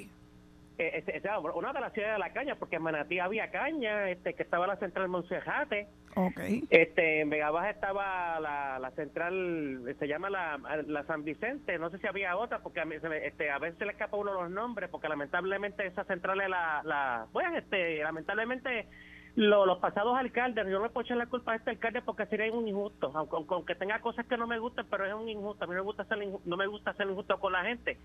eh, 0.77 0.91
ese- 0.99 1.17
esa- 1.19 1.39
una 1.39 1.73
de 1.73 1.81
las 1.81 1.93
ciudades 1.93 2.17
de 2.17 2.19
la 2.19 2.33
caña, 2.33 2.57
porque 2.57 2.77
en 2.77 2.83
Manatí 2.83 3.21
había 3.21 3.49
caña, 3.53 4.11
este, 4.11 4.35
que 4.35 4.43
estaba 4.43 4.67
la 4.67 4.75
central 4.77 5.07
Monserrate, 5.09 5.87
Ok. 6.17 6.41
este, 6.69 7.21
en 7.21 7.31
Vega 7.31 7.51
Baja 7.53 7.71
estaba 7.71 8.41
la, 8.41 8.81
la 8.81 8.91
central, 8.93 9.95
se 9.97 10.09
llama 10.09 10.31
la, 10.31 10.59
la 10.87 11.05
San 11.05 11.23
Vicente, 11.23 11.79
no 11.79 11.91
sé 11.91 11.99
si 11.99 12.09
había 12.09 12.37
otra, 12.37 12.59
porque 12.59 12.81
a, 12.81 12.85
mí 12.87 12.97
este, 13.23 13.51
a 13.53 13.59
veces 13.61 13.79
se 13.79 13.85
le 13.85 13.93
escapa 13.93 14.17
uno 14.17 14.33
los 14.33 14.51
nombres, 14.51 14.91
porque 14.91 15.09
lamentablemente 15.09 15.87
esa 15.87 16.03
central 16.07 16.41
es 16.41 16.49
la, 16.49 16.81
la 16.85 17.27
bueno, 17.33 17.57
este, 17.57 17.99
lamentablemente 18.03 18.89
lo- 19.37 19.67
los 19.67 19.79
pasados 19.79 20.17
alcaldes, 20.17 20.65
yo 20.67 20.79
no 20.79 20.85
le 20.85 20.91
puedo 20.91 21.05
echar 21.05 21.17
la 21.17 21.27
culpa 21.27 21.53
a 21.53 21.57
este 21.57 21.71
alcalde 21.71 22.03
porque 22.03 22.25
sería 22.27 22.53
un 22.53 22.69
injusto, 22.69 23.11
aunque, 23.15 23.55
aunque- 23.55 23.75
tenga 23.75 24.01
cosas 24.01 24.25
que 24.27 24.37
no 24.37 24.47
me 24.47 24.59
gustan, 24.61 24.87
pero 24.89 25.05
es 25.07 25.13
un 25.15 25.29
injusto, 25.29 25.65
a 25.65 25.67
mí 25.67 25.73
no 25.75 25.81
me 25.81 25.85
gusta 25.85 26.05
ser, 26.05 26.19
no 26.45 26.57
me 26.57 26.67
gusta 26.69 26.95
ser 26.95 27.09
injusto 27.09 27.39
con 27.41 27.53
la 27.53 27.65
gente. 27.65 27.99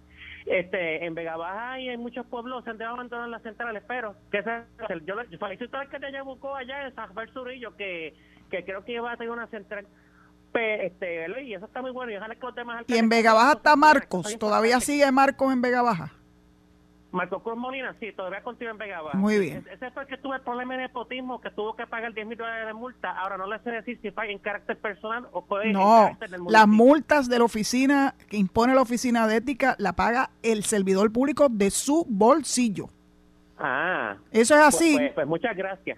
Este, 0.48 1.06
en 1.06 1.14
Vega 1.14 1.38
Baja 1.38 1.80
y 1.80 1.90
en 1.90 2.00
muchos 2.00 2.26
pueblos 2.26 2.64
se 2.64 2.72
han 2.72 2.78
dejado 2.80 2.96
abandonar 2.96 3.30
las 3.30 3.44
centrales, 3.44 3.84
pero 3.88 4.16
que 4.32 4.40
ese, 4.40 4.64
yo, 5.06 5.16
le- 5.16 5.38
felicito 5.38 5.78
al 5.78 5.84
alcalde 5.84 6.08
de 6.08 6.14
Yabucoa 6.14 6.60
allá 6.60 6.88
en 6.88 6.96
San 6.96 7.10
Surillo 7.34 7.76
que, 7.78 8.16
que 8.50 8.66
creo 8.66 8.84
que 8.84 9.00
va 9.00 9.12
a 9.12 9.18
tener 9.18 9.32
una 9.32 9.48
central. 9.48 9.86
Este, 10.52 11.28
y 11.44 11.54
eso 11.54 11.66
está 11.68 11.82
muy 11.82 11.92
bueno 11.92 12.12
y 12.12 12.16
ojalá 12.16 12.34
que 12.34 12.42
los 12.42 12.56
demás 12.56 12.84
Y 12.88 12.98
en 12.98 13.08
Vega 13.08 13.34
Baja 13.34 13.52
está 13.54 13.76
Marcos. 13.76 14.36
¿Todavía 14.40 14.80
sigue 14.80 15.12
Marcos 15.12 15.54
en 15.54 15.62
Vega 15.62 15.84
Baja? 15.84 16.12
Marco 17.12 17.42
Cruz 17.42 17.58
Molina, 17.58 17.96
sí, 18.00 18.12
todavía 18.16 18.42
continúa 18.44 18.72
en 18.72 18.78
Vega 18.78 19.02
Baja. 19.02 19.18
Muy 19.18 19.40
bien. 19.40 19.66
Ese 19.72 19.90
fue 19.92 20.04
el 20.04 20.08
que 20.10 20.18
tuvo 20.18 20.36
el 20.36 20.42
problema 20.42 20.76
de 20.76 20.82
nepotismo, 20.84 21.42
que 21.42 21.50
tuvo 21.50 21.76
que 21.76 21.88
pagar 21.88 22.14
10 22.14 22.28
mil 22.28 22.38
dólares 22.38 22.68
de 22.68 22.74
multa. 22.74 23.12
Ahora 23.18 23.36
no 23.38 23.48
le 23.48 23.58
sé 23.60 23.72
decir 23.72 24.00
si 24.02 24.12
paga 24.12 24.32
en 24.32 24.38
carácter 24.40 24.78
personal 24.78 25.28
o 25.32 25.44
puede 25.44 25.68
en 25.68 25.74
No, 25.74 26.04
carácter 26.04 26.30
del 26.30 26.42
las 26.50 26.68
multas 26.68 27.28
de 27.28 27.40
la 27.40 27.46
oficina 27.46 28.14
que 28.30 28.38
impone 28.38 28.76
la 28.76 28.82
oficina 28.82 29.26
de 29.28 29.38
ética 29.38 29.76
la 29.80 29.94
paga 29.94 30.30
el 30.44 30.64
servidor 30.64 31.12
público 31.12 31.48
de 31.50 31.72
su 31.72 32.06
bolsillo. 32.08 32.90
Ah, 33.58 34.16
Eso 34.32 34.56
es 34.56 34.62
así. 34.62 34.94
Pues, 34.94 35.00
pues- 35.08 35.14
pues 35.16 35.28
muchas 35.28 35.56
gracias. 35.58 35.98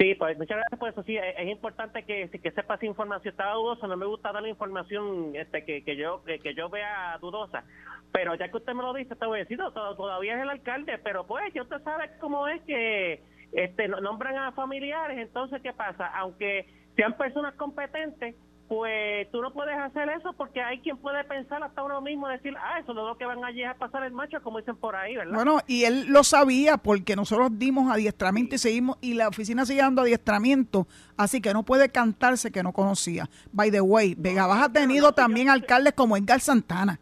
Sí, 0.00 0.14
pues 0.14 0.38
muchas 0.38 0.56
gracias 0.56 0.80
por 0.80 0.88
eso. 0.88 1.02
Sí, 1.02 1.18
es, 1.18 1.46
importante 1.46 2.04
que, 2.04 2.30
que 2.30 2.50
sepa 2.52 2.76
esa 2.76 2.86
información. 2.86 3.32
Estaba 3.32 3.52
dudoso, 3.52 3.86
no 3.86 3.98
me 3.98 4.06
gusta 4.06 4.32
dar 4.32 4.40
la 4.42 4.48
información 4.48 5.32
este, 5.34 5.62
que, 5.66 5.84
que 5.84 5.94
yo 5.94 6.24
que, 6.24 6.54
yo 6.54 6.70
vea 6.70 7.18
dudosa. 7.20 7.64
Pero 8.10 8.34
ya 8.34 8.48
que 8.50 8.56
usted 8.56 8.72
me 8.72 8.82
lo 8.82 8.94
dice, 8.94 9.14
te 9.14 9.26
voy 9.26 9.40
a 9.40 9.42
decir, 9.42 9.58
no, 9.58 9.72
to- 9.72 9.94
todavía 9.96 10.36
es 10.36 10.42
el 10.42 10.48
alcalde, 10.48 10.96
pero 11.04 11.26
pues 11.26 11.52
ya 11.52 11.60
usted 11.60 11.82
sabe 11.82 12.12
cómo 12.18 12.48
es 12.48 12.62
que 12.62 13.22
este 13.52 13.88
no- 13.88 14.00
nombran 14.00 14.38
a 14.38 14.52
familiares. 14.52 15.18
Entonces, 15.18 15.60
¿qué 15.60 15.74
pasa? 15.74 16.06
Aunque 16.16 16.66
sean 16.96 17.18
personas 17.18 17.54
competentes, 17.56 18.34
pues 18.70 19.28
tú 19.32 19.42
no 19.42 19.52
puedes 19.52 19.76
hacer 19.76 20.08
eso 20.10 20.32
porque 20.34 20.62
hay 20.62 20.78
quien 20.78 20.96
puede 20.96 21.24
pensar 21.24 21.60
hasta 21.60 21.82
uno 21.82 22.00
mismo, 22.00 22.28
decir, 22.28 22.54
ah, 22.56 22.78
eso 22.78 22.92
es 22.92 22.96
lo 22.96 23.18
que 23.18 23.24
van 23.24 23.44
allí 23.44 23.64
a 23.64 23.74
pasar 23.74 24.04
el 24.04 24.12
macho, 24.12 24.40
como 24.44 24.58
dicen 24.60 24.76
por 24.76 24.94
ahí, 24.94 25.16
¿verdad? 25.16 25.34
Bueno, 25.34 25.58
y 25.66 25.82
él 25.86 26.06
lo 26.06 26.22
sabía 26.22 26.76
porque 26.76 27.16
nosotros 27.16 27.50
dimos 27.58 27.90
adiestramiento 27.92 28.54
y 28.54 28.58
seguimos, 28.58 28.96
y 29.00 29.14
la 29.14 29.26
oficina 29.26 29.66
sigue 29.66 29.80
dando 29.80 30.02
adiestramiento, 30.02 30.86
así 31.16 31.40
que 31.40 31.52
no 31.52 31.64
puede 31.64 31.88
cantarse 31.88 32.52
que 32.52 32.62
no 32.62 32.72
conocía. 32.72 33.28
By 33.50 33.72
the 33.72 33.80
way, 33.80 34.14
Vega 34.16 34.46
Baja 34.46 34.66
ha 34.66 34.72
tenido 34.72 35.10
también 35.10 35.48
alcaldes 35.50 35.94
como 35.94 36.16
Edgar 36.16 36.38
Santana, 36.38 37.00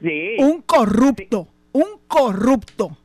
sí. 0.00 0.36
un 0.38 0.62
corrupto, 0.62 1.48
un 1.72 1.98
corrupto. 2.06 2.96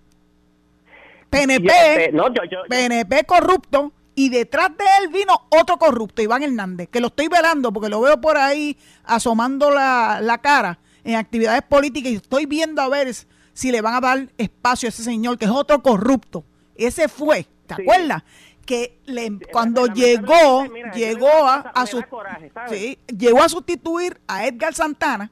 PNP, 1.32 2.12
Yo, 2.12 2.16
no, 2.16 2.32
yo- 2.32 2.62
PNP 2.70 3.24
corrupto, 3.24 3.92
y 4.20 4.28
detrás 4.28 4.70
de 4.78 4.84
él 5.02 5.08
vino 5.14 5.34
otro 5.50 5.78
corrupto, 5.78 6.22
Iván 6.22 6.44
Hernández, 6.44 6.90
que 6.90 7.00
lo 7.00 7.08
estoy 7.08 7.30
velando 7.30 7.72
porque 7.72 7.88
lo 7.88 8.02
veo 8.02 8.20
por 8.20 8.36
ahí 8.38 8.78
asomando 9.06 9.72
la, 9.72 10.20
la 10.22 10.40
cara 10.40 10.78
en 11.06 11.16
actividades 11.16 11.62
políticas 11.62 12.12
y 12.12 12.16
estoy 12.16 12.46
viendo 12.46 12.82
a 12.82 12.90
ver 12.90 13.14
si 13.54 13.72
le 13.72 13.80
van 13.80 13.94
a 13.96 14.02
dar 14.02 14.28
espacio 14.38 14.88
a 14.88 14.90
ese 14.90 15.04
señor, 15.04 15.38
que 15.38 15.46
es 15.46 15.52
otro 15.52 15.82
corrupto. 15.82 16.44
Ese 16.76 17.08
fue, 17.08 17.48
¿te 17.66 17.76
Sí. 17.76 17.82
acuerdas? 17.84 18.24
Que 18.66 19.00
le, 19.06 19.40
cuando 19.54 19.88
llegó, 19.88 20.66
mira, 20.66 20.92
llegó 20.92 21.30
a, 21.48 21.72
a 21.74 23.50
sustituir 23.50 24.20
a 24.28 24.46
Edgar 24.48 24.74
Santana, 24.76 25.32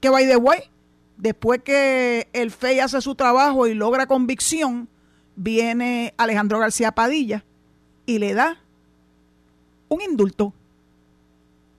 que 0.00 0.10
by 0.10 0.28
the 0.28 0.36
way, 0.36 0.60
después 1.16 1.60
que 1.64 2.28
el 2.32 2.52
FEI 2.52 2.78
hace 2.78 3.00
su 3.00 3.16
trabajo 3.16 3.66
y 3.66 3.74
logra 3.74 4.06
convicción, 4.06 4.88
viene 5.34 6.14
Alejandro 6.18 6.60
García 6.60 6.92
Padilla 6.92 7.44
y 8.08 8.18
le 8.18 8.32
da 8.32 8.56
un 9.90 10.00
indulto 10.00 10.54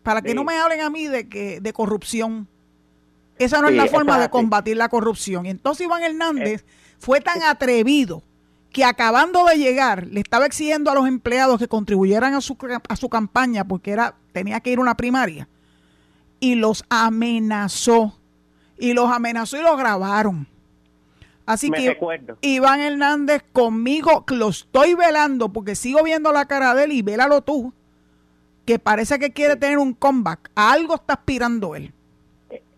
para 0.03 0.21
que 0.21 0.29
Sí. 0.29 0.35
no 0.35 0.43
me 0.43 0.57
hablen 0.59 0.81
a 0.81 0.89
mí 0.91 1.07
de 1.07 1.27
que 1.27 1.59
de 1.59 1.73
corrupción. 1.73 2.47
Esa 3.39 3.61
no 3.61 3.67
es 3.69 3.75
la 3.75 3.87
forma 3.87 4.19
de 4.19 4.29
combatir 4.29 4.77
la 4.77 4.89
corrupción. 4.89 5.45
Entonces 5.47 5.85
Iván 5.85 6.03
Hernández 6.03 6.61
Eh. 6.61 6.65
fue 6.99 7.19
tan 7.19 7.41
atrevido 7.41 8.21
que 8.71 8.83
acabando 8.85 9.45
de 9.45 9.55
llegar 9.57 10.05
le 10.07 10.19
estaba 10.19 10.45
exigiendo 10.45 10.91
a 10.91 10.93
los 10.95 11.07
empleados 11.07 11.57
que 11.57 11.67
contribuyeran 11.67 12.35
a 12.35 12.41
su, 12.41 12.55
a 12.87 12.95
su 12.95 13.09
campaña 13.09 13.63
porque 13.67 13.89
era 13.91 14.13
tenía 14.33 14.59
que 14.59 14.69
ir 14.71 14.77
a 14.77 14.81
una 14.81 14.95
primaria 14.95 15.47
y 16.39 16.53
los 16.55 16.83
amenazó 16.89 18.15
y 18.77 18.93
los 18.93 19.11
amenazó 19.11 19.57
y 19.57 19.61
los 19.63 19.77
grabaron. 19.77 20.47
Así 21.49 21.71
Me 21.71 21.79
que 21.79 21.89
recuerdo. 21.89 22.37
Iván 22.41 22.79
Hernández 22.79 23.43
conmigo 23.51 24.23
lo 24.27 24.49
estoy 24.49 24.93
velando 24.93 25.51
porque 25.51 25.73
sigo 25.73 26.03
viendo 26.03 26.31
la 26.31 26.45
cara 26.45 26.75
de 26.75 26.83
él 26.83 26.91
y 26.91 27.01
vélalo 27.01 27.41
tú 27.41 27.73
que 28.65 28.77
parece 28.77 29.17
que 29.17 29.33
quiere 29.33 29.55
tener 29.55 29.79
un 29.79 29.95
comeback. 29.95 30.51
A 30.53 30.71
algo 30.71 30.93
está 30.93 31.13
aspirando 31.13 31.75
él. 31.75 31.91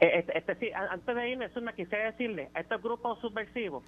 Este, 0.01 0.35
este, 0.35 0.55
sí, 0.55 0.71
antes 0.73 1.15
de 1.15 1.29
irme, 1.29 1.47
quisiera 1.75 2.05
decirle 2.05 2.49
a 2.55 2.61
estos 2.61 2.81
grupos 2.81 3.19
subversivos, 3.19 3.83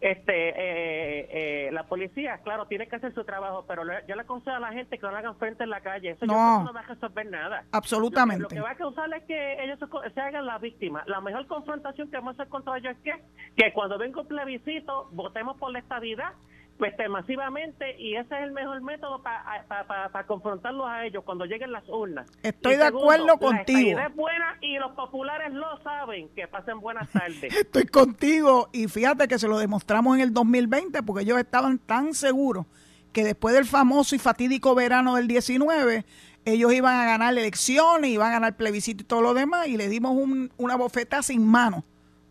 este, 0.00 0.48
eh, 0.48 1.28
eh, 1.68 1.70
la 1.70 1.84
policía, 1.84 2.38
claro, 2.42 2.66
tiene 2.66 2.88
que 2.88 2.96
hacer 2.96 3.14
su 3.14 3.22
trabajo, 3.22 3.64
pero 3.68 3.84
le- 3.84 4.04
yo 4.08 4.16
le 4.16 4.22
aconsejo 4.22 4.56
a 4.56 4.58
la 4.58 4.72
gente 4.72 4.98
que 4.98 5.02
no 5.06 5.12
lo 5.12 5.18
hagan 5.18 5.36
frente 5.36 5.62
en 5.62 5.70
la 5.70 5.80
calle. 5.80 6.10
Eso 6.10 6.26
yo 6.26 6.32
No. 6.32 6.34
creo 6.34 6.58
que 6.58 6.64
no 6.64 6.72
va 6.72 6.80
a 6.80 6.94
resolver 6.94 7.26
nada. 7.30 7.56
Lo 7.58 7.70
que, 7.70 7.76
Absolutamente. 7.76 8.42
lo 8.42 8.48
que 8.48 8.60
va 8.60 8.70
a 8.70 8.74
causar 8.74 9.14
es 9.14 9.22
que 9.22 9.62
ellos 9.62 9.78
se, 9.78 10.10
se 10.10 10.20
hagan 10.20 10.46
la 10.46 10.58
víctima. 10.58 11.04
La 11.06 11.20
mejor 11.20 11.46
confrontación 11.46 12.10
que 12.10 12.16
vamos 12.16 12.32
a 12.36 12.42
hacer 12.42 12.48
contra 12.50 12.76
ellos 12.78 12.96
es 12.96 12.98
que, 13.04 13.22
que 13.56 13.72
cuando 13.72 13.98
venga 13.98 14.20
un 14.20 14.26
plebiscito, 14.26 15.10
votemos 15.12 15.56
por 15.58 15.70
la 15.70 15.78
estabilidad 15.78 16.32
este, 16.80 17.08
masivamente 17.08 17.96
y 18.00 18.16
ese 18.16 18.34
es 18.34 18.42
el 18.42 18.52
mejor 18.52 18.80
método 18.82 19.22
para 19.22 20.26
confrontarlos 20.26 20.86
a 20.88 21.04
ellos 21.06 21.22
cuando 21.24 21.44
lleguen 21.44 21.70
las 21.72 21.88
urnas. 21.88 22.26
Estoy 22.42 22.74
Y 22.74 22.76
de 22.76 22.84
segundo, 22.84 23.04
acuerdo 23.04 23.26
La 23.26 23.32
contigo. 23.38 23.60
estabilidad 23.60 24.06
es 24.08 24.16
buena 24.16 24.58
y 24.60 24.78
los 24.78 24.92
populares 24.92 25.52
lo 25.52 25.80
saben. 25.82 26.28
Que 26.34 26.48
pasen 26.48 26.80
buenas 26.80 27.08
tardes. 27.10 27.54
Estoy 27.56 27.84
contigo 27.86 28.68
y 28.72 28.88
fíjate 28.88 29.28
que 29.28 29.38
se 29.38 29.48
lo 29.48 29.58
demostramos 29.58 30.16
en 30.16 30.22
el 30.22 30.32
2020 30.34 31.02
porque 31.02 31.22
ellos 31.22 31.38
estaban 31.38 31.78
tan 31.78 32.14
seguros 32.14 32.66
que 33.12 33.24
después 33.24 33.54
del 33.54 33.66
famoso 33.66 34.14
y 34.14 34.18
fatídico 34.18 34.74
verano 34.74 35.16
del 35.16 35.28
19 35.28 36.04
ellos 36.44 36.72
iban 36.72 36.98
a 36.98 37.04
ganar 37.04 37.32
elecciones, 37.36 38.10
iban 38.10 38.30
a 38.30 38.32
ganar 38.32 38.56
plebiscito 38.56 39.02
y 39.02 39.06
todo 39.06 39.22
lo 39.22 39.34
demás 39.34 39.68
y 39.68 39.76
le 39.76 39.88
dimos 39.88 40.12
un- 40.12 40.50
una 40.56 40.74
bofeta 40.76 41.22
sin 41.22 41.46
mano 41.46 41.84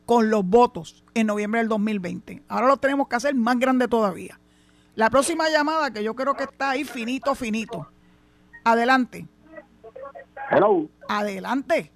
con 0.06 0.30
los 0.30 0.46
votos 0.46 1.04
en 1.14 1.28
noviembre 1.28 1.60
del 1.60 1.70
2020. 1.70 2.44
Ahora 2.48 2.68
lo 2.68 2.78
tenemos 2.78 3.08
que 3.08 3.16
hacer 3.16 3.36
más 3.36 3.58
grande 3.60 3.88
todavía. 3.88 4.40
La 4.96 5.10
próxima 5.10 5.50
llamada 5.50 5.92
que 5.92 6.04
yo 6.04 6.16
creo 6.16 6.36
que 6.36 6.44
está 6.44 6.72
ahí 6.72 6.84
finito, 6.84 7.34
finito. 7.36 7.88
Adelante, 8.64 9.28
Hello. 10.50 10.88
adelante. 11.08 11.92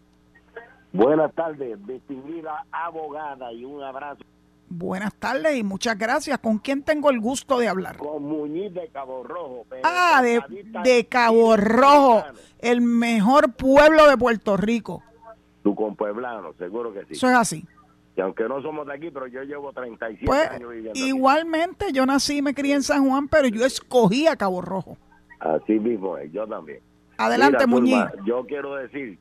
Buenas 0.93 1.33
tardes, 1.33 1.77
distinguida 1.85 2.65
abogada 2.71 3.51
y 3.51 3.65
un 3.65 3.83
abrazo 3.83 4.23
Buenas 4.67 5.13
tardes 5.13 5.57
y 5.57 5.63
muchas 5.63 5.97
gracias. 5.97 6.39
¿Con 6.39 6.57
quién 6.57 6.83
tengo 6.83 7.09
el 7.09 7.19
gusto 7.19 7.59
de 7.59 7.67
hablar? 7.67 7.97
con 7.97 8.23
Muñiz 8.23 8.73
de 8.73 8.87
Cabo 8.87 9.23
Rojo. 9.23 9.65
Ah, 9.83 10.21
de 10.23 11.07
Cabo 11.07 11.55
Rojo, 11.55 12.23
el 12.59 12.81
mejor 12.81 13.53
pueblo 13.53 14.07
de 14.09 14.17
Puerto 14.17 14.57
Rico. 14.57 15.03
Tu 15.63 15.75
compueblano, 15.75 16.53
seguro 16.57 16.93
que 16.93 17.05
sí. 17.05 17.13
Eso 17.13 17.29
es 17.29 17.35
así. 17.35 17.65
Y 18.17 18.21
aunque 18.21 18.47
no 18.47 18.61
somos 18.61 18.87
de 18.87 18.93
aquí, 18.93 19.09
pero 19.11 19.27
yo 19.27 19.43
llevo 19.43 19.73
37 19.73 20.25
Pues 20.25 20.49
años 20.49 20.69
viviendo 20.69 20.91
aquí. 20.91 21.07
igualmente 21.09 21.91
yo 21.91 22.05
nací 22.05 22.37
y 22.37 22.41
me 22.41 22.53
crié 22.53 22.75
en 22.75 22.83
San 22.83 23.07
Juan, 23.07 23.27
pero 23.27 23.47
yo 23.49 23.65
escogí 23.65 24.25
a 24.27 24.35
Cabo 24.37 24.61
Rojo. 24.61 24.97
Así 25.39 25.73
mismo 25.79 26.17
es, 26.17 26.31
yo 26.31 26.47
también. 26.47 26.79
Adelante, 27.17 27.67
Muñiz. 27.67 27.97
Yo 28.25 28.45
quiero 28.45 28.75
decir, 28.75 29.17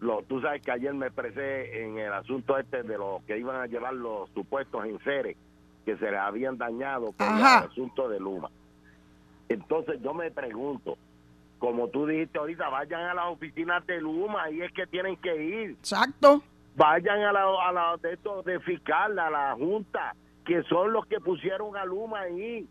lo, 0.00 0.22
tú 0.22 0.40
sabes 0.40 0.62
que 0.62 0.70
ayer 0.72 0.94
me 0.94 1.06
expresé 1.06 1.84
en 1.84 1.98
el 1.98 2.12
asunto 2.12 2.58
este 2.58 2.82
de 2.82 2.96
los 2.98 3.22
que 3.24 3.38
iban 3.38 3.56
a 3.60 3.66
llevar 3.66 3.92
los 3.94 4.30
supuestos 4.30 4.84
enseres 4.86 5.36
que 5.84 5.96
se 5.98 6.10
les 6.10 6.18
habían 6.20 6.56
dañado 6.56 7.12
por 7.12 7.26
Ajá. 7.26 7.64
el 7.64 7.70
asunto 7.70 8.08
de 8.08 8.18
Luma. 8.20 8.48
Entonces 9.48 10.00
yo 10.02 10.14
me 10.14 10.30
pregunto, 10.30 10.96
como 11.58 11.88
tú 11.88 12.06
dijiste 12.06 12.38
ahorita, 12.38 12.68
vayan 12.70 13.02
a 13.02 13.14
las 13.14 13.26
oficinas 13.26 13.86
de 13.86 14.00
Luma, 14.00 14.44
ahí 14.44 14.62
es 14.62 14.72
que 14.72 14.86
tienen 14.86 15.16
que 15.16 15.36
ir. 15.44 15.70
Exacto. 15.72 16.42
Vayan 16.76 17.22
a 17.22 17.32
la, 17.32 17.44
a 17.68 17.72
la 17.72 17.96
de 17.98 18.14
estos 18.14 18.44
de 18.44 18.58
fiscal, 18.60 19.18
a 19.18 19.30
la 19.30 19.54
junta, 19.54 20.14
que 20.44 20.62
son 20.64 20.92
los 20.92 21.06
que 21.06 21.20
pusieron 21.20 21.76
a 21.76 21.84
Luma 21.84 22.20
ahí. 22.20 22.68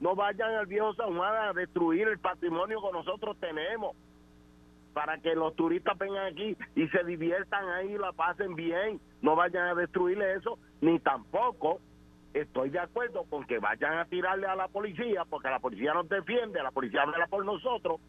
No 0.00 0.14
vayan 0.14 0.54
al 0.54 0.66
viejo 0.66 0.94
San 0.94 1.16
Juan 1.16 1.34
a 1.34 1.52
destruir 1.52 2.08
el 2.08 2.18
patrimonio 2.18 2.80
que 2.80 2.92
nosotros 2.92 3.36
tenemos 3.40 3.96
para 4.96 5.18
que 5.18 5.34
los 5.34 5.54
turistas 5.54 5.98
vengan 5.98 6.32
aquí 6.32 6.56
y 6.74 6.88
se 6.88 7.04
diviertan 7.04 7.68
ahí 7.68 7.92
y 7.92 7.98
la 7.98 8.12
pasen 8.12 8.54
bien. 8.54 8.98
No 9.20 9.36
vayan 9.36 9.68
a 9.68 9.74
destruir 9.74 10.20
eso, 10.22 10.58
ni 10.80 10.98
tampoco 11.00 11.80
estoy 12.32 12.70
de 12.70 12.78
acuerdo 12.78 13.24
con 13.24 13.44
que 13.44 13.58
vayan 13.58 13.98
a 13.98 14.06
tirarle 14.06 14.46
a 14.46 14.56
la 14.56 14.68
policía, 14.68 15.26
porque 15.28 15.50
la 15.50 15.58
policía 15.58 15.92
nos 15.92 16.08
defiende, 16.08 16.62
la 16.62 16.70
policía 16.70 17.02
habla 17.02 17.26
por 17.26 17.44
nosotros, 17.44 18.00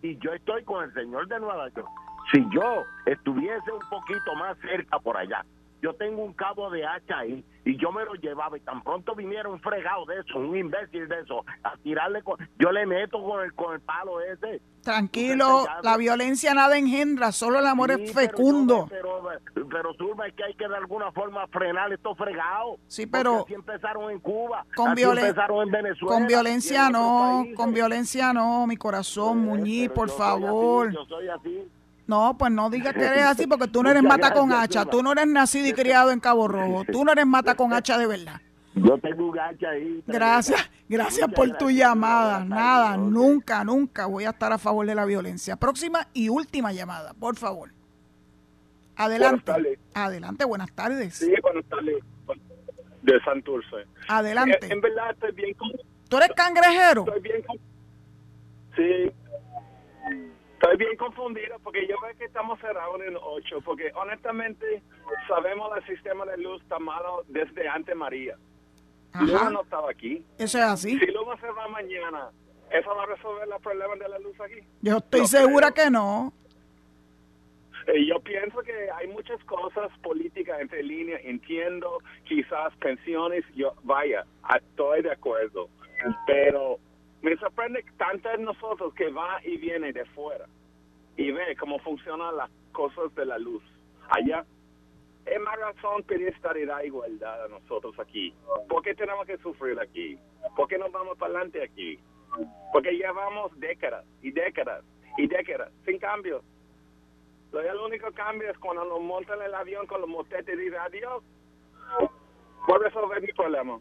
y 0.00 0.16
yo 0.18 0.32
estoy 0.32 0.64
con 0.64 0.84
el 0.84 0.94
señor 0.94 1.28
de 1.28 1.38
Nueva 1.38 1.68
York. 1.68 1.88
Si 2.32 2.40
yo 2.50 2.84
estuviese 3.06 3.70
un 3.70 3.88
poquito 3.90 4.34
más 4.36 4.56
cerca 4.58 4.98
por 4.98 5.16
allá, 5.16 5.44
yo 5.82 5.92
tengo 5.94 6.22
un 6.22 6.32
cabo 6.32 6.70
de 6.70 6.86
hacha 6.86 7.18
ahí 7.18 7.44
y 7.64 7.76
yo 7.76 7.90
me 7.90 8.04
lo 8.04 8.14
llevaba 8.14 8.56
y 8.56 8.60
tan 8.60 8.82
pronto 8.82 9.14
viniera 9.14 9.48
un 9.48 9.60
fregado 9.60 10.06
de 10.06 10.20
eso, 10.20 10.38
un 10.38 10.56
imbécil 10.56 11.08
de 11.08 11.20
eso, 11.20 11.44
a 11.64 11.76
tirarle 11.78 12.22
con, 12.22 12.36
yo 12.58 12.70
le 12.70 12.86
meto 12.86 13.22
con 13.22 13.44
el 13.44 13.52
con 13.52 13.74
el 13.74 13.80
palo 13.80 14.20
ese. 14.20 14.62
Tranquilo, 14.82 15.64
la 15.82 15.96
violencia 15.96 16.54
nada 16.54 16.76
engendra, 16.76 17.32
solo 17.32 17.58
el 17.58 17.66
amor 17.66 17.90
es 17.90 18.12
fecundo. 18.12 18.86
Pero, 18.88 19.22
pero, 19.54 19.68
pero 19.68 19.94
Zulma, 19.94 20.26
es 20.26 20.34
que 20.34 20.44
hay 20.44 20.54
que 20.54 20.66
de 20.66 20.76
alguna 20.76 21.12
forma 21.12 21.46
frenar 21.48 21.92
estos 21.92 22.16
fregados. 22.16 22.80
Sí, 22.86 23.06
pero 23.06 23.42
así 23.42 23.54
empezaron 23.54 24.10
en 24.10 24.20
Cuba, 24.20 24.64
con 24.74 24.88
así 24.88 25.02
empezaron 25.02 25.66
en 25.66 25.72
Venezuela. 25.72 26.16
Con 26.16 26.26
violencia 26.26 26.90
no, 26.90 27.44
con 27.56 27.74
violencia 27.74 28.32
no, 28.32 28.66
mi 28.66 28.76
corazón, 28.76 29.40
Muñiz, 29.40 29.90
por 29.90 30.10
favor. 30.10 30.92
yo 30.92 31.04
soy 31.06 31.28
así. 31.28 31.68
No, 32.12 32.36
pues 32.36 32.52
no 32.52 32.68
digas 32.68 32.92
que 32.92 33.06
eres 33.06 33.22
así 33.22 33.46
porque 33.46 33.68
tú 33.68 33.82
no 33.82 33.90
eres 33.90 34.02
mata 34.02 34.34
con 34.34 34.52
hacha. 34.52 34.84
Tú 34.84 35.02
no 35.02 35.12
eres 35.12 35.26
nacido 35.26 35.66
y 35.68 35.72
criado 35.72 36.10
en 36.10 36.20
Cabo 36.20 36.46
Rojo. 36.46 36.84
Tú 36.84 37.06
no 37.06 37.12
eres 37.12 37.24
mata 37.26 37.54
con 37.54 37.72
hacha 37.72 37.96
de 37.96 38.06
verdad. 38.06 38.38
Yo 38.74 38.98
tengo 38.98 39.30
un 39.30 39.38
hacha 39.38 39.70
ahí. 39.70 40.02
Gracias, 40.06 40.70
gracias 40.90 41.26
por 41.32 41.56
tu 41.56 41.70
llamada. 41.70 42.44
Nada, 42.44 42.98
nunca, 42.98 43.64
nunca 43.64 44.04
voy 44.04 44.24
a 44.24 44.30
estar 44.30 44.52
a 44.52 44.58
favor 44.58 44.86
de 44.86 44.94
la 44.94 45.06
violencia. 45.06 45.56
Próxima 45.56 46.06
y 46.12 46.28
última 46.28 46.70
llamada, 46.74 47.14
por 47.14 47.36
favor. 47.36 47.70
Adelante. 48.96 49.78
Adelante, 49.94 50.44
buenas 50.44 50.70
tardes. 50.72 51.14
Sí, 51.14 51.32
buenas 51.40 51.64
tardes. 51.64 51.96
De 53.00 53.20
Santurce. 53.24 53.86
Adelante. 54.06 54.70
En, 54.70 54.82
verdad 54.82 55.12
estoy 55.12 55.32
bien. 55.32 55.56
¿Tú 56.10 56.18
eres 56.18 56.28
cangrejero? 56.36 57.06
Estoy 57.06 57.22
bien. 57.22 57.42
Sí. 58.76 59.21
Estoy 60.62 60.76
bien 60.76 60.96
confundido 60.96 61.58
porque 61.64 61.88
yo 61.88 61.96
veo 62.00 62.16
que 62.16 62.26
estamos 62.26 62.60
cerrados 62.60 62.94
en 63.00 63.08
el 63.08 63.18
8, 63.20 63.62
porque 63.64 63.90
honestamente 63.96 64.80
sabemos 65.26 65.76
el 65.76 65.84
sistema 65.86 66.24
de 66.24 66.36
luz 66.36 66.62
está 66.62 66.78
malo 66.78 67.24
desde 67.26 67.68
antes 67.68 67.96
María. 67.96 68.36
Luma 69.20 69.50
no 69.50 69.62
estaba 69.62 69.90
aquí. 69.90 70.24
Eso 70.38 70.58
es 70.58 70.64
así. 70.64 70.96
Si 71.00 71.06
Luma 71.06 71.36
se 71.40 71.50
va 71.50 71.66
mañana, 71.66 72.30
¿eso 72.70 72.94
va 72.94 73.02
a 73.02 73.06
resolver 73.06 73.48
los 73.48 73.60
problemas 73.60 73.98
de 73.98 74.08
la 74.08 74.18
luz 74.20 74.40
aquí? 74.40 74.60
Yo 74.82 74.98
estoy 74.98 75.26
segura 75.26 75.72
que 75.72 75.90
no. 75.90 76.32
Eh, 77.88 78.06
yo 78.06 78.20
pienso 78.20 78.60
que 78.60 78.88
hay 78.94 79.08
muchas 79.08 79.42
cosas 79.44 79.90
políticas 80.00 80.60
entre 80.60 80.84
líneas, 80.84 81.20
entiendo, 81.24 81.98
quizás 82.22 82.72
pensiones, 82.76 83.44
yo 83.56 83.74
vaya, 83.82 84.24
estoy 84.56 85.02
de 85.02 85.10
acuerdo, 85.10 85.68
pero 86.24 86.78
me 87.22 87.36
sorprende 87.36 87.84
tanto 87.96 88.30
en 88.30 88.42
nosotros 88.44 88.92
que 88.94 89.10
va 89.10 89.40
y 89.44 89.56
viene 89.56 89.92
de 89.92 90.04
fuera 90.06 90.46
y 91.16 91.30
ve 91.30 91.56
cómo 91.56 91.78
funcionan 91.78 92.36
las 92.36 92.50
cosas 92.72 93.14
de 93.14 93.24
la 93.24 93.38
luz. 93.38 93.62
Allá 94.10 94.44
es 95.24 95.40
más 95.40 95.56
razón 95.58 96.02
pedir 96.02 96.28
estabilidad 96.28 96.82
e 96.82 96.86
igualdad 96.86 97.44
a 97.44 97.48
nosotros 97.48 97.98
aquí. 98.00 98.34
¿Por 98.68 98.82
qué 98.82 98.94
tenemos 98.94 99.24
que 99.26 99.38
sufrir 99.38 99.78
aquí? 99.78 100.18
¿Por 100.56 100.66
qué 100.68 100.78
no 100.78 100.90
vamos 100.90 101.16
para 101.16 101.32
adelante 101.32 101.62
aquí? 101.62 101.98
Porque 102.72 102.92
llevamos 102.92 103.58
décadas 103.60 104.04
y 104.20 104.32
décadas 104.32 104.84
y 105.16 105.26
décadas 105.28 105.70
sin 105.84 105.98
cambio. 105.98 106.42
El 107.52 107.76
único 107.76 108.10
cambio 108.12 108.50
es 108.50 108.58
cuando 108.58 108.84
nos 108.84 109.00
montan 109.00 109.40
el 109.42 109.54
avión 109.54 109.86
con 109.86 110.00
los 110.00 110.08
motetes 110.08 110.58
y 110.58 110.70
radio. 110.70 111.22
Voy 112.66 112.76
a 112.76 112.84
resolver 112.84 113.20
mi 113.20 113.32
problema. 113.32 113.78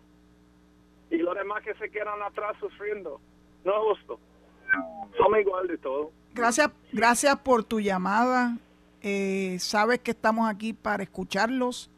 Y 1.09 1.17
los 1.17 1.35
demás 1.35 1.63
que 1.63 1.73
se 1.75 1.89
quedan 1.89 2.21
atrás 2.21 2.55
sufriendo. 2.59 3.21
No 3.63 3.71
es 3.71 3.97
justo. 3.97 4.19
Somos 5.17 5.39
igual 5.39 5.67
de 5.67 5.77
todo. 5.77 6.11
Gracias, 6.33 6.71
gracias 6.91 7.37
por 7.39 7.63
tu 7.63 7.79
llamada. 7.79 8.57
Eh, 9.01 9.57
sabes 9.59 9.99
que 9.99 10.11
estamos 10.11 10.49
aquí 10.49 10.73
para 10.73 11.03
escucharlos. 11.03 11.89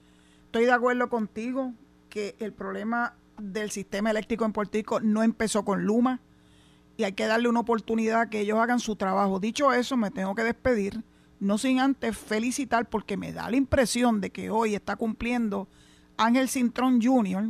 Estoy 0.46 0.66
de 0.66 0.72
acuerdo 0.72 1.10
contigo 1.10 1.74
que 2.10 2.36
el 2.40 2.54
problema 2.54 3.16
del 3.38 3.72
sistema 3.72 4.12
eléctrico 4.12 4.46
en 4.46 4.54
Puerto 4.54 4.78
Rico 4.78 5.00
no 5.00 5.24
empezó 5.24 5.66
con 5.66 5.84
Luma 5.84 6.20
y 6.98 7.04
hay 7.04 7.14
que 7.14 7.26
darle 7.26 7.50
una 7.50 7.62
oportunidad 7.62 8.30
que 8.30 8.42
ellos 8.42 8.60
hagan 8.60 8.80
su 8.80 8.96
trabajo. 8.96 9.40
Dicho 9.40 9.74
eso, 9.74 9.98
me 9.98 10.12
tengo 10.12 10.36
que 10.36 10.44
despedir, 10.44 11.04
no 11.40 11.58
sin 11.58 11.80
antes 11.80 12.18
felicitar 12.18 12.88
porque 12.90 13.18
me 13.18 13.34
da 13.34 13.50
la 13.50 13.58
impresión 13.58 14.22
de 14.22 14.30
que 14.30 14.50
hoy 14.50 14.76
está 14.76 14.96
cumpliendo 14.96 15.68
Ángel 16.18 16.50
Cintrón 16.50 17.02
Jr. 17.02 17.50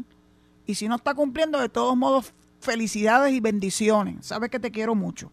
y 0.66 0.76
si 0.76 0.88
no 0.88 0.96
está 0.96 1.14
cumpliendo, 1.14 1.60
de 1.60 1.70
todos 1.70 1.96
modos, 1.98 2.34
felicidades 2.64 3.34
y 3.34 3.40
bendiciones. 3.40 4.26
Sabes 4.26 4.50
que 4.50 4.60
te 4.60 4.72
quiero 4.72 4.96
mucho. 4.96 5.32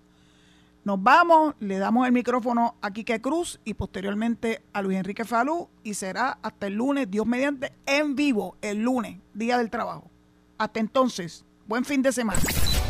Nos 0.82 1.02
vamos, 1.02 1.54
le 1.60 1.78
damos 1.78 2.06
el 2.06 2.12
micrófono 2.12 2.74
a 2.80 2.90
Quique 2.90 3.20
Cruz 3.20 3.60
y 3.64 3.74
posteriormente 3.74 4.62
a 4.72 4.80
Luis 4.80 4.96
Enrique 4.96 5.24
Falú 5.24 5.68
y 5.84 5.94
será 5.94 6.38
hasta 6.42 6.66
el 6.66 6.74
lunes, 6.74 7.10
Dios 7.10 7.26
mediante, 7.26 7.72
en 7.84 8.16
vivo, 8.16 8.56
el 8.62 8.78
lunes, 8.78 9.18
Día 9.34 9.58
del 9.58 9.68
Trabajo. 9.68 10.10
Hasta 10.56 10.80
entonces, 10.80 11.44
buen 11.66 11.84
fin 11.84 12.00
de 12.00 12.12
semana. 12.12 12.40